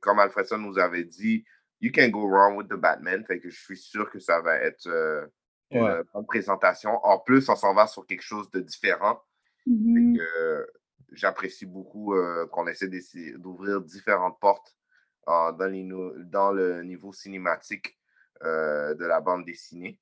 comme 0.00 0.18
Alfredson 0.18 0.58
nous 0.58 0.78
avait 0.78 1.04
dit, 1.04 1.44
you 1.80 1.92
can 1.94 2.08
go 2.08 2.26
wrong 2.26 2.56
with 2.56 2.68
the 2.68 2.74
Batman. 2.74 3.24
Fait 3.26 3.38
que 3.38 3.50
je 3.50 3.60
suis 3.60 3.76
sûr 3.76 4.10
que 4.10 4.18
ça 4.18 4.40
va 4.40 4.56
être 4.56 4.86
euh, 4.88 5.26
une 5.70 5.82
Ouais. 5.82 6.02
bonne 6.12 6.26
présentation. 6.26 6.98
En 7.04 7.18
plus, 7.18 7.48
on 7.48 7.54
s'en 7.56 7.74
va 7.74 7.86
sur 7.86 8.06
quelque 8.06 8.22
chose 8.22 8.50
de 8.50 8.60
différent. 8.60 9.20
J'apprécie 11.14 11.66
beaucoup 11.66 12.14
euh, 12.14 12.46
qu'on 12.48 12.66
essaie 12.66 12.88
d'ouvrir 13.38 13.80
différentes 13.80 14.38
portes 14.40 14.76
euh, 15.28 15.52
dans, 16.26 16.52
le 16.52 16.82
niveau 16.82 17.12
cinématique 17.12 17.98
euh, 18.42 18.94
de 18.94 19.04
la 19.06 19.20
bande 19.20 19.44
dessinée. 19.44 19.98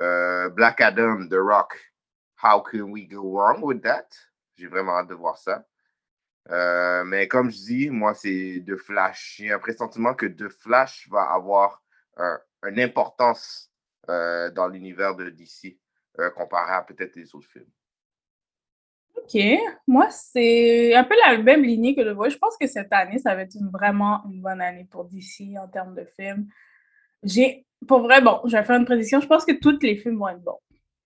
Euh, 0.00 0.48
Black 0.50 0.80
Adam, 0.80 1.26
The 1.28 1.38
Rock, 1.38 1.92
How 2.42 2.60
can 2.60 2.90
we 2.90 3.06
go 3.06 3.22
wrong 3.22 3.62
with 3.62 3.82
that? 3.82 4.08
J'ai 4.56 4.66
vraiment 4.66 4.98
hâte 4.98 5.08
de 5.08 5.14
voir 5.14 5.38
ça. 5.38 5.66
Mais 7.04 7.28
comme 7.28 7.50
je 7.50 7.56
dis, 7.56 7.90
moi, 7.90 8.14
c'est 8.14 8.60
de 8.60 8.76
Flash. 8.76 9.36
J'ai 9.38 9.52
un 9.52 9.58
pressentiment 9.58 10.14
que 10.14 10.26
de 10.26 10.48
Flash 10.48 11.08
va 11.08 11.22
avoir 11.22 11.82
un- 12.16 12.38
une 12.64 12.78
importance 12.80 13.72
dans 14.06 14.68
l'univers 14.70 15.16
de 15.16 15.30
DC 15.30 15.78
comparé 16.34 16.72
à 16.72 16.82
peut-être 16.82 17.16
les 17.16 17.34
autres 17.34 17.48
films. 17.48 17.70
OK. 19.16 19.40
Moi, 19.86 20.08
c'est 20.10 20.94
un 20.94 21.04
peu 21.04 21.14
la 21.26 21.38
même 21.38 21.62
lignée 21.64 21.94
que 21.94 22.00
le 22.02 22.12
voix. 22.12 22.28
Je 22.28 22.36
pense 22.36 22.56
que 22.60 22.66
cette 22.66 22.92
année, 22.92 23.18
ça 23.18 23.34
va 23.34 23.42
être 23.42 23.54
une- 23.54 23.70
vraiment 23.70 24.22
une 24.30 24.40
bonne 24.40 24.60
année 24.60 24.86
pour 24.90 25.04
DC 25.06 25.56
en 25.62 25.68
termes 25.68 25.94
de 25.94 26.06
films. 26.18 26.46
J'ai, 27.22 27.64
pour 27.88 28.00
vrai, 28.00 28.20
bon, 28.20 28.40
je 28.44 28.56
vais 28.56 28.62
faire 28.64 28.76
une 28.78 28.84
prédiction. 28.84 29.20
Je 29.20 29.26
pense 29.26 29.44
que 29.44 29.52
tous 29.52 29.78
les 29.82 29.96
films 29.96 30.18
vont 30.18 30.28
être 30.28 30.42
bons. 30.42 30.58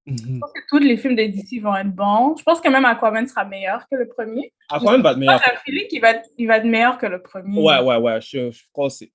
Je 0.07 0.39
pense 0.41 0.53
que 0.53 0.61
tous 0.69 0.79
les 0.79 0.97
films 0.97 1.15
de 1.15 1.23
DC 1.25 1.61
vont 1.63 1.77
être 1.77 1.95
bons. 1.95 2.35
Je 2.37 2.43
pense 2.43 2.61
que 2.61 2.69
même 2.69 2.85
Aquaman 2.85 3.27
sera 3.29 3.45
meilleur 3.45 3.87
que 3.91 3.97
le 3.97 4.09
premier. 4.09 4.53
Aquaman 4.69 5.03
va 5.03 5.11
être 5.13 5.19
meilleur. 5.19 5.41
j'ai 5.45 5.53
un 5.53 5.57
feeling 5.65 5.87
qu'il 5.89 6.01
va, 6.01 6.11
être- 6.13 6.29
il 6.37 6.47
va 6.49 6.57
être 6.57 6.65
meilleur 6.65 6.99
que 6.99 7.07
le 7.07 7.23
premier. 7.23 7.61
Ouais, 7.63 7.81
ouais, 7.81 7.97
ouais, 7.97 8.21
je, 8.21 8.51
je 8.51 8.63
crois 8.73 8.87
aussi. 8.87 9.13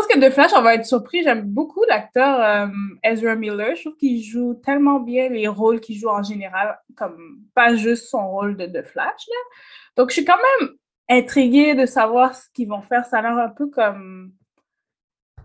Pense 0.00 0.14
que 0.14 0.18
de 0.18 0.30
Flash, 0.30 0.52
on 0.56 0.62
va 0.62 0.76
être 0.76 0.86
surpris. 0.86 1.22
J'aime 1.22 1.42
beaucoup 1.42 1.84
l'acteur 1.86 2.40
euh, 2.40 2.72
Ezra 3.02 3.34
Miller. 3.34 3.76
Je 3.76 3.82
trouve 3.82 3.96
qu'il 3.98 4.22
joue 4.22 4.54
tellement 4.54 4.98
bien 4.98 5.28
les 5.28 5.46
rôles 5.46 5.78
qu'il 5.78 5.98
joue 5.98 6.08
en 6.08 6.22
général, 6.22 6.78
comme 6.96 7.40
pas 7.54 7.74
juste 7.74 8.06
son 8.08 8.30
rôle 8.30 8.56
de, 8.56 8.64
de 8.64 8.80
Flash. 8.80 9.26
là. 9.28 9.36
Donc, 9.98 10.08
je 10.08 10.14
suis 10.14 10.24
quand 10.24 10.38
même 10.60 10.70
intriguée 11.10 11.74
de 11.74 11.84
savoir 11.84 12.34
ce 12.34 12.46
qu'ils 12.54 12.70
vont 12.70 12.80
faire. 12.80 13.04
Ça 13.04 13.18
a 13.18 13.22
l'air 13.22 13.36
un 13.36 13.50
peu 13.50 13.66
comme. 13.66 14.32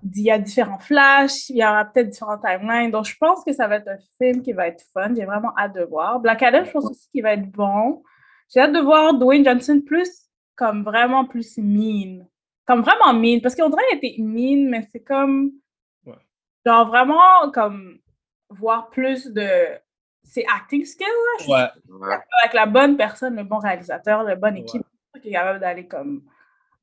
Il 0.04 0.22
y 0.22 0.32
a 0.32 0.40
différents 0.40 0.80
Flash, 0.80 1.50
il 1.50 1.58
y 1.58 1.66
aura 1.66 1.84
peut-être 1.84 2.12
différents 2.12 2.40
timelines. 2.40 2.92
Donc, 2.92 3.08
je 3.08 3.16
pense 3.20 3.44
que 3.44 3.52
ça 3.52 3.68
va 3.68 3.76
être 3.76 3.90
un 3.90 3.98
film 4.22 4.42
qui 4.42 4.54
va 4.54 4.68
être 4.68 4.86
fun. 4.94 5.14
J'ai 5.14 5.26
vraiment 5.26 5.52
hâte 5.58 5.76
de 5.76 5.84
voir. 5.84 6.22
Black 6.22 6.42
Adam, 6.44 6.64
je 6.64 6.72
pense 6.72 6.90
aussi 6.90 7.10
qu'il 7.12 7.24
va 7.24 7.34
être 7.34 7.52
bon. 7.52 8.04
J'ai 8.54 8.62
hâte 8.62 8.72
de 8.72 8.80
voir 8.80 9.16
Dwayne 9.16 9.44
Johnson 9.44 9.82
plus, 9.86 10.30
comme 10.56 10.86
vraiment 10.86 11.26
plus 11.26 11.58
mean 11.58 12.26
comme 12.66 12.82
vraiment 12.82 13.14
mine, 13.14 13.42
parce 13.42 13.56
qu'on 13.56 13.70
dirait 13.70 13.84
qu'il 13.90 13.98
était 13.98 14.22
mine, 14.22 14.70
mais 14.70 14.88
c'est 14.92 15.04
comme, 15.04 15.52
Ouais. 16.06 16.16
genre 16.66 16.88
vraiment 16.88 17.52
comme 17.54 18.00
voir 18.50 18.90
plus 18.90 19.28
de 19.28 19.48
ses 20.24 20.46
acting 20.54 20.84
skills, 20.86 21.06
là, 21.48 21.74
Ouais. 21.88 22.18
Avec 22.44 22.54
la 22.54 22.66
bonne 22.66 22.98
personne, 22.98 23.36
le 23.36 23.44
bon 23.44 23.58
réalisateur, 23.60 24.24
la 24.24 24.36
bonne 24.36 24.56
Ouais. 24.56 24.62
équipe, 24.62 24.82
qui 25.22 25.30
est 25.30 25.34
capable 25.34 25.60
d'aller 25.60 25.88
comme, 25.88 26.24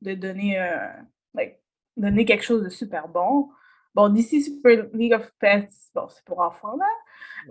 de 0.03 0.15
donner, 0.15 0.61
euh, 0.61 0.89
like, 1.35 1.59
donner 1.97 2.25
quelque 2.25 2.45
chose 2.45 2.63
de 2.63 2.69
super 2.69 3.09
bon. 3.09 3.51
Bon, 3.95 4.09
DC 4.09 4.41
Super 4.43 4.87
League 4.95 5.13
of 5.13 5.31
Pets, 5.39 5.69
bon, 5.95 6.09
c'est 6.09 6.25
pour 6.25 6.41
enfants, 6.41 6.77
là. 6.77 6.87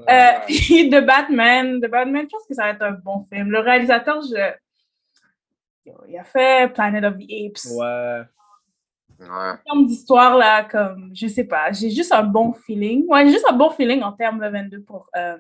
Euh, 0.10 0.40
puis 0.48 0.90
The 0.90 1.06
Batman, 1.06 1.80
The 1.82 1.88
Batman, 1.88 2.24
je 2.24 2.30
pense 2.30 2.48
que 2.48 2.54
ça 2.56 2.64
va 2.64 2.70
être 2.70 2.82
un 2.82 2.92
bon 2.94 3.22
film. 3.32 3.52
Le 3.52 3.60
réalisateur, 3.60 4.22
je... 4.22 4.52
Il 5.86 6.18
a 6.18 6.24
fait 6.24 6.72
Planet 6.74 7.04
of 7.04 7.18
the 7.18 7.24
Apes. 7.32 7.66
Ouais. 7.76 8.22
Ouais. 9.20 9.28
En 9.28 9.58
termes 9.66 9.86
d'histoire, 9.86 10.36
là, 10.38 10.64
comme, 10.64 11.12
je 11.14 11.28
sais 11.28 11.44
pas, 11.44 11.72
j'ai 11.72 11.92
juste 11.92 12.12
un 12.12 12.24
bon 12.24 12.54
feeling. 12.54 13.06
Ouais, 13.08 13.26
j'ai 13.26 13.34
juste 13.34 13.46
un 13.50 13.56
bon 13.56 13.70
feeling 13.70 14.02
en 14.02 14.14
termes 14.14 14.40
de 14.40 14.48
22 14.48 14.82
pour, 14.82 15.08
euh, 15.16 15.38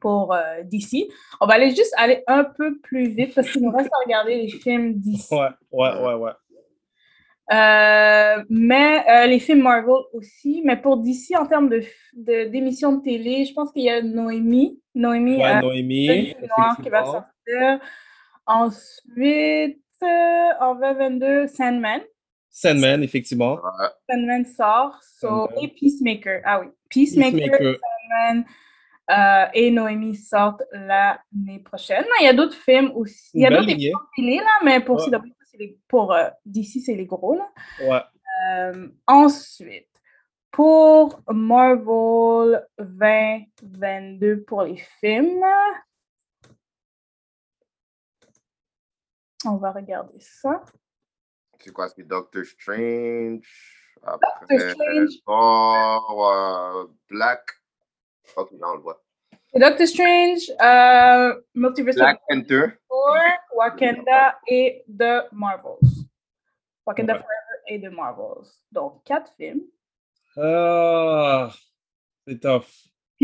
pour 0.00 0.34
euh, 0.34 0.62
DC. 0.64 1.08
On 1.40 1.46
va 1.46 1.54
aller 1.54 1.70
juste 1.70 1.94
aller 1.96 2.22
un 2.26 2.44
peu 2.44 2.78
plus 2.80 3.08
vite 3.08 3.34
parce 3.34 3.50
qu'il 3.50 3.62
nous 3.62 3.70
reste 3.70 3.90
à 3.92 4.04
regarder 4.04 4.42
les 4.42 4.48
films 4.48 4.94
DC. 5.00 5.30
Ouais, 5.30 5.48
ouais, 5.72 5.98
ouais, 6.06 6.14
ouais. 6.14 6.32
Euh, 7.52 8.42
mais 8.48 9.04
euh, 9.08 9.26
les 9.26 9.38
films 9.38 9.62
Marvel 9.62 9.94
aussi. 10.12 10.62
Mais 10.64 10.76
pour 10.76 10.98
DC, 10.98 11.36
en 11.38 11.46
termes 11.46 11.68
de, 11.68 11.82
de- 12.14 12.48
d'émissions 12.48 12.92
de, 12.92 13.02
télé, 13.02 13.44
je 13.44 13.52
pense 13.54 13.70
qu'il 13.72 13.82
y 13.82 13.90
a 13.90 14.00
Noémie. 14.02 14.80
Noémie, 14.94 15.36
Ouais, 15.36 15.56
euh, 15.56 15.60
Noémie, 15.60 16.34
noir 16.56 16.76
qui 16.82 16.88
va 16.88 17.04
sortir. 17.04 17.80
Ensuite, 18.46 19.80
euh, 20.02 20.48
en 20.60 20.74
2022, 20.74 21.46
Sandman. 21.48 22.00
Sandman, 22.50 23.02
effectivement. 23.02 23.58
Sandman 24.08 24.44
sort. 24.44 24.98
So, 25.02 25.28
Sandman. 25.48 25.64
et 25.64 25.68
Peacemaker. 25.68 26.40
Ah 26.44 26.60
oui. 26.60 26.66
Peacemaker, 26.90 27.32
Peacemaker. 27.50 27.76
Sandman 27.80 28.44
euh, 29.10 29.46
et 29.54 29.70
Noémie 29.70 30.14
sortent 30.14 30.62
l'année 30.72 31.58
prochaine. 31.64 32.04
Il 32.20 32.24
y 32.24 32.28
a 32.28 32.32
d'autres 32.32 32.56
films 32.56 32.92
aussi. 32.94 33.30
Il 33.34 33.42
y 33.42 33.46
a 33.46 33.50
d'autres 33.50 33.66
télé, 33.66 34.36
là, 34.38 34.50
mais 34.64 34.80
pour, 34.80 34.96
Ouais. 34.96 35.18
Les- 35.58 35.78
pour 35.88 36.12
euh, 36.12 36.28
DC, 36.46 36.80
c'est 36.84 36.94
les 36.94 37.06
gros. 37.06 37.36
Là. 37.36 37.48
Ouais. 37.82 38.00
Euh, 38.50 38.88
ensuite, 39.06 39.86
pour 40.50 41.20
Marvel 41.30 42.66
2022 42.78 44.42
pour 44.42 44.62
les 44.62 44.76
films, 45.00 45.44
on 49.46 49.56
va 49.56 49.72
regarder 49.72 50.18
ça. 50.20 50.62
C'est 51.58 51.72
quoi? 51.72 51.88
C'est 51.88 52.02
Doctor 52.06 52.44
Strange. 52.44 53.46
Après, 54.02 54.58
Strange. 54.70 55.10
Thor, 55.24 56.32
euh, 56.32 56.86
Black. 57.08 57.42
Ok, 58.36 58.52
non, 58.52 58.68
on 58.68 58.74
le 58.74 58.80
voit. 58.80 59.02
Doctor 59.54 59.86
Strange, 59.86 60.50
euh, 60.60 61.40
Multiverse 61.54 61.96
of 61.96 62.02
Black 62.02 62.20
Panther. 62.28 62.64
Wakanda 63.56 64.38
et 64.48 64.84
The 64.88 65.28
Marvels. 65.32 66.06
Wakanda 66.86 67.14
Ouais. 67.14 67.18
Forever 67.20 67.62
et 67.68 67.80
The 67.80 67.92
Marvels. 67.92 68.48
Donc, 68.72 69.04
quatre 69.04 69.32
films. 69.36 69.62
Ah, 70.36 71.50
c'est 72.26 72.40
tough. 72.40 72.66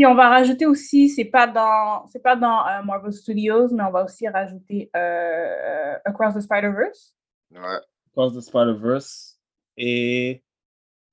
Puis 0.01 0.07
on 0.07 0.15
va 0.15 0.29
rajouter 0.29 0.65
aussi, 0.65 1.09
c'est 1.09 1.25
pas 1.25 1.45
dans, 1.45 2.07
c'est 2.07 2.23
pas 2.23 2.35
dans 2.35 2.65
euh, 2.65 2.81
Marvel 2.81 3.13
Studios, 3.13 3.67
mais 3.71 3.83
on 3.83 3.91
va 3.91 4.03
aussi 4.03 4.27
rajouter 4.27 4.89
euh, 4.95 5.95
Across 6.05 6.33
the 6.33 6.39
Spider-Verse. 6.41 7.13
Ouais. 7.51 7.77
Cross 8.11 8.33
the 8.35 8.41
Spider-Verse 8.41 9.39
et 9.77 10.43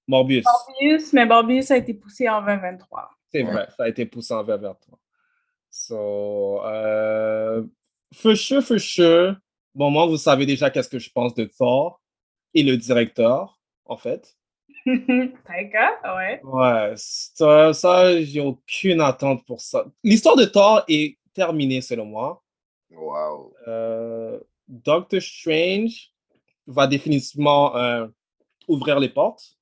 Morbius. 0.06 0.46
Morbius, 0.46 1.12
mais 1.12 1.26
Morbius 1.26 1.70
a 1.70 1.76
été 1.76 1.92
poussé 1.92 2.30
en 2.30 2.40
2023. 2.40 3.10
C'est 3.30 3.42
Ouais. 3.42 3.52
vrai, 3.52 3.68
ça 3.76 3.84
a 3.84 3.88
été 3.88 4.06
poussé 4.06 4.32
en 4.32 4.42
vers 4.42 4.56
vers 4.56 4.78
toi. 4.78 4.98
So, 5.68 6.64
euh, 6.64 7.62
for 8.14 8.34
sure, 8.34 8.62
for 8.62 8.78
sure. 8.80 9.36
Bon, 9.74 9.90
moi, 9.90 10.06
vous 10.06 10.16
savez 10.16 10.46
déjà 10.46 10.70
qu'est-ce 10.70 10.88
que 10.88 10.98
je 10.98 11.10
pense 11.10 11.34
de 11.34 11.44
Thor 11.44 12.00
et 12.54 12.62
le 12.62 12.78
directeur, 12.78 13.60
en 13.84 13.98
fait. 13.98 14.37
Taika, 15.46 16.00
ouais. 16.16 16.40
Ouais, 16.42 16.94
ça, 16.96 17.72
ça 17.72 18.22
j'ai 18.22 18.40
aucune 18.40 19.00
attente 19.00 19.44
pour 19.44 19.60
ça. 19.60 19.84
L'histoire 20.02 20.36
de 20.36 20.44
Thor 20.44 20.84
est 20.88 21.18
terminée, 21.34 21.80
selon 21.80 22.06
moi. 22.06 22.42
Wow. 22.90 23.54
Euh, 23.66 24.40
Doctor 24.66 25.20
Strange 25.20 26.12
va 26.66 26.86
définitivement 26.86 27.76
euh, 27.76 28.06
ouvrir 28.66 28.98
les 28.98 29.08
portes 29.08 29.58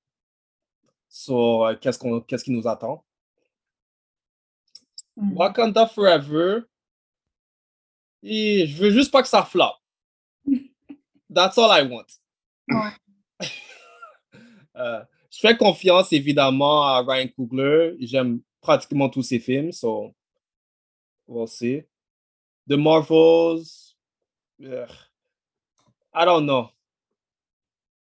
sur 1.09 1.65
euh, 1.65 1.75
qu'est-ce 1.81 1.99
qu'on, 1.99 2.21
qu'est-ce 2.21 2.45
qui 2.45 2.53
nous 2.53 2.69
attend. 2.69 3.05
Mhm. 5.17 5.37
Wakanda 5.37 5.87
Forever, 5.87 6.61
et 8.23 8.67
je 8.67 8.77
veux 8.77 8.91
juste 8.91 9.13
pas 9.13 9.23
que 9.23 9.29
ça 9.29 9.45
flop. 9.45 9.73
That's 11.33 11.59
all 11.59 11.71
I 11.71 11.89
want. 11.89 12.07
Ouais. 12.69 12.93
Euh, 14.79 15.03
je 15.37 15.41
fais 15.41 15.57
confiance 15.57 16.13
évidemment 16.13 16.83
à 16.83 17.03
Ryan 17.03 17.29
Coogler. 17.29 17.95
J'aime 18.01 18.41
pratiquement 18.61 19.09
tous 19.09 19.23
ses 19.23 19.39
films, 19.39 19.73
so 19.73 20.15
we'll 21.29 21.47
see. 21.49 21.83
The 22.69 22.73
Marvels, 22.75 23.95
Ugh. 24.61 24.89
I 26.15 26.25
don't 26.25 26.45
know. 26.45 26.69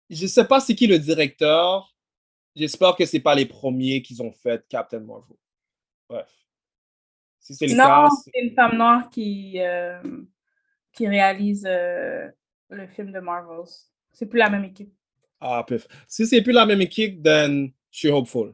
Je 0.10 0.26
sais 0.26 0.46
pas 0.46 0.60
c'est 0.60 0.74
qui 0.76 0.88
le 0.88 0.98
directeur. 0.98 1.94
J'espère 2.56 2.96
que 2.96 3.06
c'est 3.06 3.20
pas 3.20 3.36
les 3.36 3.46
premiers 3.46 4.02
qu'ils 4.02 4.24
ont 4.24 4.32
fait 4.32 4.66
Captain 4.68 5.02
Marvel. 5.02 5.38
Bref. 6.10 6.34
Si 7.40 7.54
c'est 7.56 7.68
le 7.68 7.74
Non, 7.76 7.84
cas, 7.84 8.10
c'est- 8.10 8.32
c'est 8.34 8.42
une 8.42 8.54
femme 8.56 8.76
noire 8.78 9.10
qui, 9.10 9.60
euh, 9.62 10.02
qui 10.94 11.08
réalise 11.08 11.66
euh, 11.68 12.28
le 12.70 12.88
film 12.88 13.12
de 13.12 13.20
Marvels. 13.20 13.70
C'est 14.12 14.26
plus 14.26 14.40
la 14.40 14.50
même 14.50 14.64
équipe. 14.66 14.92
Ah, 15.42 15.64
pif. 15.68 15.88
Si 16.08 16.26
c'est 16.28 16.42
plus 16.42 16.54
la 16.54 16.66
même 16.66 16.82
équipe, 16.82 17.24
then 17.24 17.72
je 17.92 17.98
suis 17.98 18.10
hopeful. 18.10 18.54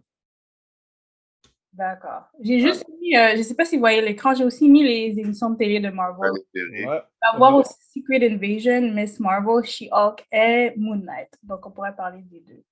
D'accord. 1.73 2.29
J'ai 2.41 2.61
juste 2.61 2.85
mis, 3.01 3.17
euh, 3.17 3.35
je 3.35 3.41
sais 3.41 3.53
pas 3.53 3.65
si 3.65 3.75
vous 3.75 3.81
voyez 3.81 4.01
l'écran, 4.01 4.33
j'ai 4.33 4.45
aussi 4.45 4.69
mis 4.69 4.81
les 4.81 5.19
émissions 5.19 5.49
de 5.49 5.57
télé 5.57 5.81
de 5.81 5.89
Marvel. 5.89 6.31
Ouais. 6.31 6.85
On 6.85 6.87
va 6.87 7.37
voir 7.37 7.55
aussi 7.55 7.73
Secret 7.93 8.25
Invasion, 8.25 8.93
Miss 8.93 9.19
Marvel, 9.19 9.65
She-Hulk 9.65 10.25
et 10.31 10.71
Moon 10.77 10.95
Knight. 10.95 11.37
Donc, 11.43 11.65
on 11.65 11.71
pourrait 11.71 11.95
parler 11.95 12.21
des 12.21 12.39
deux. 12.39 12.63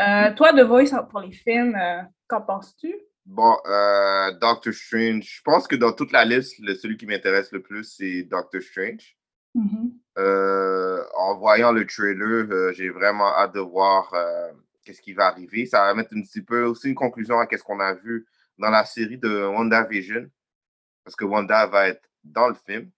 Euh, 0.00 0.32
toi, 0.34 0.52
The 0.52 0.64
Voice, 0.64 0.96
pour 1.10 1.20
les 1.20 1.32
films, 1.32 1.76
euh, 1.76 2.02
qu'en 2.26 2.40
penses-tu? 2.40 2.94
Bon, 3.26 3.54
euh, 3.66 4.32
Doctor 4.40 4.72
Strange. 4.72 5.24
Je 5.24 5.42
pense 5.44 5.68
que 5.68 5.76
dans 5.76 5.92
toute 5.92 6.12
la 6.12 6.24
liste, 6.24 6.58
le, 6.60 6.74
celui 6.74 6.96
qui 6.96 7.04
m'intéresse 7.04 7.52
le 7.52 7.60
plus, 7.60 7.84
c'est 7.84 8.22
Doctor 8.22 8.62
Strange. 8.62 9.17
Mhm. 9.58 9.92
Euh, 10.18 11.02
en 11.16 11.36
voyant 11.36 11.72
le 11.72 11.84
trailer, 11.84 12.46
euh, 12.50 12.72
j'ai 12.72 12.90
vraiment 12.90 13.34
hâte 13.36 13.54
de 13.54 13.60
voir 13.60 14.12
euh, 14.14 14.52
qu'est-ce 14.84 15.02
qui 15.02 15.12
va 15.12 15.26
arriver. 15.26 15.66
Ça 15.66 15.80
va 15.80 15.94
mettre 15.94 16.14
un 16.14 16.22
petit 16.22 16.42
peu 16.42 16.62
aussi 16.62 16.88
une 16.88 16.94
conclusion 16.94 17.40
à 17.40 17.46
qu'est-ce 17.46 17.64
qu'on 17.64 17.80
a 17.80 17.94
vu 17.94 18.26
dans 18.58 18.70
la 18.70 18.84
série 18.84 19.18
de 19.18 19.46
WandaVision, 19.46 20.30
parce 21.04 21.16
que 21.16 21.24
Wanda 21.24 21.66
va 21.66 21.88
être 21.88 22.02
dans 22.24 22.48
le 22.48 22.54
film. 22.54 22.90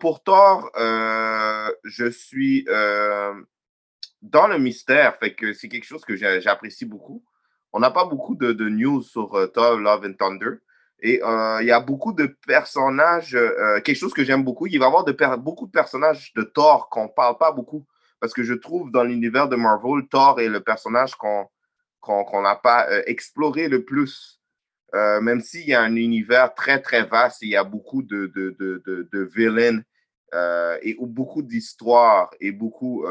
Pour 0.00 0.22
Thor, 0.22 0.70
je 0.76 2.10
suis 2.10 2.64
dans 4.22 4.46
le 4.46 4.58
mystère, 4.58 5.16
fait 5.16 5.34
que 5.34 5.52
c'est 5.52 5.68
quelque 5.68 5.86
chose 5.86 6.04
que 6.04 6.16
j'apprécie 6.16 6.84
beaucoup. 6.84 7.24
On 7.72 7.80
n'a 7.80 7.90
pas 7.90 8.04
beaucoup 8.04 8.36
de, 8.36 8.68
news 8.68 9.02
sur 9.02 9.50
Thor, 9.52 9.78
Love 9.78 10.06
and 10.06 10.14
Thunder. 10.14 10.58
Et 11.00 11.22
euh, 11.22 11.58
il 11.60 11.66
y 11.66 11.72
a 11.72 11.80
beaucoup 11.80 12.12
de 12.12 12.26
personnages, 12.46 13.34
euh, 13.34 13.80
quelque 13.80 13.96
chose 13.96 14.14
que 14.14 14.24
j'aime 14.24 14.44
beaucoup, 14.44 14.66
il 14.66 14.78
va 14.78 14.86
y 14.86 14.88
avoir 14.88 15.38
beaucoup 15.38 15.66
de 15.66 15.70
personnages 15.70 16.32
de 16.34 16.42
Thor 16.42 16.88
qu'on 16.88 17.04
ne 17.04 17.08
parle 17.14 17.36
pas 17.38 17.52
beaucoup. 17.52 17.84
Parce 18.20 18.32
que 18.32 18.42
je 18.42 18.54
trouve 18.54 18.90
dans 18.90 19.04
l'univers 19.04 19.48
de 19.48 19.56
Marvel, 19.56 20.06
Thor 20.08 20.40
est 20.40 20.48
le 20.48 20.60
personnage 20.60 21.14
qu'on 21.16 22.42
n'a 22.42 22.56
pas 22.56 22.88
euh, 22.88 23.02
exploré 23.06 23.68
le 23.68 23.84
plus. 23.84 24.40
Même 24.92 25.40
s'il 25.40 25.66
y 25.66 25.74
a 25.74 25.82
un 25.82 25.96
univers 25.96 26.54
très, 26.54 26.80
très 26.80 27.04
vaste, 27.04 27.42
il 27.42 27.48
y 27.48 27.56
a 27.56 27.64
beaucoup 27.64 28.04
de, 28.04 28.26
de, 28.32 29.30
villains 29.34 29.80
euh, 30.32 30.78
et 30.82 30.94
ou 31.00 31.08
beaucoup 31.08 31.42
d'histoires 31.42 32.30
et 32.38 32.52
beaucoup 32.52 33.04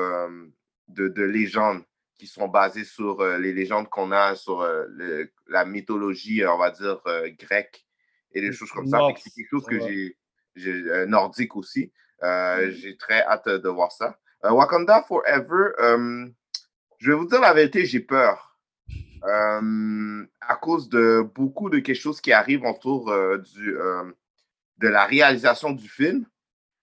de 0.88 1.24
légendes 1.24 1.84
qui 2.24 2.28
sont 2.30 2.48
basées 2.48 2.86
sur 2.86 3.20
euh, 3.20 3.38
les 3.38 3.52
légendes 3.52 3.90
qu'on 3.90 4.14
a 4.14 4.34
sur 4.36 4.62
euh, 4.62 4.86
le- 4.88 5.30
la 5.50 5.66
mythologie, 5.66 6.46
on 6.48 6.58
va 6.58 6.72
dire, 6.72 7.02
euh, 7.06 7.30
grecque 7.38 7.86
et 8.32 8.40
des 8.40 8.54
choses 8.54 8.72
comme 8.72 8.88
ça. 8.88 9.00
C'est 9.18 9.30
quelque 9.32 9.50
chose 9.50 9.66
que 9.66 9.76
Ouais. 9.76 10.16
j'ai, 10.56 11.06
nordique 11.08 11.54
aussi. 11.58 11.92
Euh, 12.24 12.72
J'ai 12.72 12.96
très 12.96 13.22
hâte 13.24 13.50
de 13.50 13.68
voir 13.68 13.92
ça. 13.92 14.18
Wakanda 14.42 15.04
Forever, 15.04 15.72
je 17.00 17.12
vais 17.12 17.18
vous 17.18 17.28
dire 17.28 17.42
la 17.42 17.54
vérité, 17.54 17.86
j'ai 17.86 18.00
peur. 18.00 18.58
À 19.24 20.56
cause 20.62 20.88
de 20.88 21.22
beaucoup 21.36 21.70
de 21.70 21.80
quelque 21.80 22.00
chose 22.00 22.22
qui 22.22 22.32
arrive 22.32 22.64
autour 22.64 23.12
du, 23.40 23.76
de 24.78 24.88
la 24.88 25.06
réalisation 25.06 25.72
du 25.72 25.90
film. 25.90 26.26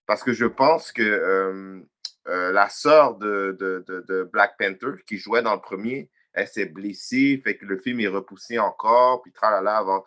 Parce 0.05 0.23
que 0.23 0.33
je 0.33 0.45
pense 0.45 0.91
que 0.91 1.83
euh, 2.27 2.51
la 2.51 2.69
sœur 2.69 3.15
de, 3.15 3.57
de, 3.59 3.83
de, 3.87 4.23
Black 4.31 4.55
Panther, 4.59 5.01
qui 5.07 5.17
jouait 5.17 5.41
dans 5.41 5.55
le 5.55 5.61
premier, 5.61 6.09
elle 6.33 6.47
s'est 6.47 6.65
blessée, 6.65 7.41
fait 7.43 7.57
que 7.57 7.65
le 7.65 7.77
film 7.77 7.99
est 7.99 8.07
repoussé 8.07 8.59
encore, 8.59 9.21
puis 9.21 9.31
tralala 9.31 9.77
avant. 9.77 10.03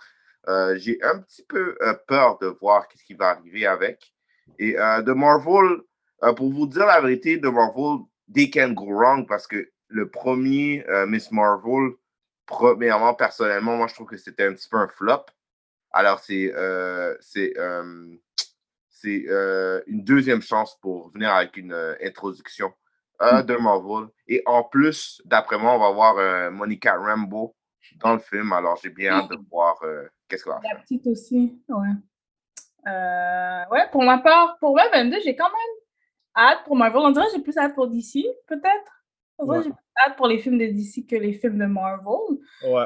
Euh, 0.49 0.77
J'ai 0.77 1.03
un 1.03 1.19
petit 1.21 1.43
peu 1.43 1.77
euh, 1.83 1.95
peur 2.07 2.39
de 2.39 2.47
voir 2.47 2.87
ce 2.95 3.03
qui 3.05 3.15
va 3.15 3.31
arriver 3.31 3.67
avec. 3.67 4.15
Et 4.59 4.75
de 4.75 5.13
Marvel, 5.13 5.81
pour 6.37 6.53
vous 6.53 6.67
dire 6.67 6.85
la 6.85 7.01
vérité, 7.01 7.39
de 7.39 7.49
Marvel, 7.49 8.05
they 8.33 8.51
can 8.51 8.73
go 8.73 8.85
wrong 8.85 9.27
parce 9.27 9.47
que 9.47 9.71
le 9.89 10.11
premier 10.11 10.85
Miss 11.07 11.33
Marvel, 11.33 11.93
premièrement, 12.45 13.15
personnellement, 13.15 13.79
moi, 13.79 13.87
je 13.87 13.95
trouve 13.95 14.09
que 14.09 14.19
c'était 14.19 14.45
un 14.45 14.53
petit 14.53 14.69
peu 14.69 14.77
un 14.77 14.89
flop. 14.89 15.25
Alors, 15.93 16.21
c'est 16.21 16.53
c'est, 17.21 17.55
c'est, 19.05 19.25
euh, 19.29 19.81
une 19.87 20.03
deuxième 20.03 20.41
chance 20.43 20.79
pour 20.81 21.11
venir 21.11 21.31
avec 21.33 21.57
une 21.57 21.73
euh, 21.73 21.95
introduction 22.03 22.73
euh, 23.23 23.43
de 23.43 23.55
Marvel. 23.57 24.09
Et 24.29 24.43
en 24.47 24.65
plus, 24.65 25.21
d'après 25.27 25.59
moi, 25.59 25.75
on 25.75 25.79
va 25.79 25.91
voir 25.93 26.17
euh, 26.19 26.51
Monica 26.51 26.97
Rambeau 26.97 27.55
dans 27.97 28.15
le 28.15 28.19
film. 28.19 28.53
Alors, 28.53 28.79
j'ai 28.83 28.89
bien 28.91 29.13
hâte 29.13 29.31
de 29.31 29.39
voir 29.51 29.77
euh, 29.83 30.09
qu'est-ce 30.29 30.45
qu'on 30.45 30.51
va 30.53 30.61
faire. 30.61 30.75
La 30.75 30.81
petite 30.81 31.07
aussi, 31.07 31.61
ouais. 31.69 31.89
Euh, 32.87 33.63
ouais, 33.71 33.89
pour 33.93 34.03
ma 34.03 34.19
part, 34.19 34.59
pour 34.59 34.73
Web 34.73 34.91
22, 34.93 35.19
j'ai 35.25 35.37
quand 35.37 35.49
même 35.49 35.77
hâte 36.37 36.65
pour 36.65 36.77
Marvel. 36.77 37.01
On 37.03 37.11
dirait 37.11 37.27
que 37.27 37.33
j'ai 37.37 37.43
plus 37.43 37.57
hâte 37.57 37.75
pour 37.75 37.89
DC, 37.89 38.25
peut-être. 38.47 38.93
On 39.39 39.45
dirait 39.47 39.59
que 39.59 39.63
Ouais. 39.63 39.65
j'ai 39.65 39.71
plus 39.71 40.07
hâte 40.07 40.17
pour 40.17 40.27
les 40.29 40.39
films 40.39 40.59
de 40.59 40.67
DC 40.67 41.07
que 41.09 41.17
les 41.17 41.33
films 41.35 41.59
de 41.59 41.67
Marvel. 41.67 42.39
Ouais. 42.67 42.85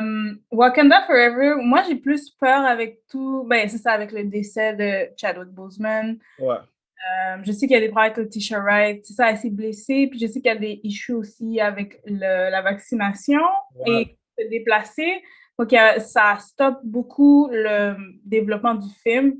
Euh, 0.00 0.34
Wakanda 0.50 1.02
Forever, 1.06 1.56
moi 1.62 1.82
j'ai 1.88 1.96
plus 1.96 2.30
peur 2.30 2.64
avec 2.64 3.00
tout. 3.10 3.44
Ben, 3.48 3.68
c'est 3.68 3.78
ça, 3.78 3.92
avec 3.92 4.12
le 4.12 4.24
décès 4.24 4.74
de 4.74 5.08
Chadwick 5.16 5.48
Boseman. 5.48 6.18
Ouais. 6.38 6.56
Euh, 6.56 7.36
je 7.42 7.52
sais 7.52 7.66
qu'il 7.66 7.74
y 7.74 7.78
a 7.78 7.80
des 7.80 7.88
problèmes 7.88 8.12
avec 8.12 8.24
Letitia 8.24 8.60
Wright. 8.60 9.04
C'est 9.04 9.14
ça, 9.14 9.30
elle 9.30 9.36
s'est 9.38 9.50
blessée. 9.50 10.06
Puis 10.10 10.18
je 10.18 10.26
sais 10.26 10.40
qu'il 10.40 10.46
y 10.52 10.56
a 10.56 10.56
des 10.56 10.80
issues 10.82 11.12
aussi 11.12 11.60
avec 11.60 12.00
le- 12.06 12.50
la 12.50 12.62
vaccination 12.62 13.40
Ouais. 13.86 14.02
et 14.02 14.18
se 14.44 14.48
déplacer. 14.48 15.22
Donc, 15.58 15.72
a- 15.72 16.00
ça 16.00 16.36
stoppe 16.40 16.80
beaucoup 16.84 17.48
le 17.50 17.96
développement 18.24 18.74
du 18.74 18.88
film. 19.02 19.34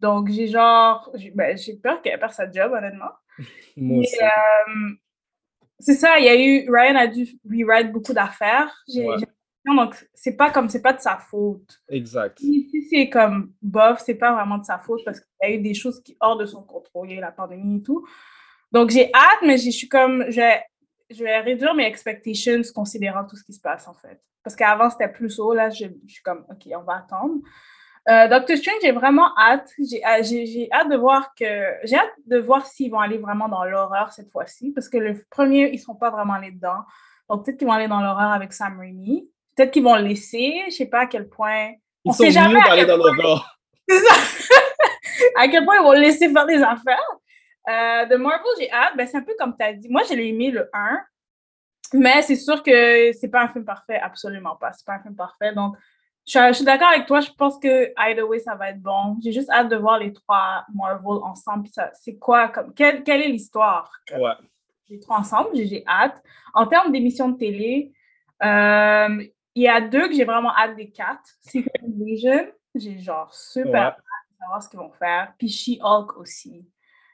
Donc, 0.00 0.28
j'ai 0.30 0.46
genre. 0.48 1.10
J'ai 1.14 1.30
ben, 1.30 1.56
j'ai 1.56 1.76
peur 1.76 2.00
qu'elle 2.02 2.18
perde 2.18 2.32
sa 2.32 2.50
job, 2.50 2.72
honnêtement. 2.72 3.10
Moi 3.76 4.02
euh, 4.22 4.90
c'est 5.80 5.94
ça, 5.94 6.18
il 6.18 6.24
y 6.24 6.28
a 6.28 6.36
eu. 6.36 6.68
Ryan 6.70 6.96
a 6.96 7.06
dû 7.06 7.26
rewrite 7.48 7.92
beaucoup 7.92 8.12
d'affaires. 8.12 8.74
J'ai 8.92 9.06
Ouais. 9.06 9.16
Donc, 9.74 10.08
c'est 10.14 10.36
pas 10.36 10.50
comme 10.50 10.68
c'est 10.68 10.82
pas 10.82 10.92
de 10.92 11.00
sa 11.00 11.16
faute. 11.16 11.80
Exact. 11.88 12.38
Si, 12.38 12.68
si 12.70 12.82
c'est 12.88 13.08
comme 13.08 13.52
bof, 13.62 14.00
c'est 14.04 14.14
pas 14.14 14.32
vraiment 14.32 14.58
de 14.58 14.64
sa 14.64 14.78
faute 14.78 15.00
parce 15.04 15.20
qu'il 15.20 15.50
y 15.50 15.52
a 15.52 15.54
eu 15.56 15.60
des 15.60 15.74
choses 15.74 16.02
qui 16.02 16.16
hors 16.20 16.36
de 16.36 16.46
son 16.46 16.62
contrôle, 16.62 17.08
il 17.08 17.12
y 17.12 17.14
a 17.16 17.18
eu 17.18 17.20
la 17.20 17.32
pandémie 17.32 17.78
et 17.78 17.82
tout. 17.82 18.06
Donc 18.72 18.90
j'ai 18.90 19.12
hâte, 19.14 19.42
mais 19.42 19.58
je 19.58 19.70
suis 19.70 19.88
comme, 19.88 20.26
je 20.28 20.36
vais, 20.36 20.62
je 21.10 21.24
vais 21.24 21.40
réduire 21.40 21.74
mes 21.74 21.86
expectations 21.86 22.62
considérant 22.74 23.24
tout 23.24 23.36
ce 23.36 23.44
qui 23.44 23.52
se 23.52 23.60
passe 23.60 23.88
en 23.88 23.94
fait. 23.94 24.20
Parce 24.42 24.56
qu'avant 24.56 24.90
c'était 24.90 25.08
plus 25.08 25.38
haut, 25.38 25.54
là 25.54 25.70
je, 25.70 25.86
je 26.06 26.12
suis 26.12 26.22
comme, 26.22 26.44
ok, 26.50 26.68
on 26.76 26.82
va 26.82 26.98
attendre. 26.98 27.40
Euh, 28.08 28.26
Doctor 28.26 28.56
Strange, 28.56 28.78
j'ai 28.82 28.92
vraiment 28.92 29.36
hâte. 29.36 29.70
J'ai 29.78 30.04
euh, 30.06 30.22
j'ai 30.22 30.68
hâte 30.72 30.88
de 30.88 30.96
voir 30.96 31.34
que 31.34 31.44
j'ai 31.84 31.96
hâte 31.96 32.12
de 32.26 32.38
voir 32.38 32.64
s'ils 32.64 32.90
vont 32.90 33.00
aller 33.00 33.18
vraiment 33.18 33.48
dans 33.48 33.64
l'horreur 33.64 34.12
cette 34.12 34.30
fois-ci, 34.30 34.70
parce 34.72 34.88
que 34.88 34.96
le 34.96 35.22
premier 35.30 35.70
ils 35.72 35.78
sont 35.78 35.94
pas 35.94 36.10
vraiment 36.10 36.34
allés 36.34 36.52
dedans. 36.52 36.84
Donc 37.28 37.44
peut-être 37.44 37.58
qu'ils 37.58 37.66
vont 37.66 37.74
aller 37.74 37.88
dans 37.88 38.00
l'horreur 38.00 38.32
avec 38.32 38.52
Sam 38.52 38.78
Raimi. 38.78 39.28
Peut-être 39.58 39.72
qu'ils 39.72 39.82
vont 39.82 39.96
le 39.96 40.02
laisser. 40.02 40.62
Je 40.68 40.74
sais 40.74 40.86
pas 40.86 41.00
à 41.00 41.06
quel 41.06 41.28
point. 41.28 41.70
Ils 42.04 42.10
on 42.10 42.12
sont 42.12 42.22
sait 42.22 42.30
jamais 42.30 42.54
mieux 42.54 42.60
d'aller 42.60 42.86
dans 42.86 42.96
point- 42.96 43.12
l'horreur. 43.16 43.58
c'est 43.88 43.98
ça. 43.98 44.14
à 45.36 45.48
quel 45.48 45.64
point 45.64 45.76
ils 45.76 45.82
vont 45.82 45.92
le 45.92 46.00
laisser 46.00 46.30
faire 46.32 46.46
des 46.46 46.62
affaires. 46.62 47.02
Euh, 47.68 48.06
de 48.06 48.16
Marvel, 48.16 48.46
j'ai 48.58 48.70
hâte. 48.72 48.96
Ben, 48.96 49.06
c'est 49.06 49.16
un 49.16 49.22
peu 49.22 49.34
comme 49.38 49.56
tu 49.58 49.64
as 49.64 49.72
dit. 49.72 49.88
Moi, 49.88 50.02
je 50.08 50.14
l'ai 50.14 50.28
aimé 50.28 50.50
le 50.52 50.70
1. 50.72 51.00
Mais 51.94 52.22
c'est 52.22 52.36
sûr 52.36 52.62
que 52.62 53.12
c'est 53.12 53.28
pas 53.28 53.42
un 53.42 53.48
film 53.48 53.64
parfait. 53.64 53.98
Absolument 53.98 54.54
pas. 54.56 54.72
C'est 54.72 54.86
pas 54.86 54.94
un 54.94 55.02
film 55.02 55.16
parfait. 55.16 55.52
Donc, 55.54 55.74
je 56.26 56.38
suis, 56.38 56.48
je 56.48 56.52
suis 56.52 56.64
d'accord 56.64 56.88
avec 56.88 57.06
toi. 57.06 57.20
Je 57.20 57.30
pense 57.32 57.58
que 57.58 57.92
Either 57.98 58.22
Way, 58.22 58.38
ça 58.38 58.54
va 58.54 58.70
être 58.70 58.80
bon. 58.80 59.16
J'ai 59.24 59.32
juste 59.32 59.50
hâte 59.50 59.68
de 59.70 59.76
voir 59.76 59.98
les 59.98 60.12
trois 60.12 60.64
Marvel 60.74 61.18
ensemble. 61.24 61.66
C'est 61.94 62.16
quoi 62.16 62.48
comme. 62.48 62.72
Quelle, 62.74 63.02
quelle 63.02 63.22
est 63.22 63.28
l'histoire? 63.28 63.90
Ouais. 64.16 64.32
les 64.88 65.00
trois 65.00 65.18
ensemble, 65.18 65.50
j'ai 65.54 65.66
j'ai 65.66 65.84
hâte. 65.86 66.22
En 66.54 66.66
termes 66.66 66.92
d'émissions 66.92 67.28
de 67.30 67.38
télé, 67.38 67.92
euh, 68.44 69.24
il 69.58 69.62
y 69.62 69.68
a 69.68 69.80
deux 69.80 70.08
que 70.08 70.14
j'ai 70.14 70.24
vraiment 70.24 70.54
hâte 70.56 70.76
des 70.76 70.90
quatre. 70.90 71.30
Secret 71.40 71.80
Invasion, 71.84 72.52
j'ai 72.74 72.98
genre 72.98 73.32
super 73.34 73.72
Ouais. 73.72 73.78
hâte 73.78 73.96
de 74.30 74.36
savoir 74.38 74.62
ce 74.62 74.68
qu'ils 74.68 74.78
vont 74.78 74.92
faire. 74.92 75.32
Puis 75.38 75.48
She-Hulk 75.48 76.16
aussi. 76.18 76.66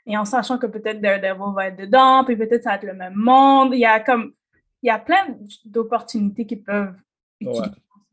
Et 0.06 0.16
en 0.18 0.24
sachant 0.24 0.58
que 0.58 0.66
peut-être 0.66 1.00
Daredevil 1.00 1.54
va 1.54 1.68
être 1.68 1.76
dedans, 1.76 2.24
puis 2.24 2.36
peut-être 2.36 2.62
ça 2.64 2.70
va 2.70 2.76
être 2.76 2.84
le 2.84 2.94
même 2.94 3.14
monde. 3.14 3.72
Il 3.72 3.80
y 3.80 3.86
a 3.86 4.00
comme, 4.00 4.34
il 4.82 4.88
y 4.88 4.90
a 4.90 4.98
plein 4.98 5.36
d'opportunités 5.64 6.44
qui 6.46 6.56
peuvent 6.56 6.94
utiliser 7.40 7.62
Ouais. 7.62 7.68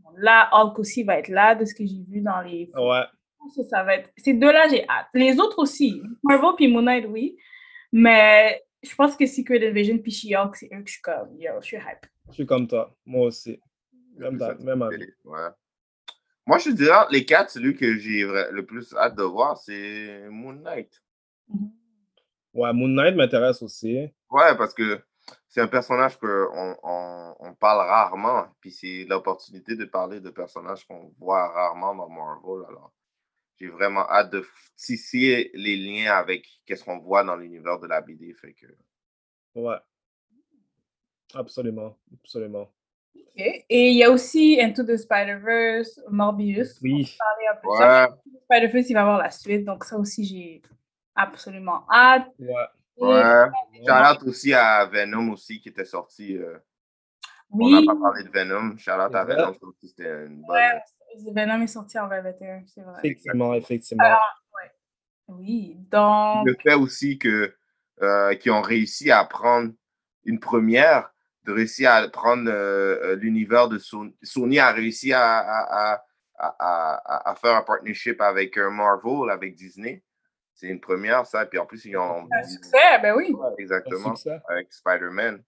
monde-là. 0.05 0.49
Hulk 0.53 0.79
aussi 0.79 1.03
va 1.03 1.17
être 1.19 1.27
là, 1.27 1.53
de 1.55 1.65
ce 1.65 1.73
que 1.75 1.85
j'ai 1.85 2.03
vu 2.07 2.21
dans 2.21 2.39
les 2.41 2.69
Ouais. 2.75 3.01
ça, 3.55 3.63
ça 3.63 3.83
va 3.83 3.95
être. 3.95 4.09
Ces 4.17 4.33
deux-là, 4.33 4.67
j'ai 4.69 4.87
hâte. 4.87 5.07
Les 5.13 5.37
autres 5.39 5.59
aussi. 5.59 6.01
Marvel 6.23 6.51
puis 6.55 6.67
Moon 6.69 6.81
Knight, 6.83 7.05
oui. 7.09 7.35
Mais 7.91 8.63
je 8.81 8.95
pense 8.95 9.17
que 9.17 9.25
Secret 9.25 9.67
Invasion 9.69 9.97
puis 9.97 10.11
She-Hulk, 10.11 10.55
c'est 10.55 10.67
eux 10.73 10.81
que 10.81 10.87
je 10.87 10.93
suis 10.93 11.01
comme, 11.01 11.35
yo, 11.37 11.51
je 11.59 11.65
suis 11.65 11.77
hype. 11.77 12.05
Je 12.29 12.33
suis 12.35 12.45
comme 12.45 12.67
toi. 12.67 12.95
Moi 13.05 13.27
aussi. 13.27 13.59
Même, 14.21 14.37
ta- 14.37 14.55
même. 14.55 14.81
Ouais. 15.25 15.49
Moi, 16.47 16.57
je 16.57 16.71
dirais, 16.71 17.05
les 17.11 17.25
quatre, 17.25 17.51
celui 17.51 17.75
que 17.75 17.97
j'ai 17.97 18.23
le 18.23 18.65
plus 18.65 18.93
hâte 18.95 19.15
de 19.15 19.23
voir, 19.23 19.57
c'est 19.57 20.27
Moon 20.29 20.53
Knight. 20.53 21.01
Ouais, 22.53 22.73
Moon 22.73 22.87
Knight 22.89 23.15
m'intéresse 23.15 23.61
aussi. 23.61 23.95
Ouais, 24.29 24.57
parce 24.57 24.73
que 24.73 25.01
c'est 25.47 25.61
un 25.61 25.67
personnage 25.67 26.17
qu'on 26.17 26.75
on, 26.83 27.35
on 27.39 27.53
parle 27.55 27.87
rarement. 27.87 28.47
Puis 28.59 28.71
c'est 28.71 29.05
l'opportunité 29.07 29.75
de 29.75 29.85
parler 29.85 30.19
de 30.19 30.29
personnages 30.29 30.85
qu'on 30.85 31.13
voit 31.19 31.47
rarement 31.49 31.95
dans 31.95 32.09
Marvel. 32.09 32.65
Alors, 32.67 32.91
j'ai 33.57 33.67
vraiment 33.67 34.09
hâte 34.09 34.31
de 34.31 34.43
tisser 34.75 35.51
les 35.53 35.77
liens 35.77 36.13
avec 36.13 36.47
qu'est-ce 36.65 36.83
qu'on 36.83 36.97
voit 36.99 37.23
dans 37.23 37.35
l'univers 37.35 37.79
de 37.79 37.87
la 37.87 38.01
BD. 38.01 38.33
Fait 38.33 38.53
que, 38.53 38.65
Ouais. 39.55 39.77
Absolument. 41.33 41.97
Absolument. 42.23 42.69
Ok. 43.15 43.23
Et 43.69 43.89
il 43.91 43.97
y 43.97 44.03
a 44.03 44.11
aussi 44.11 44.59
Into 44.61 44.83
the 44.83 44.97
Spider-Verse, 44.97 46.01
Morbius. 46.09 46.79
Oui. 46.81 47.17
On 47.19 47.51
un 47.51 47.55
peu 47.61 47.67
ouais, 47.69 48.07
Spider-Verse, 48.43 48.89
il 48.89 48.93
va 48.93 49.01
avoir 49.01 49.17
la 49.17 49.29
suite. 49.31 49.65
Donc, 49.65 49.83
ça 49.85 49.97
aussi, 49.97 50.23
j'ai 50.25 50.61
absolument 51.15 51.85
hâte. 51.91 52.27
Ouais. 52.39 52.53
Ouais. 52.97 53.45
Shout-out 53.87 54.23
aussi 54.27 54.53
à 54.53 54.85
Venom 54.85 55.31
aussi 55.31 55.59
qui 55.59 55.69
était 55.69 55.85
sorti. 55.85 56.37
euh, 56.37 56.57
On 57.51 57.57
Oui, 57.57 57.85
n'a 57.85 57.93
pas 57.93 57.99
parlé 57.99 58.23
de 58.23 58.29
Venom. 58.29 58.77
Shout-out 58.77 59.15
à 59.15 59.25
C'est 59.25 59.33
vrai. 59.33 59.35
Venom. 59.35 59.53
C'était 59.81 60.25
une 60.27 60.41
bonne. 60.41 60.55
ouais, 60.55 60.81
Venom 61.33 61.61
est 61.61 61.67
sorti 61.67 61.97
en 61.99 62.07
2021, 62.07 62.63
c'est 62.67 62.81
vrai. 62.81 62.99
Effectivement, 62.99 63.53
effectivement. 63.55 64.03
Alors, 64.03 64.43
ouais. 64.55 64.71
Oui, 65.29 65.77
donc, 65.89 66.45
le 66.45 66.55
fait 66.61 66.75
aussi 66.75 67.17
que 67.17 67.53
euh, 68.01 68.35
qu'ils 68.35 68.51
ont 68.51 68.61
réussi 68.61 69.09
à 69.11 69.23
prendre 69.25 69.71
une 70.25 70.39
première, 70.39 71.11
de 71.45 71.51
réussir 71.51 71.91
à 71.91 72.07
prendre 72.09 72.49
euh, 72.49 72.99
euh, 73.03 73.15
l'univers 73.15 73.67
de 73.67 73.77
Sony. 73.77 74.15
Sony 74.21 74.59
a 74.59 74.71
réussi 74.71 75.11
à, 75.13 75.39
à, 75.39 76.03
à, 76.37 77.29
à, 77.31 77.35
faire 77.35 77.55
un 77.55 77.61
partnership 77.63 78.21
avec 78.21 78.57
euh, 78.57 78.69
Marvel, 78.69 79.29
avec 79.31 79.55
Disney. 79.55 80.03
C'est 80.53 80.67
une 80.67 80.79
première, 80.81 81.25
ça. 81.25 81.45
Puis 81.45 81.57
en 81.57 81.65
plus, 81.65 81.85
ils 81.85 81.97
ont. 81.97 82.27
un 82.31 82.43
succès, 82.43 82.99
ben 83.01 83.15
oui. 83.15 83.33
Exactement. 83.57 84.13
Avec 84.49 84.71
Spider-Man. 84.71 85.43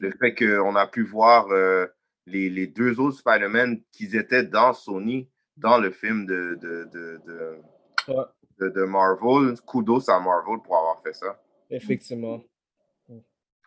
Le 0.00 0.10
fait 0.12 0.34
qu'on 0.34 0.74
a 0.76 0.86
pu 0.86 1.04
voir 1.04 1.46
euh, 1.50 1.86
les, 2.26 2.50
les 2.50 2.66
deux 2.66 2.98
autres 3.00 3.18
Spider-Man 3.18 3.80
qu'ils 3.92 4.16
étaient 4.16 4.42
dans 4.42 4.72
Sony, 4.72 5.30
dans 5.56 5.78
le 5.78 5.90
film 5.90 6.26
de, 6.26 6.58
de, 6.60 6.84
de, 6.92 7.20
de, 7.26 7.58
Ouais. 8.08 8.24
de, 8.58 8.68
de 8.70 8.82
Marvel. 8.84 9.54
Kudos 9.66 10.08
à 10.10 10.18
Marvel 10.18 10.58
pour 10.64 10.76
avoir 10.76 11.00
fait 11.02 11.12
ça. 11.14 11.40
Effectivement. 11.70 12.42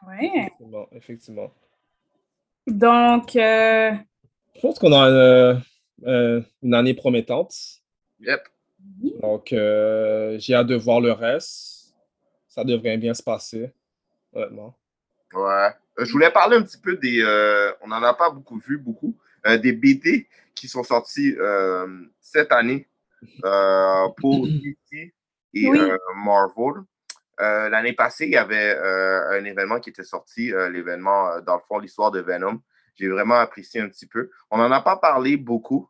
Ouais. 0.08 0.30
Effectivement. 0.36 0.88
Effectivement. 0.92 1.54
Donc, 2.68 3.36
euh, 3.36 3.92
Je 4.56 4.62
pense 4.62 4.80
qu'on 4.80 4.92
a 4.94 5.10
euh, 5.10 5.56
euh, 6.06 6.42
une 6.62 6.74
année 6.74 6.94
promettante. 6.94 7.54
Yep. 8.22 8.42
Donc, 9.22 9.54
euh, 9.54 10.38
j'ai 10.40 10.54
hâte 10.56 10.68
de 10.68 10.76
voir 10.76 11.00
le 11.02 11.12
reste. 11.12 11.94
Ça 12.48 12.64
devrait 12.64 12.98
bien 12.98 13.14
se 13.14 13.24
passer, 13.24 13.72
honnêtement. 14.34 14.76
Ouais. 15.34 15.70
Euh, 16.00 16.06
Je 16.06 16.12
voulais 16.12 16.32
parler 16.32 16.58
un 16.58 16.62
petit 16.64 16.78
peu 16.78 16.96
des. 16.98 17.22
euh, 17.22 17.72
on 17.82 17.88
n'en 17.88 18.04
a 18.04 18.14
pas 18.14 18.30
beaucoup 18.30 18.60
vu, 18.60 18.78
beaucoup. 18.78 19.16
euh, 19.46 19.58
des 19.58 19.74
BD 19.74 20.28
qui 20.56 20.68
sont 20.68 20.84
sortis 20.84 21.36
euh, 21.38 21.88
cette 22.22 22.52
année 22.52 22.88
euh, 23.44 24.08
pour 24.18 24.48
DC 24.48 25.14
et 25.56 25.68
Oui. 25.68 25.80
euh, 25.80 25.98
Marvel. 26.16 26.84
Euh, 27.44 27.68
L'année 27.70 27.94
passée, 27.94 28.26
il 28.26 28.32
y 28.32 28.38
avait 28.38 28.74
euh, 28.76 29.32
un 29.40 29.44
événement 29.44 29.80
qui 29.80 29.90
était 29.90 30.04
sorti, 30.04 30.54
euh, 30.54 30.70
l'événement, 30.70 31.42
dans 31.42 31.56
le 31.56 31.62
fond, 31.68 31.78
l'histoire 31.80 32.10
de 32.12 32.22
Venom. 32.22 32.60
J'ai 32.96 33.10
vraiment 33.10 33.36
apprécié 33.36 33.82
un 33.82 33.90
petit 33.90 34.08
peu. 34.08 34.30
On 34.50 34.58
n'en 34.58 34.72
a 34.72 34.82
pas 34.82 34.96
parlé 34.98 35.36
beaucoup, 35.36 35.90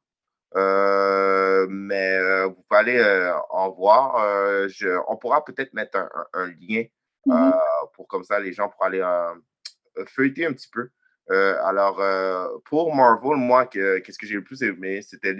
mais 0.56 2.46
vous 2.46 2.64
pouvez 2.68 2.80
aller 2.80 3.32
en 3.50 3.70
voir. 3.72 4.18
Je- 4.70 5.00
on 5.08 5.18
pourra 5.18 5.44
peut-être 5.44 5.74
mettre 5.74 5.98
un, 5.98 6.10
un- 6.16 6.28
un 6.34 6.48
lien 6.48 6.84
Mhm. 7.26 7.36
euh, 7.36 7.52
pour 7.94 8.08
comme 8.08 8.24
ça, 8.24 8.40
les 8.40 8.54
gens 8.54 8.70
pourront 8.70 8.86
aller 8.88 9.04
feuilleter 10.08 10.46
un 10.46 10.54
petit 10.54 10.70
peu. 10.72 10.90
Alors, 11.30 12.02
pour 12.66 12.96
Marvel, 12.96 13.36
moi, 13.38 13.66
que- 13.66 14.00
qu'est-ce 14.00 14.18
que 14.18 14.26
j'ai 14.26 14.36
le 14.36 14.44
plus 14.44 14.64
aimé, 14.64 15.02
c'était 15.02 15.34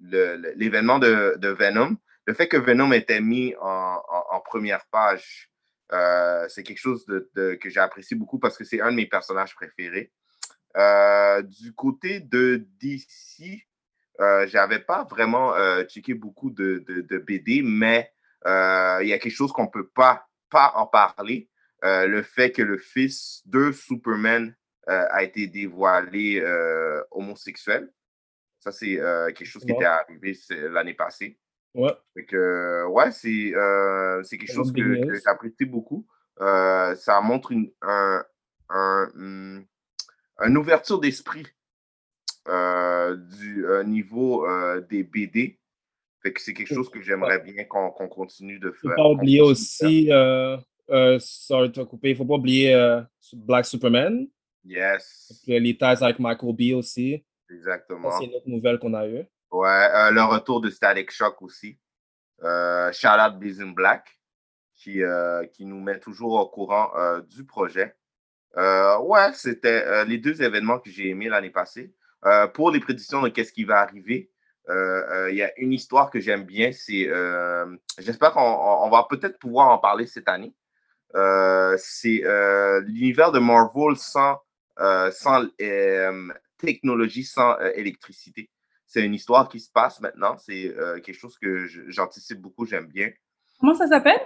l'événement 0.00 0.98
de, 0.98 1.36
de 1.38 1.48
Venom. 1.48 1.96
Le 2.26 2.34
fait 2.34 2.48
que 2.48 2.56
Venom 2.56 2.92
était 2.92 3.20
mis 3.20 3.54
en, 3.60 3.66
en- 4.08 4.24
en 4.36 4.40
première 4.40 4.86
page, 4.86 5.50
euh, 5.92 6.46
c'est 6.48 6.62
quelque 6.62 6.78
chose 6.78 7.04
de, 7.06 7.30
de- 7.34 7.54
que 7.54 7.68
j'ai 7.70 7.80
apprécié 7.80 8.16
beaucoup 8.16 8.38
parce 8.38 8.56
que 8.56 8.64
c'est 8.64 8.80
un 8.80 8.90
de 8.90 8.96
mes 8.96 9.06
personnages 9.06 9.54
préférés. 9.54 10.12
Euh, 10.76 11.42
du 11.42 11.72
côté 11.74 12.20
de 12.20 12.66
DC, 12.80 13.66
euh, 14.20 14.46
j'avais 14.48 14.78
pas 14.80 15.04
vraiment 15.04 15.54
euh, 15.54 15.84
checké 15.84 16.14
beaucoup 16.14 16.50
de, 16.50 16.82
de- 16.88 17.02
de 17.02 17.18
BD, 17.18 17.62
mais 17.62 18.10
il 18.46 19.06
y 19.08 19.12
a 19.12 19.18
quelque 19.18 19.30
chose 19.34 19.52
qu'on 19.52 19.68
peut 19.68 19.88
pas, 19.88 20.26
pas 20.50 20.72
en 20.76 20.86
parler. 20.86 21.48
Le 21.82 22.22
fait 22.22 22.50
que 22.50 22.62
le 22.62 22.78
fils 22.78 23.42
de 23.46 23.72
Superman 23.72 24.54
a 24.86 25.22
été 25.22 25.46
dévoilé 25.46 26.42
homosexuel. 27.10 27.90
Ça, 28.60 28.72
c'est 28.72 28.96
quelque 29.34 29.44
chose 29.46 29.64
qui 29.64 29.72
était 29.72 29.84
arrivé 29.84 30.36
l'année 30.50 30.94
passée. 30.94 31.38
Ouais. 31.74 31.92
Fait 32.14 32.24
que, 32.24 32.36
euh, 32.36 32.86
ouais, 32.88 33.10
c'est 33.10 33.52
euh, 33.54 34.22
quelque 34.22 34.52
chose 34.52 34.72
que, 34.72 35.06
que 35.06 35.14
j'apprécie 35.24 35.64
beaucoup. 35.64 36.06
Euh, 36.40 36.94
ça 36.94 37.20
montre 37.20 37.52
une, 37.52 37.70
un, 37.82 38.24
un, 38.68 39.10
hum, 39.14 39.64
une 40.40 40.56
ouverture 40.56 41.00
d'esprit 41.00 41.46
euh, 42.48 43.16
du 43.16 43.66
euh, 43.66 43.82
niveau 43.84 44.46
euh, 44.48 44.80
des 44.82 45.02
BD. 45.02 45.58
Fait 46.22 46.32
que 46.32 46.40
c'est 46.40 46.54
quelque 46.54 46.74
chose 46.74 46.88
que 46.88 47.00
j'aimerais 47.02 47.38
bien 47.40 47.64
qu'on 47.64 47.90
qu'on 47.90 48.08
continue 48.08 48.58
de 48.58 48.70
Faut 48.70 48.88
faire. 48.88 48.96
pas 48.96 49.02
qu'on 49.02 49.12
oublier 49.14 49.40
continue 49.40 50.06
de 50.06 50.10
faire. 50.10 51.08
aussi, 51.18 51.26
sorry 51.46 51.70
de 51.70 51.82
couper, 51.82 52.10
il 52.10 52.16
faut 52.16 52.24
pas 52.24 52.34
oublier 52.34 52.74
Black 53.34 53.66
Superman, 53.66 54.26
Yes, 54.64 55.42
les 55.46 55.76
ties 55.76 55.84
avec 55.84 56.18
Michael 56.18 56.54
B 56.54 56.74
aussi. 56.74 57.22
Exactement. 57.50 58.10
c'est 58.18 58.24
une 58.24 58.34
autre 58.34 58.48
nouvelle 58.48 58.78
qu'on 58.78 58.94
a 58.94 59.06
eue. 59.06 59.24
Ouais, 59.54 59.68
euh, 59.94 60.10
le 60.10 60.20
retour 60.24 60.60
de 60.60 60.68
Static 60.68 61.12
Shock 61.12 61.40
aussi. 61.40 61.78
Euh, 62.42 62.90
shout 62.90 63.06
out 63.06 63.38
Black 63.72 64.18
qui, 64.74 65.00
euh, 65.00 65.46
qui 65.46 65.64
nous 65.64 65.80
met 65.80 66.00
toujours 66.00 66.32
au 66.32 66.48
courant 66.48 66.90
euh, 66.96 67.20
du 67.22 67.44
projet. 67.44 67.94
Ouais, 68.56 69.32
c'était 69.34 70.04
les 70.06 70.18
deux 70.18 70.42
événements 70.42 70.80
que 70.80 70.90
j'ai 70.90 71.10
aimés 71.10 71.28
l'année 71.28 71.50
passée. 71.50 71.94
Pour 72.54 72.72
les 72.72 72.80
prédictions 72.80 73.22
de 73.22 73.28
qu'est-ce 73.28 73.52
qui 73.52 73.64
va 73.64 73.78
arriver, 73.80 74.30
il 74.68 75.34
y 75.36 75.42
a 75.42 75.52
une 75.58 75.72
histoire 75.72 76.10
que 76.10 76.18
j'aime 76.20 76.44
bien. 76.44 76.72
C'est, 76.72 77.08
j'espère 77.98 78.32
qu'on 78.32 78.40
on- 78.42 78.86
on 78.86 78.90
va 78.90 79.06
peut-être 79.08 79.38
pouvoir 79.38 79.70
en 79.70 79.78
parler 79.78 80.06
cette 80.06 80.28
année. 80.28 80.52
C'est 81.78 82.22
l'univers 82.86 83.32
de 83.32 83.38
Marvel 83.40 83.96
sans, 83.96 84.38
sans 85.12 85.46
technologie, 86.58 87.24
sans 87.24 87.58
électricité. 87.74 88.50
C'est 88.94 89.04
une 89.04 89.14
histoire 89.14 89.48
qui 89.48 89.58
se 89.58 89.68
passe 89.72 90.00
maintenant. 90.00 90.38
C'est 90.38 90.68
euh, 90.78 91.00
quelque 91.00 91.18
chose 91.18 91.36
que 91.36 91.66
j'anticipe 91.88 92.40
beaucoup, 92.40 92.64
j'aime 92.64 92.86
bien. 92.86 93.10
comment 93.58 93.74
ça 93.74 93.88
s'appelle? 93.88 94.20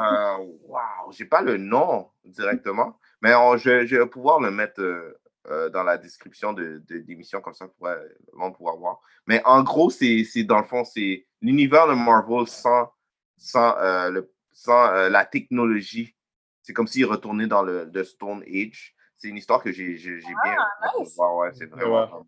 Euh, 0.00 0.36
wow, 0.62 1.12
j'ai 1.12 1.26
pas 1.26 1.42
le 1.42 1.58
nom 1.58 2.10
directement, 2.24 2.98
mais 3.20 3.34
on- 3.34 3.58
je, 3.58 3.84
je 3.84 3.96
vais 3.98 4.06
pouvoir 4.06 4.40
le 4.40 4.50
mettre 4.50 4.80
euh, 4.80 5.12
euh, 5.48 5.68
dans 5.68 5.82
la 5.82 5.98
description 5.98 6.54
de, 6.54 6.82
de 6.88 7.04
l'émission, 7.06 7.42
comme 7.42 7.52
ça, 7.52 7.68
pour 7.68 7.86
monde 8.32 8.56
pouvoir 8.56 8.78
voir. 8.78 8.98
Mais 9.26 9.42
en 9.44 9.62
gros, 9.62 9.90
c'est 9.90 10.24
c'est- 10.24 10.44
dans 10.44 10.58
le 10.58 10.64
fond, 10.64 10.82
c'est 10.84 11.26
l'univers 11.42 11.86
de 11.86 11.92
Marvel 11.92 12.46
sans, 12.46 12.90
sans, 13.36 13.76
euh, 13.76 14.08
le, 14.10 14.32
sans 14.52 14.86
euh, 14.94 15.10
la 15.10 15.26
technologie. 15.26 16.16
C'est 16.62 16.72
comme 16.72 16.86
s'il 16.86 17.04
retournait 17.04 17.46
dans 17.46 17.62
le, 17.62 17.90
le 17.92 18.04
Stone 18.04 18.42
Age. 18.44 18.96
C'est 19.18 19.28
une 19.28 19.36
histoire 19.36 19.62
que 19.62 19.70
j'ai 19.70 19.98
j'ai- 19.98 20.18
j'ai 20.18 20.34
bien 20.44 20.56
nice. 20.98 21.14
Ouais, 21.18 21.52
c'est 21.52 21.66
vraiment. 21.66 22.26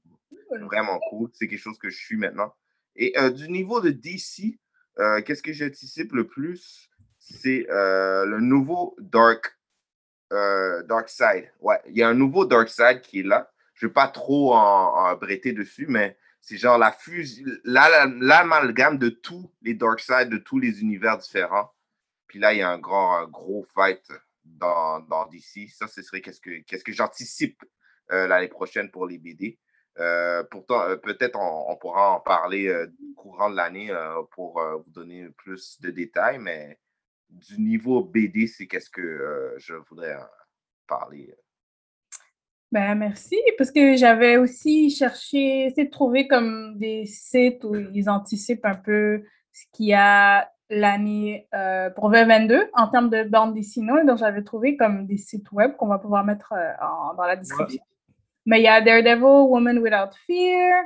Vraiment 0.60 0.98
cool. 1.10 1.30
C'est 1.32 1.48
quelque 1.48 1.60
chose 1.60 1.78
que 1.78 1.90
je 1.90 1.98
suis 1.98 2.16
maintenant. 2.16 2.54
Et 2.96 3.18
euh, 3.18 3.30
du 3.30 3.48
niveau 3.48 3.80
de 3.80 3.90
DC, 3.90 4.58
euh, 4.98 5.22
qu'est-ce 5.22 5.42
que 5.42 5.52
j'anticipe 5.52 6.12
le 6.12 6.26
plus? 6.26 6.90
C'est 7.18 7.68
euh, 7.70 8.26
le 8.26 8.40
nouveau 8.40 8.96
Dark, 8.98 9.58
Dark 10.30 11.10
Side. 11.10 11.52
Ouais, 11.60 11.78
il 11.86 11.96
y 11.96 12.02
a 12.02 12.08
un 12.08 12.14
nouveau 12.14 12.46
Dark 12.46 12.68
Side 12.68 13.02
qui 13.02 13.20
est 13.20 13.24
là. 13.24 13.50
Je 13.74 13.86
ne 13.86 13.90
vais 13.90 13.92
pas 13.92 14.08
trop 14.08 14.54
en, 14.54 15.10
en 15.10 15.16
bretter 15.16 15.52
dessus, 15.52 15.86
mais 15.88 16.16
c'est 16.40 16.56
genre 16.56 16.78
la 16.78 16.96
l'amalgame 17.64 18.98
de 18.98 19.10
tous 19.10 19.52
les 19.60 19.74
Dark 19.74 20.00
Side, 20.00 20.30
de 20.30 20.38
tous 20.38 20.58
les 20.58 20.80
univers 20.80 21.18
différents. 21.18 21.70
Puis 22.26 22.38
là, 22.38 22.54
il 22.54 22.60
y 22.60 22.62
a 22.62 22.70
un 22.70 22.78
grand, 22.78 23.26
gros 23.28 23.66
fight 23.74 24.02
dans, 24.44 25.00
dans 25.00 25.26
DC. 25.26 25.68
Ça, 25.68 25.86
ce 25.86 26.00
serait 26.00 26.22
qu'est-ce 26.22 26.40
que, 26.40 26.62
qu'est-ce 26.62 26.84
que 26.84 26.92
j'anticipe 26.92 27.62
l'année 28.08 28.48
prochaine 28.48 28.90
pour 28.90 29.06
les 29.06 29.18
BD. 29.18 29.58
Euh, 29.98 30.42
pourtant, 30.50 30.80
euh, 30.82 30.96
peut-être 30.96 31.38
on, 31.38 31.70
on 31.70 31.76
pourra 31.76 32.12
en 32.12 32.20
parler 32.20 32.68
euh, 32.68 32.86
courant 33.16 33.50
de 33.50 33.56
l'année 33.56 33.90
euh, 33.90 34.22
pour 34.30 34.60
vous 34.60 34.90
donner 34.90 35.28
plus 35.36 35.80
de 35.80 35.90
détails, 35.90 36.38
mais 36.38 36.78
du 37.28 37.60
niveau 37.60 38.02
BD, 38.02 38.46
c'est 38.46 38.66
qu'est-ce 38.66 38.90
que 38.90 39.54
je 39.58 39.74
voudrais 39.74 40.16
parler. 40.86 41.34
Ben, 42.72 42.94
merci, 42.94 43.36
parce 43.58 43.70
que 43.70 43.96
j'avais 43.96 44.36
aussi 44.38 44.90
cherché, 44.90 45.66
essayé 45.66 45.86
de 45.86 45.90
trouver 45.90 46.26
comme 46.26 46.78
des 46.78 47.04
sites 47.06 47.64
où 47.64 47.74
ils 47.74 48.08
anticipent 48.08 48.64
un 48.64 48.74
peu 48.76 49.24
ce 49.52 49.64
qu'il 49.72 49.86
y 49.86 49.94
a 49.94 50.50
l'année 50.70 51.48
pour 51.96 52.10
2022 52.10 52.70
en 52.74 52.88
termes 52.88 53.10
de 53.10 53.24
bande 53.24 53.54
dessinée. 53.54 54.04
Donc, 54.06 54.18
j'avais 54.18 54.42
trouvé 54.42 54.76
comme 54.76 55.06
des 55.06 55.18
sites 55.18 55.52
web 55.52 55.76
qu'on 55.76 55.88
va 55.88 55.98
pouvoir 55.98 56.24
mettre 56.24 56.54
en- 56.80 57.14
dans 57.14 57.24
la 57.24 57.36
description. 57.36 57.82
Mais 58.46 58.60
il 58.60 58.64
y 58.64 58.68
a 58.68 58.80
Daredevil, 58.80 59.22
Woman 59.50 59.78
Without 59.78 60.14
Fear. 60.26 60.84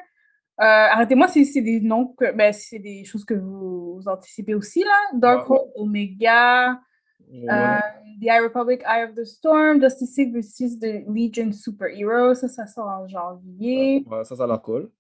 Euh, 0.59 0.65
Arrêtez-moi 0.93 1.29
si 1.29 1.45
c'est 1.45 1.61
des 1.63 1.81
noms 1.81 2.09
que. 2.19 2.33
Ben, 2.33 2.53
c'est 2.53 2.79
des 2.79 3.05
choses 3.05 3.25
que 3.25 3.35
vous, 3.35 3.97
vous 3.97 4.09
anticipez 4.09 4.55
aussi, 4.55 4.81
là. 4.83 4.97
Darkhold, 5.15 5.71
Omega, 5.77 6.81
Ouais. 7.29 7.45
euh, 7.51 7.79
The 8.21 8.27
High 8.27 8.43
Republic, 8.45 8.83
Eye 8.87 9.03
of 9.05 9.15
the 9.15 9.25
Storm, 9.25 9.81
Justice 9.83 10.17
League 10.17 10.33
versus 10.33 10.79
the 10.79 11.03
Legion 11.09 11.51
Super 11.53 11.89
Heroes. 11.89 12.37
Ça, 12.37 12.49
ça 12.49 12.67
sort 12.67 12.87
en 12.87 13.09
janvier. 13.09 14.05
Ouais, 14.09 14.23
ça, 14.25 14.37
ça 14.37 14.45
a 14.45 14.47
l'air 14.47 14.63
cool. 14.63 14.91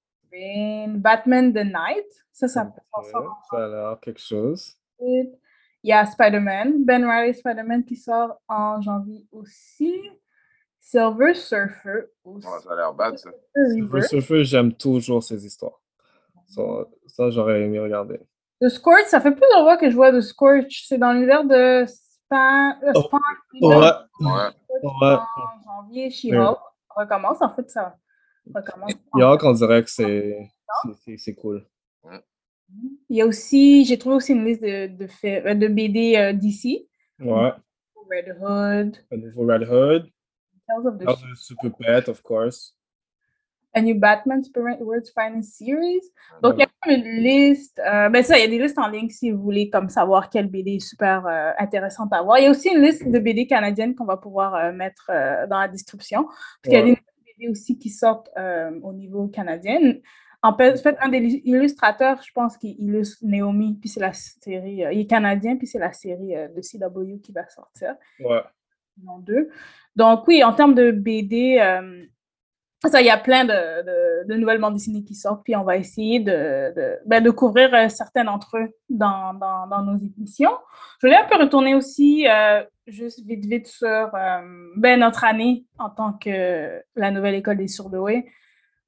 Batman 0.96 1.52
the 1.52 1.64
Night. 1.64 2.06
Ça, 2.32 2.48
ça, 2.48 2.70
ça 3.50 3.56
a 3.56 3.68
l'air 3.68 3.98
quelque 4.00 4.20
chose. 4.20 4.74
Il 5.00 5.30
y 5.84 5.92
a 5.92 6.04
Spider-Man, 6.04 6.84
Ben 6.84 7.04
Riley 7.04 7.32
Spider-Man 7.32 7.84
qui 7.84 7.96
sort 7.96 8.40
en 8.48 8.80
janvier 8.80 9.24
aussi. 9.32 9.94
Silver 10.88 11.34
Surfer 11.34 12.04
aussi. 12.24 12.46
Ouais, 12.46 12.60
ça 12.62 12.72
a 12.72 12.76
l'air 12.76 12.94
bad, 12.94 13.18
ça. 13.18 13.30
Silver. 13.72 14.02
Surfer, 14.02 14.44
j'aime 14.44 14.72
toujours 14.72 15.20
ces 15.22 15.44
histoires. 15.44 15.80
Ça, 16.46 16.62
ça, 17.08 17.30
j'aurais 17.30 17.62
aimé 17.62 17.80
regarder. 17.80 18.20
The 18.60 18.68
Scorch, 18.68 19.06
ça 19.06 19.20
fait 19.20 19.32
plusieurs 19.32 19.62
fois 19.64 19.76
que 19.76 19.90
je 19.90 19.96
vois 19.96 20.12
The 20.12 20.20
Scorch. 20.20 20.84
C'est 20.86 20.98
dans 20.98 21.12
l'univers 21.12 21.42
de 21.44 21.84
Span. 21.86 22.74
euh, 22.84 22.92
Oh, 22.94 23.02
Spawn, 23.02 23.20
Ouais, 23.60 23.68
Ouais. 24.20 24.30
ouais. 24.84 25.16
En 25.16 25.60
janvier, 25.64 26.08
She-Hulk 26.10 26.58
recommence. 26.96 27.42
En 27.42 27.52
fait, 27.54 27.68
ça 27.68 27.96
recommence. 28.54 28.92
York, 29.16 29.42
on 29.44 29.52
dirait 29.52 29.82
que 29.82 29.90
c'est 29.90 30.48
c'est- 31.18 31.34
cool. 31.34 31.66
Il 33.08 33.16
y 33.16 33.22
a 33.22 33.26
aussi, 33.26 33.84
j'ai 33.84 33.98
trouvé 33.98 34.16
aussi 34.16 34.32
une 34.34 34.44
liste 34.44 34.62
de, 34.62 34.86
de, 34.86 35.06
faits- 35.08 35.44
euh, 35.46 35.54
de 35.54 35.66
BD 35.68 36.16
euh, 36.16 36.32
d'ici. 36.32 36.88
Ouais. 37.20 37.52
Red 38.08 38.36
Hood, 38.40 38.96
Un 39.12 39.16
nouveau 39.16 39.46
Red 39.46 39.62
Hood. 39.68 40.06
Tales 40.66 40.86
of 40.86 40.98
the 40.98 41.06
of 41.06 41.22
Super 41.38 41.70
Pet, 41.70 42.08
of 42.08 42.22
course. 42.22 42.74
A 43.74 43.82
New 43.82 43.94
Batman 43.98 44.42
Superman 44.42 44.78
World's 44.80 45.10
Finest 45.12 45.58
Series. 45.58 46.00
Donc, 46.42 46.54
il 46.56 46.60
y 46.60 46.62
a 46.62 46.66
comme 46.82 46.92
une 46.94 47.22
liste. 47.22 47.78
euh, 47.80 48.08
ben 48.08 48.22
ça, 48.24 48.38
il 48.38 48.40
y 48.40 48.44
a 48.44 48.48
des 48.48 48.58
listes 48.58 48.78
en 48.78 48.88
ligne 48.88 49.10
si 49.10 49.30
vous 49.30 49.42
voulez 49.42 49.68
comme 49.68 49.90
savoir 49.90 50.30
quelle 50.30 50.48
BD 50.48 50.76
est 50.76 50.80
super 50.80 51.26
euh, 51.26 51.52
intéressante 51.58 52.10
à 52.14 52.22
voir. 52.22 52.38
Il 52.38 52.44
y 52.44 52.46
a 52.46 52.50
aussi 52.50 52.70
une 52.70 52.80
liste 52.80 53.06
de 53.06 53.18
BD 53.18 53.46
canadiennes 53.46 53.94
qu'on 53.94 54.06
va 54.06 54.16
pouvoir 54.16 54.54
euh, 54.54 54.72
mettre 54.72 55.10
euh, 55.10 55.46
dans 55.46 55.58
la 55.60 55.68
description. 55.68 56.24
Parce 56.24 56.38
qu'il 56.64 56.72
y 56.72 56.76
a 56.76 56.84
Ouais. 56.84 56.94
des 56.94 57.34
BD 57.38 57.50
aussi 57.50 57.76
qui 57.78 57.90
sortent 57.90 58.30
euh, 58.38 58.70
au 58.82 58.94
niveau 58.94 59.28
canadien. 59.28 59.78
En 60.42 60.56
fait, 60.56 60.96
un 61.00 61.08
des 61.10 61.18
illustrateurs, 61.44 62.22
je 62.22 62.32
pense, 62.32 62.56
qui 62.56 62.76
illustre 62.78 63.18
Naomi, 63.26 63.76
puis 63.78 63.90
c'est 63.90 64.00
la 64.00 64.12
série, 64.14 64.84
il 64.90 65.00
est 65.00 65.06
canadien, 65.06 65.56
puis 65.56 65.66
c'est 65.66 65.78
la 65.80 65.92
série 65.92 66.34
de 66.34 66.60
CW 66.62 67.18
qui 67.20 67.32
va 67.32 67.46
sortir 67.48 67.96
Ouais. 68.20 68.42
Deux. 69.20 69.48
Donc 69.96 70.26
oui, 70.28 70.42
en 70.44 70.52
termes 70.52 70.74
de 70.74 70.90
BD, 70.90 71.58
euh, 71.60 72.04
ça, 72.84 73.00
il 73.00 73.06
y 73.06 73.10
a 73.10 73.16
plein 73.16 73.44
de, 73.44 74.26
de- 74.28 74.34
nouvelles 74.34 74.60
bandes 74.60 74.74
dessinées 74.74 75.02
qui 75.02 75.14
sortent, 75.14 75.42
puis 75.44 75.56
on 75.56 75.64
va 75.64 75.76
essayer 75.76 76.20
de, 76.20 76.74
de, 76.74 76.98
ben, 77.06 77.24
couvrir 77.32 77.72
euh, 77.74 77.88
certains 77.88 78.24
d'entre 78.24 78.58
eux 78.58 78.68
dans, 78.90 79.34
dans, 79.34 79.66
dans 79.66 79.82
nos 79.82 79.98
émissions. 79.98 80.50
Je 81.00 81.06
voulais 81.06 81.18
un 81.18 81.24
peu 81.24 81.36
retourner 81.36 81.74
aussi, 81.74 82.28
euh, 82.28 82.62
juste 82.86 83.24
vite, 83.26 83.44
vite 83.46 83.66
sur 83.66 84.10
ben, 84.76 85.00
notre 85.00 85.24
année 85.24 85.64
en 85.78 85.90
tant 85.90 86.12
que 86.12 86.82
la 86.94 87.10
nouvelle 87.10 87.34
école 87.34 87.56
des 87.56 87.68
surdoués. 87.68 88.26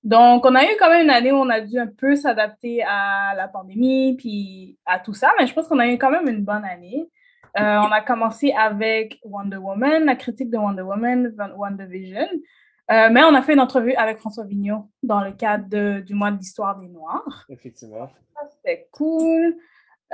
Donc, 0.04 0.46
on 0.46 0.54
a 0.54 0.64
eu 0.64 0.76
quand 0.78 0.90
même 0.90 1.04
une 1.04 1.10
année 1.10 1.32
où 1.32 1.36
on 1.36 1.50
a 1.50 1.60
dû 1.60 1.78
un 1.78 1.86
peu 1.88 2.14
s'adapter 2.14 2.82
à 2.82 3.34
la 3.36 3.48
pandémie, 3.48 4.16
puis 4.16 4.78
à 4.86 5.00
tout 5.00 5.14
ça, 5.14 5.30
mais 5.38 5.46
je 5.46 5.54
pense 5.54 5.66
qu'on 5.66 5.78
a 5.80 5.88
eu 5.88 5.98
quand 5.98 6.10
même 6.10 6.28
une 6.28 6.44
bonne 6.44 6.64
année. 6.64 7.10
Euh, 7.58 7.78
on 7.78 7.90
a 7.90 8.00
commencé 8.02 8.52
avec 8.52 9.18
Wonder 9.24 9.56
Woman, 9.56 10.04
la 10.04 10.16
critique 10.16 10.50
de 10.50 10.58
Wonder 10.58 10.82
Woman, 10.82 11.34
WandaVision. 11.56 12.26
Euh, 12.90 13.08
mais 13.10 13.22
on 13.24 13.34
a 13.34 13.42
fait 13.42 13.52
une 13.54 13.60
entrevue 13.60 13.94
avec 13.94 14.18
François 14.18 14.44
Vigneault 14.44 14.88
dans 15.02 15.20
le 15.20 15.32
cadre 15.32 15.68
de- 15.68 16.00
du 16.00 16.14
mois 16.14 16.30
de 16.30 16.38
l'histoire 16.38 16.78
des 16.78 16.88
Noirs. 16.88 17.44
Effectivement. 17.48 18.10
C'était 18.50 18.88
cool. 18.92 19.56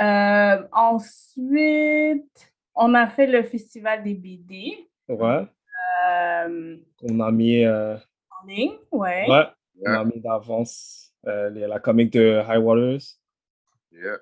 Euh, 0.00 0.62
ensuite, 0.72 2.52
on 2.74 2.94
a 2.94 3.06
fait 3.08 3.26
le 3.26 3.42
festival 3.44 4.02
des 4.02 4.14
BD 4.14 4.88
Ouais. 5.08 5.46
euh, 6.08 6.76
On 7.10 7.20
a 7.20 7.30
mis, 7.30 7.64
euh, 7.64 7.94
en 7.96 8.46
ligne. 8.46 8.72
Ouais. 8.90 9.26
ouais, 9.28 9.44
on 9.86 9.92
a 9.92 10.04
mis 10.04 10.20
d'avance 10.20 11.12
euh, 11.26 11.50
la 11.50 11.78
comique 11.78 12.12
de 12.12 12.42
High 12.48 12.62
Waters. 12.62 13.02
Yeah. 13.92 14.16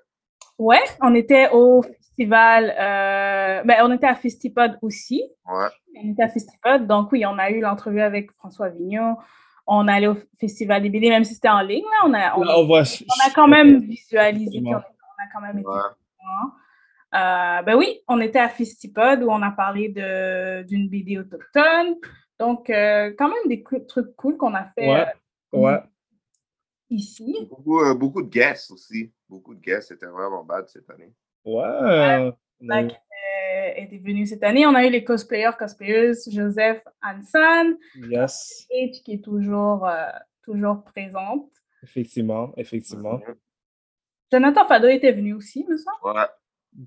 Ouais, 0.58 0.82
on 1.00 1.14
était 1.14 1.48
au 1.52 1.82
festival, 2.22 2.74
euh, 2.78 3.62
ben, 3.64 3.76
on 3.82 3.92
était 3.92 4.06
à 4.06 4.14
Festipod 4.14 4.78
aussi. 4.82 5.22
Ouais. 5.46 5.68
On 6.02 6.12
était 6.12 6.22
à 6.22 6.28
Festipod, 6.28 6.86
donc 6.86 7.12
oui, 7.12 7.24
on 7.26 7.38
a 7.38 7.50
eu 7.50 7.60
l'entrevue 7.60 8.00
avec 8.00 8.30
François 8.32 8.68
Vigneault. 8.68 9.18
On 9.66 9.86
allait 9.88 10.08
au 10.08 10.16
festival 10.40 10.82
des 10.82 10.90
BD, 10.90 11.08
même 11.08 11.24
si 11.24 11.34
c'était 11.34 11.48
en 11.48 11.60
ligne, 11.60 11.84
là, 11.84 12.06
on 12.08 12.14
a, 12.14 12.36
on, 12.36 12.42
Là, 12.42 12.58
on 12.58 12.66
voit. 12.66 12.82
on 12.82 13.28
a 13.28 13.32
quand 13.34 13.46
même 13.48 13.78
visualisé, 13.80 14.60
on, 14.64 14.74
a 14.74 14.82
quand 15.32 15.40
même 15.40 15.58
été 15.58 15.68
Ouais. 15.68 15.80
Euh, 17.14 17.62
ben 17.62 17.76
oui, 17.76 18.00
on 18.08 18.20
était 18.20 18.38
à 18.38 18.48
Festipod 18.48 19.22
où 19.22 19.30
on 19.30 19.42
a 19.42 19.50
parlé 19.50 19.88
d'une 20.66 20.88
BD 20.88 21.18
autochtone. 21.18 21.96
Donc, 22.38 22.70
euh, 22.70 23.12
quand 23.18 23.28
même 23.28 23.48
des 23.48 23.62
trucs 23.86 24.16
cool 24.16 24.36
qu'on 24.36 24.54
a 24.54 24.64
fait 24.74 24.88
Ouais. 24.88 25.06
euh, 25.54 25.58
Ouais. 25.58 25.78
ici. 26.90 27.46
Beaucoup, 27.50 27.80
euh, 27.80 27.94
beaucoup 27.94 28.22
de 28.22 28.28
guests 28.30 28.70
aussi. 28.70 29.12
Beaucoup 29.28 29.54
de 29.54 29.60
guests. 29.60 29.88
C'était 29.88 30.06
vraiment 30.06 30.42
bad 30.42 30.66
cette 30.68 30.88
année. 30.90 31.12
Ouais. 31.44 32.32
Mac 32.60 32.92
euh, 32.92 33.70
était 33.76 33.98
venu 33.98 34.26
cette 34.26 34.42
année. 34.44 34.66
On 34.66 34.74
a 34.74 34.84
eu 34.86 34.90
les 34.90 35.02
cosplayers, 35.04 35.50
cosplayeuses, 35.58 36.28
Joseph 36.30 36.82
Hansan, 37.02 37.74
Yes. 38.08 38.66
H 38.72 39.02
qui 39.02 39.14
est 39.14 39.24
toujours, 39.24 39.86
euh, 39.86 40.06
toujours 40.44 40.82
présente. 40.84 41.50
Effectivement. 41.82 42.52
Effectivement. 42.56 43.20
Jonathan 44.32 44.64
Fado 44.66 44.88
était 44.88 45.12
venu 45.12 45.34
aussi, 45.34 45.66
me 45.68 45.76
semble. 45.76 45.98
Ouais. 46.18 46.26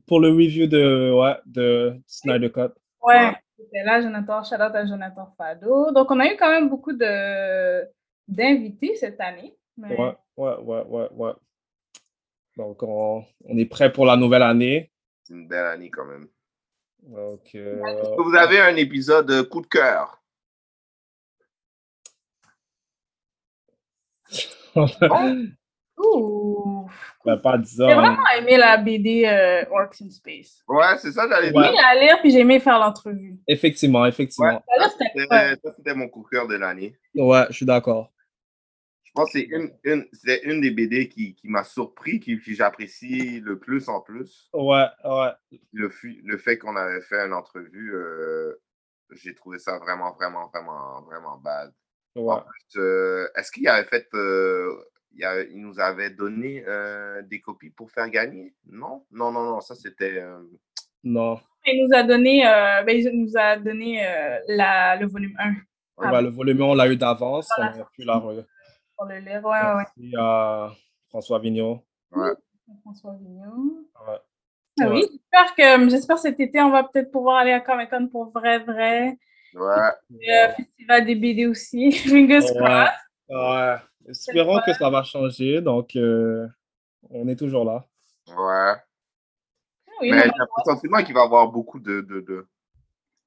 Pour 0.07 0.19
le 0.19 0.29
review 0.29 0.67
de, 0.67 1.11
ouais, 1.13 1.35
de 1.45 1.95
Snyder 2.07 2.51
Cut. 2.51 2.71
Ouais, 3.03 3.33
c'était 3.57 3.83
là, 3.83 4.01
Jonathan. 4.01 4.43
Shout 4.43 4.55
out 4.55 4.73
à 4.73 4.85
Jonathan 4.85 5.27
Fado. 5.37 5.91
Donc, 5.91 6.09
on 6.09 6.19
a 6.19 6.25
eu 6.25 6.37
quand 6.37 6.49
même 6.49 6.69
beaucoup 6.69 6.93
de 6.93 7.83
d'invités 8.27 8.95
cette 8.95 9.19
année. 9.21 9.55
mais- 9.77 9.95
Ouais, 9.99 10.15
ouais, 10.37 10.55
ouais, 10.63 10.83
ouais, 10.87 11.07
ouais. 11.11 11.31
Donc, 12.57 12.83
on, 12.83 13.23
on 13.45 13.57
est 13.57 13.65
prêt 13.65 13.91
pour 13.91 14.05
la 14.05 14.15
nouvelle 14.15 14.43
année. 14.43 14.91
C'est 15.23 15.33
une 15.33 15.47
belle 15.47 15.65
année 15.65 15.89
quand 15.89 16.05
même. 16.05 16.27
Donc, 17.03 17.41
euh, 17.55 17.83
Est-ce 17.85 18.09
que 18.15 18.21
vous 18.21 18.35
avez 18.35 18.59
un 18.59 18.75
épisode 18.77 19.29
euh, 19.29 19.43
coup 19.43 19.61
de 19.61 19.67
cœur? 19.67 20.21
Ouh! 25.97 26.89
ben, 27.23 27.37
pas. 27.37 27.57
J'ai 27.63 27.83
vraiment 27.93 28.17
aimé 28.37 28.57
la 28.57 28.77
BD 28.77 29.25
euh, 29.25 29.63
Orcs 29.71 30.01
in 30.01 30.09
Space. 30.09 30.61
Ouais, 30.67 30.97
c'est 30.97 31.11
ça, 31.11 31.25
j'allais 31.29 31.47
J'ai 31.47 31.53
dire. 31.53 31.63
aimé 31.65 31.77
la 31.81 31.99
lire, 32.01 32.19
puis 32.19 32.31
j'ai 32.31 32.39
aimé 32.39 32.59
faire 32.59 32.79
l'entrevue. 32.79 33.37
Effectivement, 33.47 34.05
effectivement. 34.05 34.61
Ça, 34.77 34.89
c'était 35.77 35.95
mon 35.95 36.09
coup 36.09 36.23
de 36.23 36.27
cœur 36.29 36.47
de 36.47 36.55
l'année. 36.55 36.97
Ouais, 37.15 37.45
je 37.49 37.55
suis 37.55 37.65
d'accord. 37.65 38.11
Je 39.15 39.21
pense 39.21 39.31
que 39.31 39.39
c'est 39.39 39.45
une, 39.45 39.71
une, 39.85 40.05
c'est 40.11 40.41
une 40.43 40.59
des 40.59 40.71
BD 40.71 41.07
qui, 41.07 41.35
qui 41.35 41.47
m'a 41.47 41.63
surpris, 41.63 42.19
qui, 42.19 42.37
que 42.37 42.53
j'apprécie 42.53 43.39
le 43.39 43.57
plus 43.57 43.87
en 43.87 44.01
plus. 44.01 44.49
Ouais, 44.53 44.87
ouais. 45.05 45.29
Le, 45.71 45.89
fu- 45.89 46.21
le 46.25 46.37
fait 46.37 46.57
qu'on 46.57 46.75
avait 46.75 46.99
fait 46.99 47.25
une 47.25 47.31
entrevue, 47.31 47.93
euh, 47.95 48.61
j'ai 49.11 49.33
trouvé 49.33 49.57
ça 49.57 49.79
vraiment, 49.79 50.11
vraiment, 50.15 50.47
vraiment, 50.49 51.01
vraiment 51.03 51.37
bad. 51.37 51.71
Ouais. 52.15 52.33
En 52.33 52.41
plus, 52.41 52.81
euh, 52.81 53.25
est-ce 53.37 53.51
qu'il 53.53 53.65
avait 53.69 53.87
fait. 53.87 54.05
euh, 54.15 54.69
il, 55.13 55.23
a- 55.23 55.43
il 55.43 55.61
nous 55.61 55.79
avait 55.79 56.09
donné 56.09 56.65
euh, 56.67 57.21
des 57.21 57.39
copies 57.39 57.69
pour 57.69 57.89
faire 57.91 58.09
gagner? 58.09 58.53
Non? 58.65 59.05
Non, 59.11 59.31
non, 59.31 59.43
non, 59.45 59.61
ça 59.61 59.75
c'était. 59.75 60.19
euh, 60.21 60.43
Non. 61.05 61.39
Il 61.65 61.87
nous 61.87 61.97
a 61.97 62.03
donné, 62.03 62.45
euh, 62.45 62.83
ben, 62.83 62.97
il 62.97 63.09
nous 63.17 63.31
a 63.37 63.55
donné 63.57 64.05
euh, 64.05 64.39
la, 64.49 64.97
le 64.97 65.07
volume 65.07 65.35
1 65.39 65.51
Ouais, 65.97 66.07
Ah 66.09 66.11
ben, 66.11 66.21
le 66.21 66.29
volume, 66.29 66.61
on 66.63 66.73
l'a 66.73 66.89
eu 66.91 66.97
d'avance. 66.97 67.47
On 67.57 67.61
Voilà. 67.61 67.81
a 67.81 67.85
pu 67.85 68.03
la 68.03 68.15
re- 68.17 68.45
pour 68.97 69.05
le 69.07 69.17
lire. 69.19 69.43
Ouais, 69.43 69.51
ouais, 69.61 69.73
ouais. 69.75 69.83
Merci 69.97 70.15
à 70.17 70.71
François 71.09 71.39
Vigneault. 71.39 71.83
ouais. 72.11 72.31
François. 72.81 73.11
Ouais. 73.13 74.17
Ah 74.81 74.89
oui, 74.89 75.05
j'espère 75.09 75.55
que 75.55 75.89
j'espère 75.89 76.17
cet 76.17 76.39
été, 76.39 76.59
on 76.61 76.71
va 76.71 76.83
peut-être 76.83 77.11
pouvoir 77.11 77.37
aller 77.37 77.51
à 77.53 77.61
Comic 77.61 77.89
Con 77.89 78.07
pour 78.07 78.31
vrai, 78.31 78.59
vrai. 78.59 79.17
Ouais. 79.53 79.91
Le 80.09 80.53
festival 80.53 81.05
des 81.05 81.15
BD 81.15 81.45
aussi. 81.45 81.91
Fingers 82.09 82.39
Ouais. 82.51 82.57
crossed. 82.57 82.93
Ouais. 83.29 83.75
Espérons 84.09 84.59
que 84.65 84.73
ça 84.73 84.89
va 84.89 85.03
changer. 85.03 85.61
Donc, 85.61 85.95
euh, 85.95 86.47
on 87.09 87.27
est 87.27 87.35
toujours 87.37 87.63
là. 87.63 87.85
Ouais. 88.27 88.73
Oui, 90.01 90.11
Mais 90.11 90.23
j'ai 90.23 90.27
le 90.27 90.63
sentiment 90.65 91.01
qu'il 91.03 91.13
va 91.13 91.21
y 91.21 91.23
avoir 91.23 91.47
beaucoup 91.47 91.79
de, 91.79 92.01
de, 92.01 92.19
de 92.21 92.47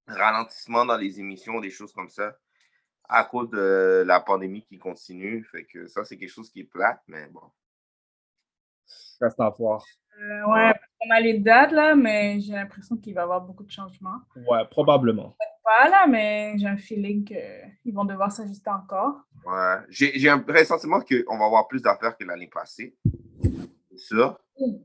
ralentissement 0.07 0.85
dans 0.85 0.97
les 0.99 1.19
émissions, 1.19 1.61
des 1.61 1.71
choses 1.71 1.93
comme 1.93 2.11
ça, 2.11 2.37
à 3.09 3.25
cause 3.25 3.51
de 3.51 4.05
la 4.07 4.21
pandémie 4.21 4.65
qui 4.65 4.79
continue. 4.79 5.45
Fait 5.45 5.65
que 5.65 5.87
ça, 5.87 6.05
c'est 6.05 6.17
quelque 6.17 6.33
chose 6.33 6.51
qui 6.51 6.61
est 6.61 6.65
plate, 6.65 7.01
mais 7.09 7.27
bon. 7.29 7.43
Reste 9.21 9.41
à 9.41 9.51
voir. 9.51 9.85
Euh, 10.21 10.47
ouais, 10.51 10.73
on 11.01 11.11
a 11.11 11.21
les 11.21 11.39
dates 11.39 11.71
là, 11.73 11.95
mais 11.95 12.41
j'ai 12.41 12.53
l'impression 12.53 12.97
qu'il 12.97 13.15
va 13.15 13.21
y 13.21 13.25
avoir 13.25 13.41
beaucoup 13.41 13.65
de 13.65 13.71
changements. 13.71 14.19
Ouais, 14.35 14.65
probablement. 14.71 15.37
Pas 15.65 15.89
là, 15.89 16.07
mais 16.09 16.55
j'ai 16.57 16.67
un 16.67 16.77
feeling 16.77 17.25
qu'ils 17.25 17.95
vont 17.95 18.05
devoir 18.05 18.33
s'ajuster 18.33 18.71
encore. 18.71 19.21
Ouais. 19.45 19.77
J'ai 19.91 20.19
j'ai 20.19 20.29
un 20.29 20.39
pressentiment 20.39 21.01
qu'on 21.01 21.39
va 21.39 21.45
avoir 21.45 21.69
plus 21.69 21.83
d'affaires 21.83 22.17
que 22.17 22.25
l'année 22.25 22.49
passée. 22.49 22.97
C'est 23.91 23.99
sûr. 23.99 24.41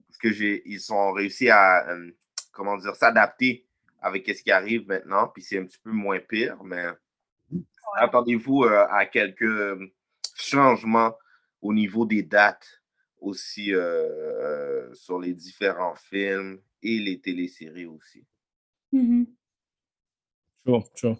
Parce 0.08 0.18
que 0.22 0.32
j'ai 0.32 0.62
ils 0.66 0.94
ont 0.94 1.14
réussi 1.14 1.50
à, 1.50 1.90
euh, 1.90 2.12
comment 2.52 2.78
dire, 2.78 2.96
s'adapter 2.96 3.66
avec 4.02 4.28
ce 4.28 4.44
qui 4.44 4.52
arrive 4.52 4.88
maintenant. 4.88 5.30
Puis 5.30 5.42
c'est 5.42 5.58
un 5.58 5.66
petit 5.66 5.80
peu 5.80 5.92
moins 5.92 6.20
pire, 6.20 6.62
mais 6.64 6.86
attendez-vous 7.98 8.64
euh, 8.64 8.86
à 8.90 9.06
quelques 9.06 9.42
euh, 9.44 9.80
changements 10.36 11.16
au 11.62 11.74
niveau 11.74 12.06
des 12.06 12.24
dates 12.24 12.82
aussi 13.20 13.74
euh, 13.74 13.80
euh, 13.82 14.94
sur 14.94 15.20
les 15.20 15.34
différents 15.34 15.96
films 15.96 16.60
et 16.82 17.00
les 17.00 17.20
téléséries 17.22 17.86
aussi. 17.86 18.26
Mhm. 18.92 19.26
Sure, 20.66 20.84
sure. 20.96 21.18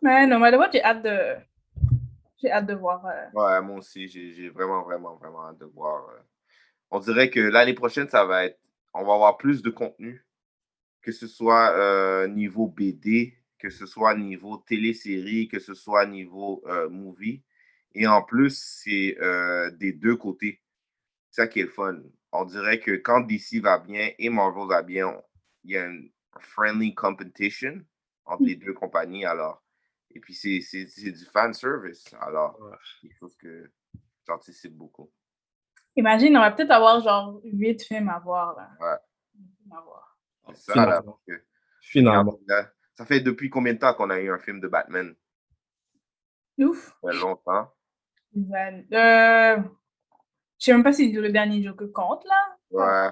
Mais 0.00 0.26
no 0.26 0.38
matter 0.38 0.56
what, 0.56 0.70
j'ai 0.72 0.82
hâte 0.82 1.02
de. 1.04 1.36
J'ai 2.40 2.50
hâte 2.50 2.66
de 2.66 2.74
voir. 2.74 3.04
euh, 3.06 3.26
Ouais, 3.34 3.60
moi 3.62 3.78
aussi, 3.78 4.08
j'ai 4.08 4.32
j'ai 4.32 4.48
vraiment, 4.48 4.82
vraiment, 4.82 5.16
vraiment 5.16 5.46
hâte 5.48 5.58
de 5.58 5.66
voir. 5.66 6.08
euh. 6.10 6.20
On 6.90 6.98
dirait 6.98 7.30
que 7.30 7.40
l'année 7.40 7.74
prochaine, 7.74 8.08
ça 8.08 8.24
va 8.24 8.44
être. 8.46 8.58
On 8.94 9.04
va 9.04 9.14
avoir 9.14 9.36
plus 9.38 9.62
de 9.62 9.70
contenu, 9.70 10.26
que 11.00 11.12
ce 11.12 11.26
soit 11.26 11.70
euh, 11.76 12.26
niveau 12.28 12.66
BD, 12.68 13.34
que 13.62 13.70
ce 13.70 13.86
soit 13.86 14.16
niveau 14.16 14.56
télésérie, 14.56 15.46
que 15.46 15.60
ce 15.60 15.72
soit 15.74 16.04
niveau 16.04 16.62
euh, 16.66 16.88
movie. 16.90 17.44
Et 17.94 18.08
en 18.08 18.22
plus, 18.22 18.58
c'est 18.82 19.16
euh, 19.20 19.70
des 19.70 19.92
deux 19.92 20.16
côtés. 20.16 20.60
C'est 21.30 21.42
ça 21.42 21.46
qui 21.46 21.60
est 21.60 21.64
le 21.64 21.68
fun. 21.70 22.00
On 22.32 22.44
dirait 22.44 22.80
que 22.80 22.90
quand 22.96 23.20
DC 23.20 23.60
va 23.62 23.78
bien 23.78 24.10
et 24.18 24.28
Marvel 24.30 24.66
va 24.68 24.82
bien, 24.82 25.16
il 25.62 25.70
y 25.70 25.76
a 25.76 25.86
une 25.86 26.10
friendly 26.40 26.92
competition 26.94 27.80
entre 28.24 28.42
les 28.44 28.56
deux 28.56 28.72
compagnies. 28.74 29.24
Alors, 29.24 29.62
et 30.10 30.18
puis 30.18 30.34
c'est 30.34 30.60
c'est- 30.60 30.88
c'est 30.88 31.12
du 31.12 31.24
fan 31.26 31.52
service. 31.54 32.12
Alors, 32.20 32.58
c'est 33.00 33.06
quelque 33.08 33.18
chose 33.18 33.36
que 33.36 33.70
j'anticipe 34.26 34.74
beaucoup. 34.74 35.08
Imagine, 35.94 36.36
on 36.36 36.40
va 36.40 36.50
peut-être 36.50 36.70
avoir 36.72 37.00
genre 37.00 37.40
huit 37.44 37.80
films 37.84 38.08
à 38.08 38.18
voir 38.18 38.56
là. 38.56 38.70
Ouais. 38.80 38.98
À 39.76 39.80
voir. 39.82 40.18
C'est 40.48 40.56
ça. 40.56 40.72
Finalement. 40.72 41.20
que- 41.28 41.44
Finalement. 41.80 42.38
Là, 42.46 42.72
Ça 42.94 43.06
fait 43.06 43.20
depuis 43.20 43.50
combien 43.50 43.72
de 43.74 43.78
temps 43.78 43.94
qu'on 43.94 44.10
a 44.10 44.20
eu 44.20 44.30
un 44.30 44.38
film 44.38 44.60
de 44.60 44.68
Batman? 44.68 45.14
Ouf. 46.58 46.96
Ça 47.02 47.10
fait 47.10 47.18
longtemps. 47.18 47.72
Van- 48.34 48.84
Euh, 48.92 49.56
je 50.58 50.64
sais 50.64 50.72
même 50.72 50.82
pas 50.84 50.92
si 50.92 51.10
le 51.12 51.30
dernier 51.30 51.62
Joker 51.62 51.90
compte 51.92 52.24
là. 52.24 52.56
Ouais. 52.70 53.10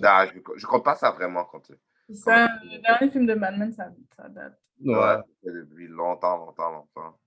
Non, 0.00 0.26
je, 0.32 0.40
je 0.56 0.66
compte 0.66 0.84
pas 0.84 0.94
ça 0.96 1.10
vraiment 1.10 1.44
quand 1.44 1.62
C'est 2.08 2.14
ça, 2.14 2.48
le 2.62 2.80
dernier 2.82 3.10
film 3.10 3.26
de 3.26 3.34
Batman, 3.34 3.72
ça, 3.72 3.90
ça 4.16 4.28
date. 4.28 4.58
Ouais, 4.80 4.94
ça 4.94 5.22
fait 5.42 5.52
depuis 5.52 5.88
longtemps, 5.88 6.36
longtemps, 6.38 6.70
longtemps. 6.70 7.18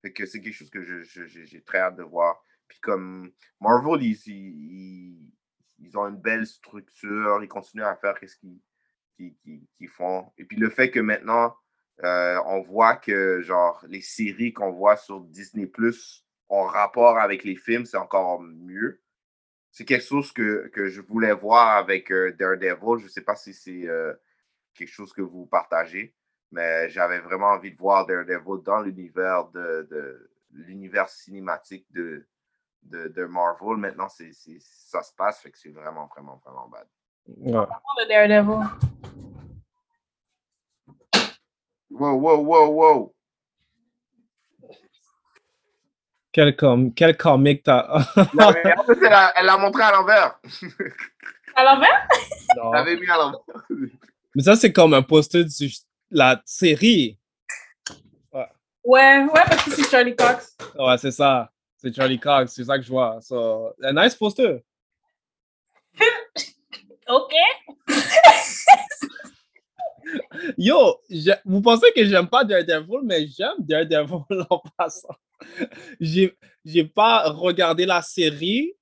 Fait 0.00 0.12
que 0.12 0.26
c'est 0.26 0.40
quelque 0.40 0.54
chose 0.54 0.70
que 0.70 0.82
je- 0.82 1.02
je- 1.02 1.26
j'ai 1.26 1.46
j'ai 1.46 1.62
très 1.62 1.78
hâte 1.78 1.96
de 1.96 2.02
voir. 2.02 2.42
Puis 2.68 2.80
comme 2.80 3.32
Marvel, 3.60 4.02
ils, 4.02 4.16
ils, 4.26 5.32
ils 5.78 5.98
ont 5.98 6.06
une 6.08 6.20
belle 6.20 6.46
structure, 6.46 7.42
ils 7.42 7.48
continuent 7.48 7.84
à 7.84 7.96
faire 7.96 8.16
ce 8.20 8.36
qu'ils 8.36 8.60
qu'ils 9.44 9.88
font. 9.88 10.30
Et 10.38 10.44
puis 10.44 10.56
le 10.56 10.70
fait 10.70 10.90
que 10.90 11.00
maintenant, 11.00 11.54
euh, 12.04 12.40
on 12.46 12.60
voit 12.62 12.96
que 12.96 13.40
genre 13.42 13.84
les 13.88 14.00
séries 14.02 14.52
qu'on 14.52 14.72
voit 14.72 14.96
sur 14.96 15.20
Disney 15.20 15.66
Plus 15.66 16.24
ont 16.48 16.64
rapport 16.64 17.18
avec 17.18 17.44
les 17.44 17.56
films, 17.56 17.84
c'est 17.86 17.96
encore 17.96 18.40
mieux. 18.42 19.00
C'est 19.70 19.84
quelque 19.84 20.04
chose 20.04 20.32
que, 20.32 20.68
que 20.68 20.88
je 20.88 21.00
voulais 21.00 21.32
voir 21.32 21.76
avec 21.76 22.10
euh, 22.12 22.32
Daredevil. 22.38 22.98
Je 22.98 23.04
ne 23.04 23.08
sais 23.10 23.22
pas 23.22 23.36
si 23.36 23.54
c'est 23.54 23.88
euh, 23.88 24.14
quelque 24.74 24.90
chose 24.90 25.12
que 25.12 25.22
vous 25.22 25.46
partagez, 25.46 26.14
mais 26.50 26.90
j'avais 26.90 27.20
vraiment 27.20 27.48
envie 27.48 27.72
de 27.72 27.78
voir 27.78 28.06
Daredevil 28.06 28.62
dans 28.64 28.80
l'univers 28.80 29.46
de, 29.50 29.86
de 29.90 30.30
l'univers 30.52 31.08
cinématique 31.08 31.86
de, 31.92 32.26
de, 32.82 33.08
de 33.08 33.24
Marvel. 33.24 33.76
Maintenant, 33.78 34.08
c'est- 34.08 34.32
ça 34.60 35.02
se 35.02 35.14
passe, 35.14 35.40
fait 35.40 35.50
que 35.50 35.58
c'est 35.58 35.70
vraiment, 35.70 36.06
vraiment, 36.08 36.40
vraiment 36.44 36.68
bad. 36.68 36.86
Ouais. 37.28 37.66
Le 37.98 38.08
Daredevil. 38.08 38.68
Wow, 41.90 42.14
wow, 42.16 42.36
wow, 42.42 42.70
wow! 42.70 43.14
Quel, 46.32 46.56
com 46.56 46.92
quel 46.94 47.16
comic 47.16 47.62
t'as. 47.62 47.86
Non, 48.34 48.50
mais 48.64 48.72
en 48.76 48.84
plus, 48.84 48.96
elle 49.06 49.12
a- 49.12 49.32
elle 49.36 49.44
l'a 49.46 49.58
montré 49.58 49.82
à 49.82 49.92
l'envers. 49.92 50.40
À 51.54 51.64
l'envers? 51.64 52.08
Non. 52.56 52.70
Elle 52.74 52.78
l'avait 52.78 52.96
mis 52.96 53.08
à 53.10 53.16
l'envers. 53.18 53.40
Mais 54.34 54.42
ça, 54.42 54.56
c'est 54.56 54.72
comme 54.72 54.94
un 54.94 55.02
poster 55.02 55.44
de 55.44 55.50
la 56.10 56.40
série. 56.46 57.18
Ouais, 58.32 59.18
ouais, 59.24 59.28
parce 59.46 59.62
que 59.64 59.70
c'est 59.70 59.88
Charlie 59.88 60.16
Cox. 60.16 60.56
Ouais, 60.78 60.96
c'est 60.98 61.10
ça. 61.12 61.52
C'est 61.76 61.94
Charlie 61.94 62.18
Cox, 62.18 62.52
c'est 62.54 62.64
ça 62.64 62.78
que 62.78 62.82
je 62.84 62.88
vois. 62.90 63.20
So, 63.20 63.74
a 63.82 63.92
nice 63.92 64.14
poster. 64.16 64.64
OK. 67.08 67.32
Yo, 70.58 71.00
je- 71.08 71.30
vous 71.44 71.62
pensez 71.62 71.92
que 71.94 72.04
j'aime 72.04 72.28
pas 72.28 72.44
Daredevil, 72.44 73.00
mais 73.04 73.26
j'aime 73.26 73.54
Daredevil 73.60 74.44
en 74.50 74.62
passant. 74.76 75.14
J'ai 76.00 76.36
j'ai 76.64 76.84
pas 76.84 77.28
regardé 77.30 77.84
la 77.86 78.00
série, 78.02 78.72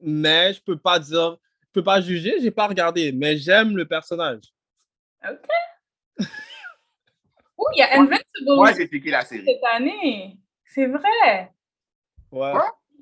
mais 0.00 0.52
je 0.54 0.60
peux 0.60 0.76
pas 0.78 0.98
dire, 0.98 1.36
je 1.62 1.68
peux 1.72 1.84
pas 1.84 2.00
juger, 2.00 2.40
j'ai 2.40 2.50
pas 2.50 2.66
regardé, 2.66 3.12
mais 3.12 3.36
j'aime 3.36 3.76
le 3.76 3.86
personnage. 3.86 4.42
OK. 5.28 5.38
Oh, 7.62 7.66
il 7.74 7.80
y 7.80 7.82
a 7.82 8.00
Invincible 8.00 8.24
Moi, 8.56 8.70
aussi 8.70 8.78
j'ai 8.80 8.88
piqué 8.88 9.10
la 9.10 9.22
série. 9.22 9.44
cette 9.44 9.62
année. 9.70 10.38
C'est 10.64 10.86
vrai. 10.86 11.52
Ouais. 12.32 12.52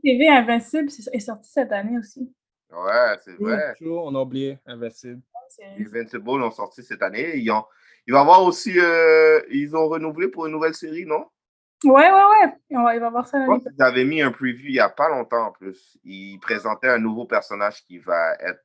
TV 0.03 0.27
Invincible 0.27 0.89
est 1.13 1.21
sorti 1.21 1.49
cette 1.49 1.71
année 1.71 1.97
aussi. 1.97 2.35
Ouais, 2.71 3.17
c'est 3.25 3.35
vrai. 3.35 3.75
true, 3.75 3.99
on 3.99 4.15
a 4.15 4.21
oublié 4.21 4.59
Invincible. 4.67 5.23
Les 5.79 5.87
Invincible 5.87 6.29
ont 6.29 6.51
sorti 6.51 6.83
cette 6.83 7.03
année. 7.03 7.37
Ils 7.37 7.51
ont, 7.51 7.65
il 8.07 8.13
va 8.13 8.19
y 8.19 8.23
avoir 8.23 8.43
aussi, 8.45 8.79
euh, 8.79 9.41
ils 9.51 9.75
ont 9.75 9.89
renouvelé 9.89 10.29
pour 10.29 10.47
une 10.47 10.53
nouvelle 10.53 10.75
série, 10.75 11.07
non? 11.07 11.27
Ouais, 11.85 12.11
ouais, 12.11 12.11
ouais. 12.11 12.53
On 12.73 12.83
va, 12.83 12.95
il 12.95 13.01
va 13.01 13.09
voir 13.11 13.27
ça 13.27 13.39
l'année 13.39 13.61
qu'ils 13.61 13.83
avaient 13.83 14.05
mis 14.05 14.21
un 14.21 14.33
preview 14.33 14.67
il 14.67 14.73
n'y 14.73 14.81
a 14.81 14.89
pas 14.89 15.09
longtemps 15.09 15.47
en 15.47 15.53
plus. 15.53 15.97
Ils 16.05 16.39
présentaient 16.41 16.89
un 16.89 16.99
nouveau 16.99 17.25
personnage 17.25 17.85
qui 17.85 17.99
va 17.99 18.35
être 18.41 18.65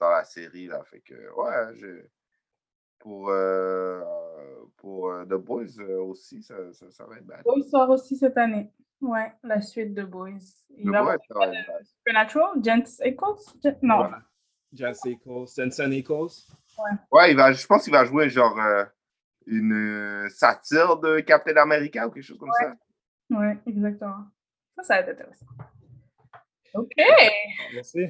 dans 0.00 0.10
la 0.10 0.24
série. 0.24 0.66
Là. 0.66 0.82
Fait 0.84 1.00
que, 1.00 1.14
ouais, 1.14 1.76
je- 1.76 2.06
pour, 2.98 3.28
euh, 3.30 4.02
pour 4.78 5.10
euh, 5.10 5.24
The 5.24 5.34
Boys 5.34 5.78
euh, 5.80 6.00
aussi, 6.02 6.42
ça, 6.42 6.54
ça, 6.72 6.90
ça 6.90 7.04
va 7.06 7.16
être 7.16 7.26
bad. 7.26 7.42
Boys 7.44 7.62
sort 7.70 7.90
aussi 7.90 8.16
cette 8.16 8.36
année. 8.36 8.70
Ouais, 9.00 9.32
la 9.42 9.60
suite 9.62 9.94
de 9.94 10.04
Boys. 10.04 10.38
Il 10.70 10.84
The 10.86 10.92
va 10.92 11.02
Boys, 11.02 11.16
avoir. 11.30 11.52
Supernatural, 11.84 12.50
Gents 12.62 13.00
Echoes? 13.00 13.54
Gen- 13.62 13.78
Non. 13.82 14.02
Ouais. 14.02 14.08
Jess 14.72 15.04
Echoes, 15.06 15.46
Jensen 15.56 15.92
Echoes. 15.92 16.46
Ouais, 17.10 17.32
il 17.32 17.36
va, 17.36 17.52
je 17.52 17.66
pense 17.66 17.84
qu'il 17.84 17.92
va 17.92 18.04
jouer 18.04 18.28
genre 18.30 18.58
euh, 18.60 18.84
une 19.46 19.72
euh, 19.72 20.28
satire 20.28 20.96
de 20.98 21.20
Captain 21.20 21.56
America 21.56 22.06
ou 22.06 22.10
quelque 22.10 22.24
chose 22.24 22.38
comme 22.38 22.52
ça. 22.58 22.72
Ouais, 23.30 23.58
exactement. 23.66 24.26
Ça, 24.76 24.82
ça 24.82 24.94
va 24.94 25.00
être 25.00 25.08
intéressant. 25.10 25.46
OK. 26.74 26.92
Merci. 27.74 28.06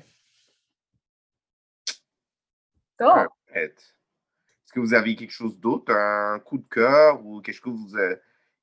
Donc. 2.99 3.29
Est-ce 3.55 4.73
que 4.73 4.81
vous 4.81 4.95
avez 4.95 5.17
quelque 5.17 5.33
chose 5.33 5.59
d'autre, 5.59 5.93
un 5.93 6.39
coup 6.41 6.59
de 6.59 6.69
cœur 6.69 7.25
ou 7.25 7.41
quelque 7.41 7.55
chose, 7.57 7.65
que 7.65 7.71
vous, 7.71 7.97
euh, 7.97 8.17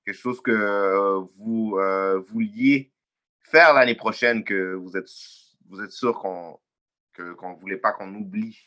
quelque 0.08 0.22
chose 0.22 0.40
que 0.42 0.52
euh, 0.52 1.20
vous 1.36 1.76
euh, 1.78 2.20
vouliez 2.30 2.94
faire 3.42 3.74
l'année 3.74 3.96
prochaine 3.96 4.46
que 4.46 4.74
vous 4.74 4.96
êtes, 4.96 5.10
vous 5.68 5.82
êtes 5.82 5.92
sûr 5.92 6.18
qu'on 6.18 6.58
ne 7.20 7.60
voulait 7.60 7.78
pas 7.78 7.92
qu'on 7.92 8.14
oublie? 8.16 8.58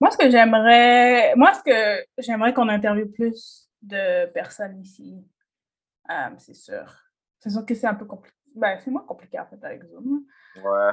moi, 0.00 0.10
ce 0.10 0.18
que 0.18 0.30
j'aimerais, 0.30 1.32
moi, 1.36 1.54
ce 1.54 1.62
que 1.62 2.04
j'aimerais 2.18 2.52
qu'on 2.52 2.68
interviewe 2.68 3.06
plus 3.06 3.70
de 3.80 4.26
personnes 4.32 4.80
ici, 4.80 5.24
euh, 6.10 6.30
c'est 6.38 6.54
sûr. 6.54 6.92
C'est 7.38 7.50
sûr 7.50 7.64
que 7.64 7.74
c'est 7.74 7.86
un 7.86 7.94
peu 7.94 8.04
compliqué. 8.04 8.36
Ben, 8.56 8.80
c'est 8.80 8.90
moins 8.90 9.04
compliqué, 9.04 9.38
en 9.38 9.46
fait, 9.46 9.62
avec 9.62 9.84
Zoom. 9.84 10.24
Ouais. 10.56 10.92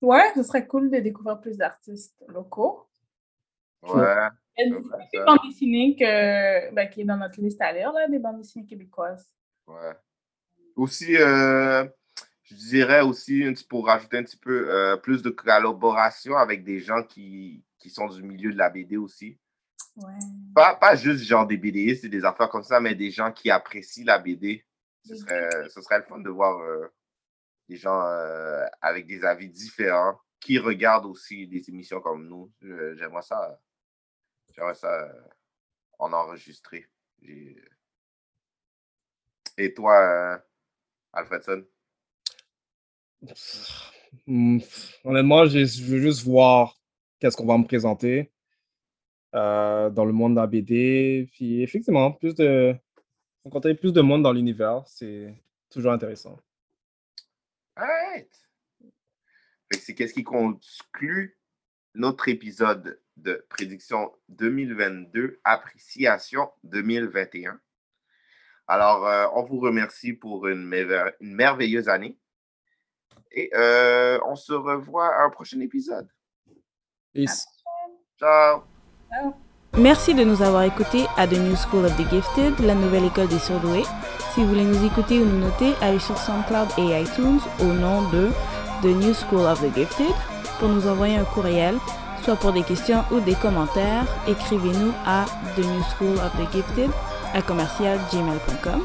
Ouais, 0.00 0.32
ce 0.36 0.44
serait 0.44 0.66
cool 0.66 0.90
de 0.90 0.98
découvrir 0.98 1.40
plus 1.40 1.56
d'artistes 1.56 2.22
locaux. 2.28 2.86
Ouais. 3.82 4.28
Il 4.58 4.72
y 4.72 4.74
a 4.74 4.78
des 5.12 5.24
bandes 5.24 5.38
dessinées 5.44 5.96
que, 5.96 6.74
ben, 6.74 6.88
qui 6.88 7.02
est 7.02 7.04
dans 7.04 7.16
notre 7.16 7.40
liste 7.40 7.60
à 7.60 7.72
lire, 7.72 7.92
là, 7.92 8.08
des 8.08 8.18
bandes 8.18 8.38
dessinées 8.38 8.66
québécoises. 8.66 9.34
Ouais. 9.66 9.92
Aussi, 10.76 11.16
euh, 11.16 11.84
je 12.44 12.54
dirais 12.54 13.02
aussi, 13.02 13.44
pour 13.68 13.86
rajouter 13.86 14.18
un 14.18 14.22
petit 14.22 14.38
peu 14.38 14.70
euh, 14.70 14.96
plus 14.96 15.22
de 15.22 15.30
collaboration 15.30 16.36
avec 16.36 16.64
des 16.64 16.80
gens 16.80 17.02
qui, 17.02 17.64
qui 17.78 17.90
sont 17.90 18.08
du 18.08 18.22
milieu 18.22 18.52
de 18.52 18.58
la 18.58 18.70
BD 18.70 18.96
aussi. 18.96 19.38
Ouais. 19.96 20.12
Pas, 20.54 20.74
pas 20.76 20.94
juste 20.94 21.24
genre 21.24 21.46
des 21.46 21.56
BDistes 21.56 22.04
et 22.04 22.08
des 22.08 22.24
affaires 22.24 22.48
comme 22.48 22.62
ça, 22.62 22.80
mais 22.80 22.94
des 22.94 23.10
gens 23.10 23.32
qui 23.32 23.50
apprécient 23.50 24.04
la 24.06 24.18
BD. 24.18 24.64
Ce 25.04 25.14
serait, 25.14 25.68
ce 25.68 25.80
serait 25.80 25.98
le 25.98 26.04
fun 26.04 26.18
de 26.18 26.30
voir 26.30 26.58
euh, 26.60 26.86
des 27.68 27.76
gens 27.76 28.02
avec 28.80 29.06
des 29.06 29.24
avis 29.24 29.48
différents 29.48 30.18
qui 30.40 30.58
regardent 30.58 31.06
aussi 31.06 31.46
des 31.46 31.68
émissions 31.70 32.00
comme 32.00 32.26
nous. 32.26 32.52
J'aimerais 32.60 33.22
ça, 33.22 33.58
j'aimerais 34.56 34.74
ça 34.74 34.92
euh, 34.92 35.22
en 35.98 36.12
enregistrer. 36.12 36.86
J'ai- 37.22 37.62
Et 39.58 39.72
toi, 39.74 39.94
euh, 40.34 40.38
Alfredson? 41.12 41.64
Honnêtement, 45.04 45.46
je 45.46 45.84
veux 45.84 46.00
juste 46.00 46.24
voir 46.24 46.78
qu'est-ce 47.18 47.36
qu'on 47.36 47.46
va 47.46 47.58
me 47.58 47.64
présenter 47.64 48.32
euh, 49.34 49.90
dans 49.90 50.04
le 50.04 50.12
monde 50.12 50.34
de 50.34 50.40
la 50.40 50.46
BD. 50.46 51.28
Puis 51.32 51.62
effectivement, 51.62 52.12
plus 52.12 52.34
de 52.34 52.74
rencontrer 53.44 53.74
plus 53.74 53.92
de 53.92 54.00
monde 54.00 54.22
dans 54.22 54.32
l'univers, 54.32 54.82
c'est 54.86 55.34
toujours 55.70 55.92
intéressant. 55.92 56.38
Que 59.70 59.78
c'est 59.78 59.94
qu'est-ce 59.94 60.14
qui 60.14 60.24
conclut 60.24 61.38
notre 61.94 62.28
épisode 62.28 63.00
de 63.16 63.44
prédiction 63.48 64.12
2022, 64.28 65.40
appréciation 65.44 66.50
2021. 66.64 67.58
Alors, 68.68 69.06
euh, 69.06 69.26
on 69.34 69.42
vous 69.44 69.60
remercie 69.60 70.12
pour 70.12 70.46
une, 70.48 70.64
merve- 70.66 71.12
une 71.20 71.34
merveilleuse 71.34 71.88
année. 71.88 72.18
Et 73.32 73.50
euh, 73.54 74.18
on 74.26 74.34
se 74.36 74.52
revoit 74.52 75.14
à 75.14 75.24
un 75.24 75.30
prochain 75.30 75.60
épisode. 75.60 76.08
Peace. 77.12 77.46
Ciao! 78.18 78.62
Merci 79.78 80.14
de 80.14 80.24
nous 80.24 80.42
avoir 80.42 80.62
écoutés 80.62 81.04
à 81.16 81.26
The 81.26 81.32
New 81.38 81.54
School 81.56 81.84
of 81.84 81.96
the 81.96 82.08
Gifted, 82.10 82.58
la 82.60 82.74
nouvelle 82.74 83.04
école 83.04 83.28
des 83.28 83.38
surdoués. 83.38 83.84
Si 84.32 84.40
vous 84.40 84.48
voulez 84.48 84.64
nous 84.64 84.84
écouter 84.86 85.20
ou 85.20 85.26
nous 85.26 85.38
noter, 85.38 85.74
allez 85.82 85.98
sur 85.98 86.16
SoundCloud 86.16 86.68
et 86.78 87.02
iTunes 87.02 87.40
au 87.60 87.64
nom 87.72 88.08
de 88.10 88.28
The 88.82 88.86
New 88.86 89.12
School 89.14 89.46
of 89.46 89.60
the 89.60 89.74
Gifted. 89.74 90.14
Pour 90.58 90.68
nous 90.70 90.86
envoyer 90.86 91.16
un 91.16 91.24
courriel, 91.24 91.76
soit 92.26 92.36
pour 92.36 92.52
des 92.52 92.64
questions 92.64 93.04
ou 93.12 93.20
des 93.20 93.36
commentaires, 93.36 94.04
écrivez-nous 94.26 94.92
à 95.06 95.26
The 95.54 95.60
New 95.60 95.82
School 95.94 96.16
of 96.16 96.32
the 96.32 96.52
Gifted 96.52 96.90
à 97.34 97.40
commercial 97.40 98.00
gmail.com. 98.12 98.82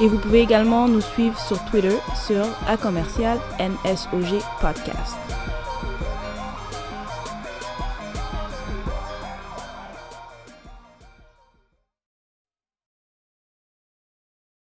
Et 0.00 0.08
vous 0.08 0.18
pouvez 0.18 0.40
également 0.40 0.88
nous 0.88 1.00
suivre 1.00 1.38
sur 1.38 1.64
Twitter 1.66 1.96
sur 2.26 2.44
à 2.66 2.76
Podcast. 4.60 5.31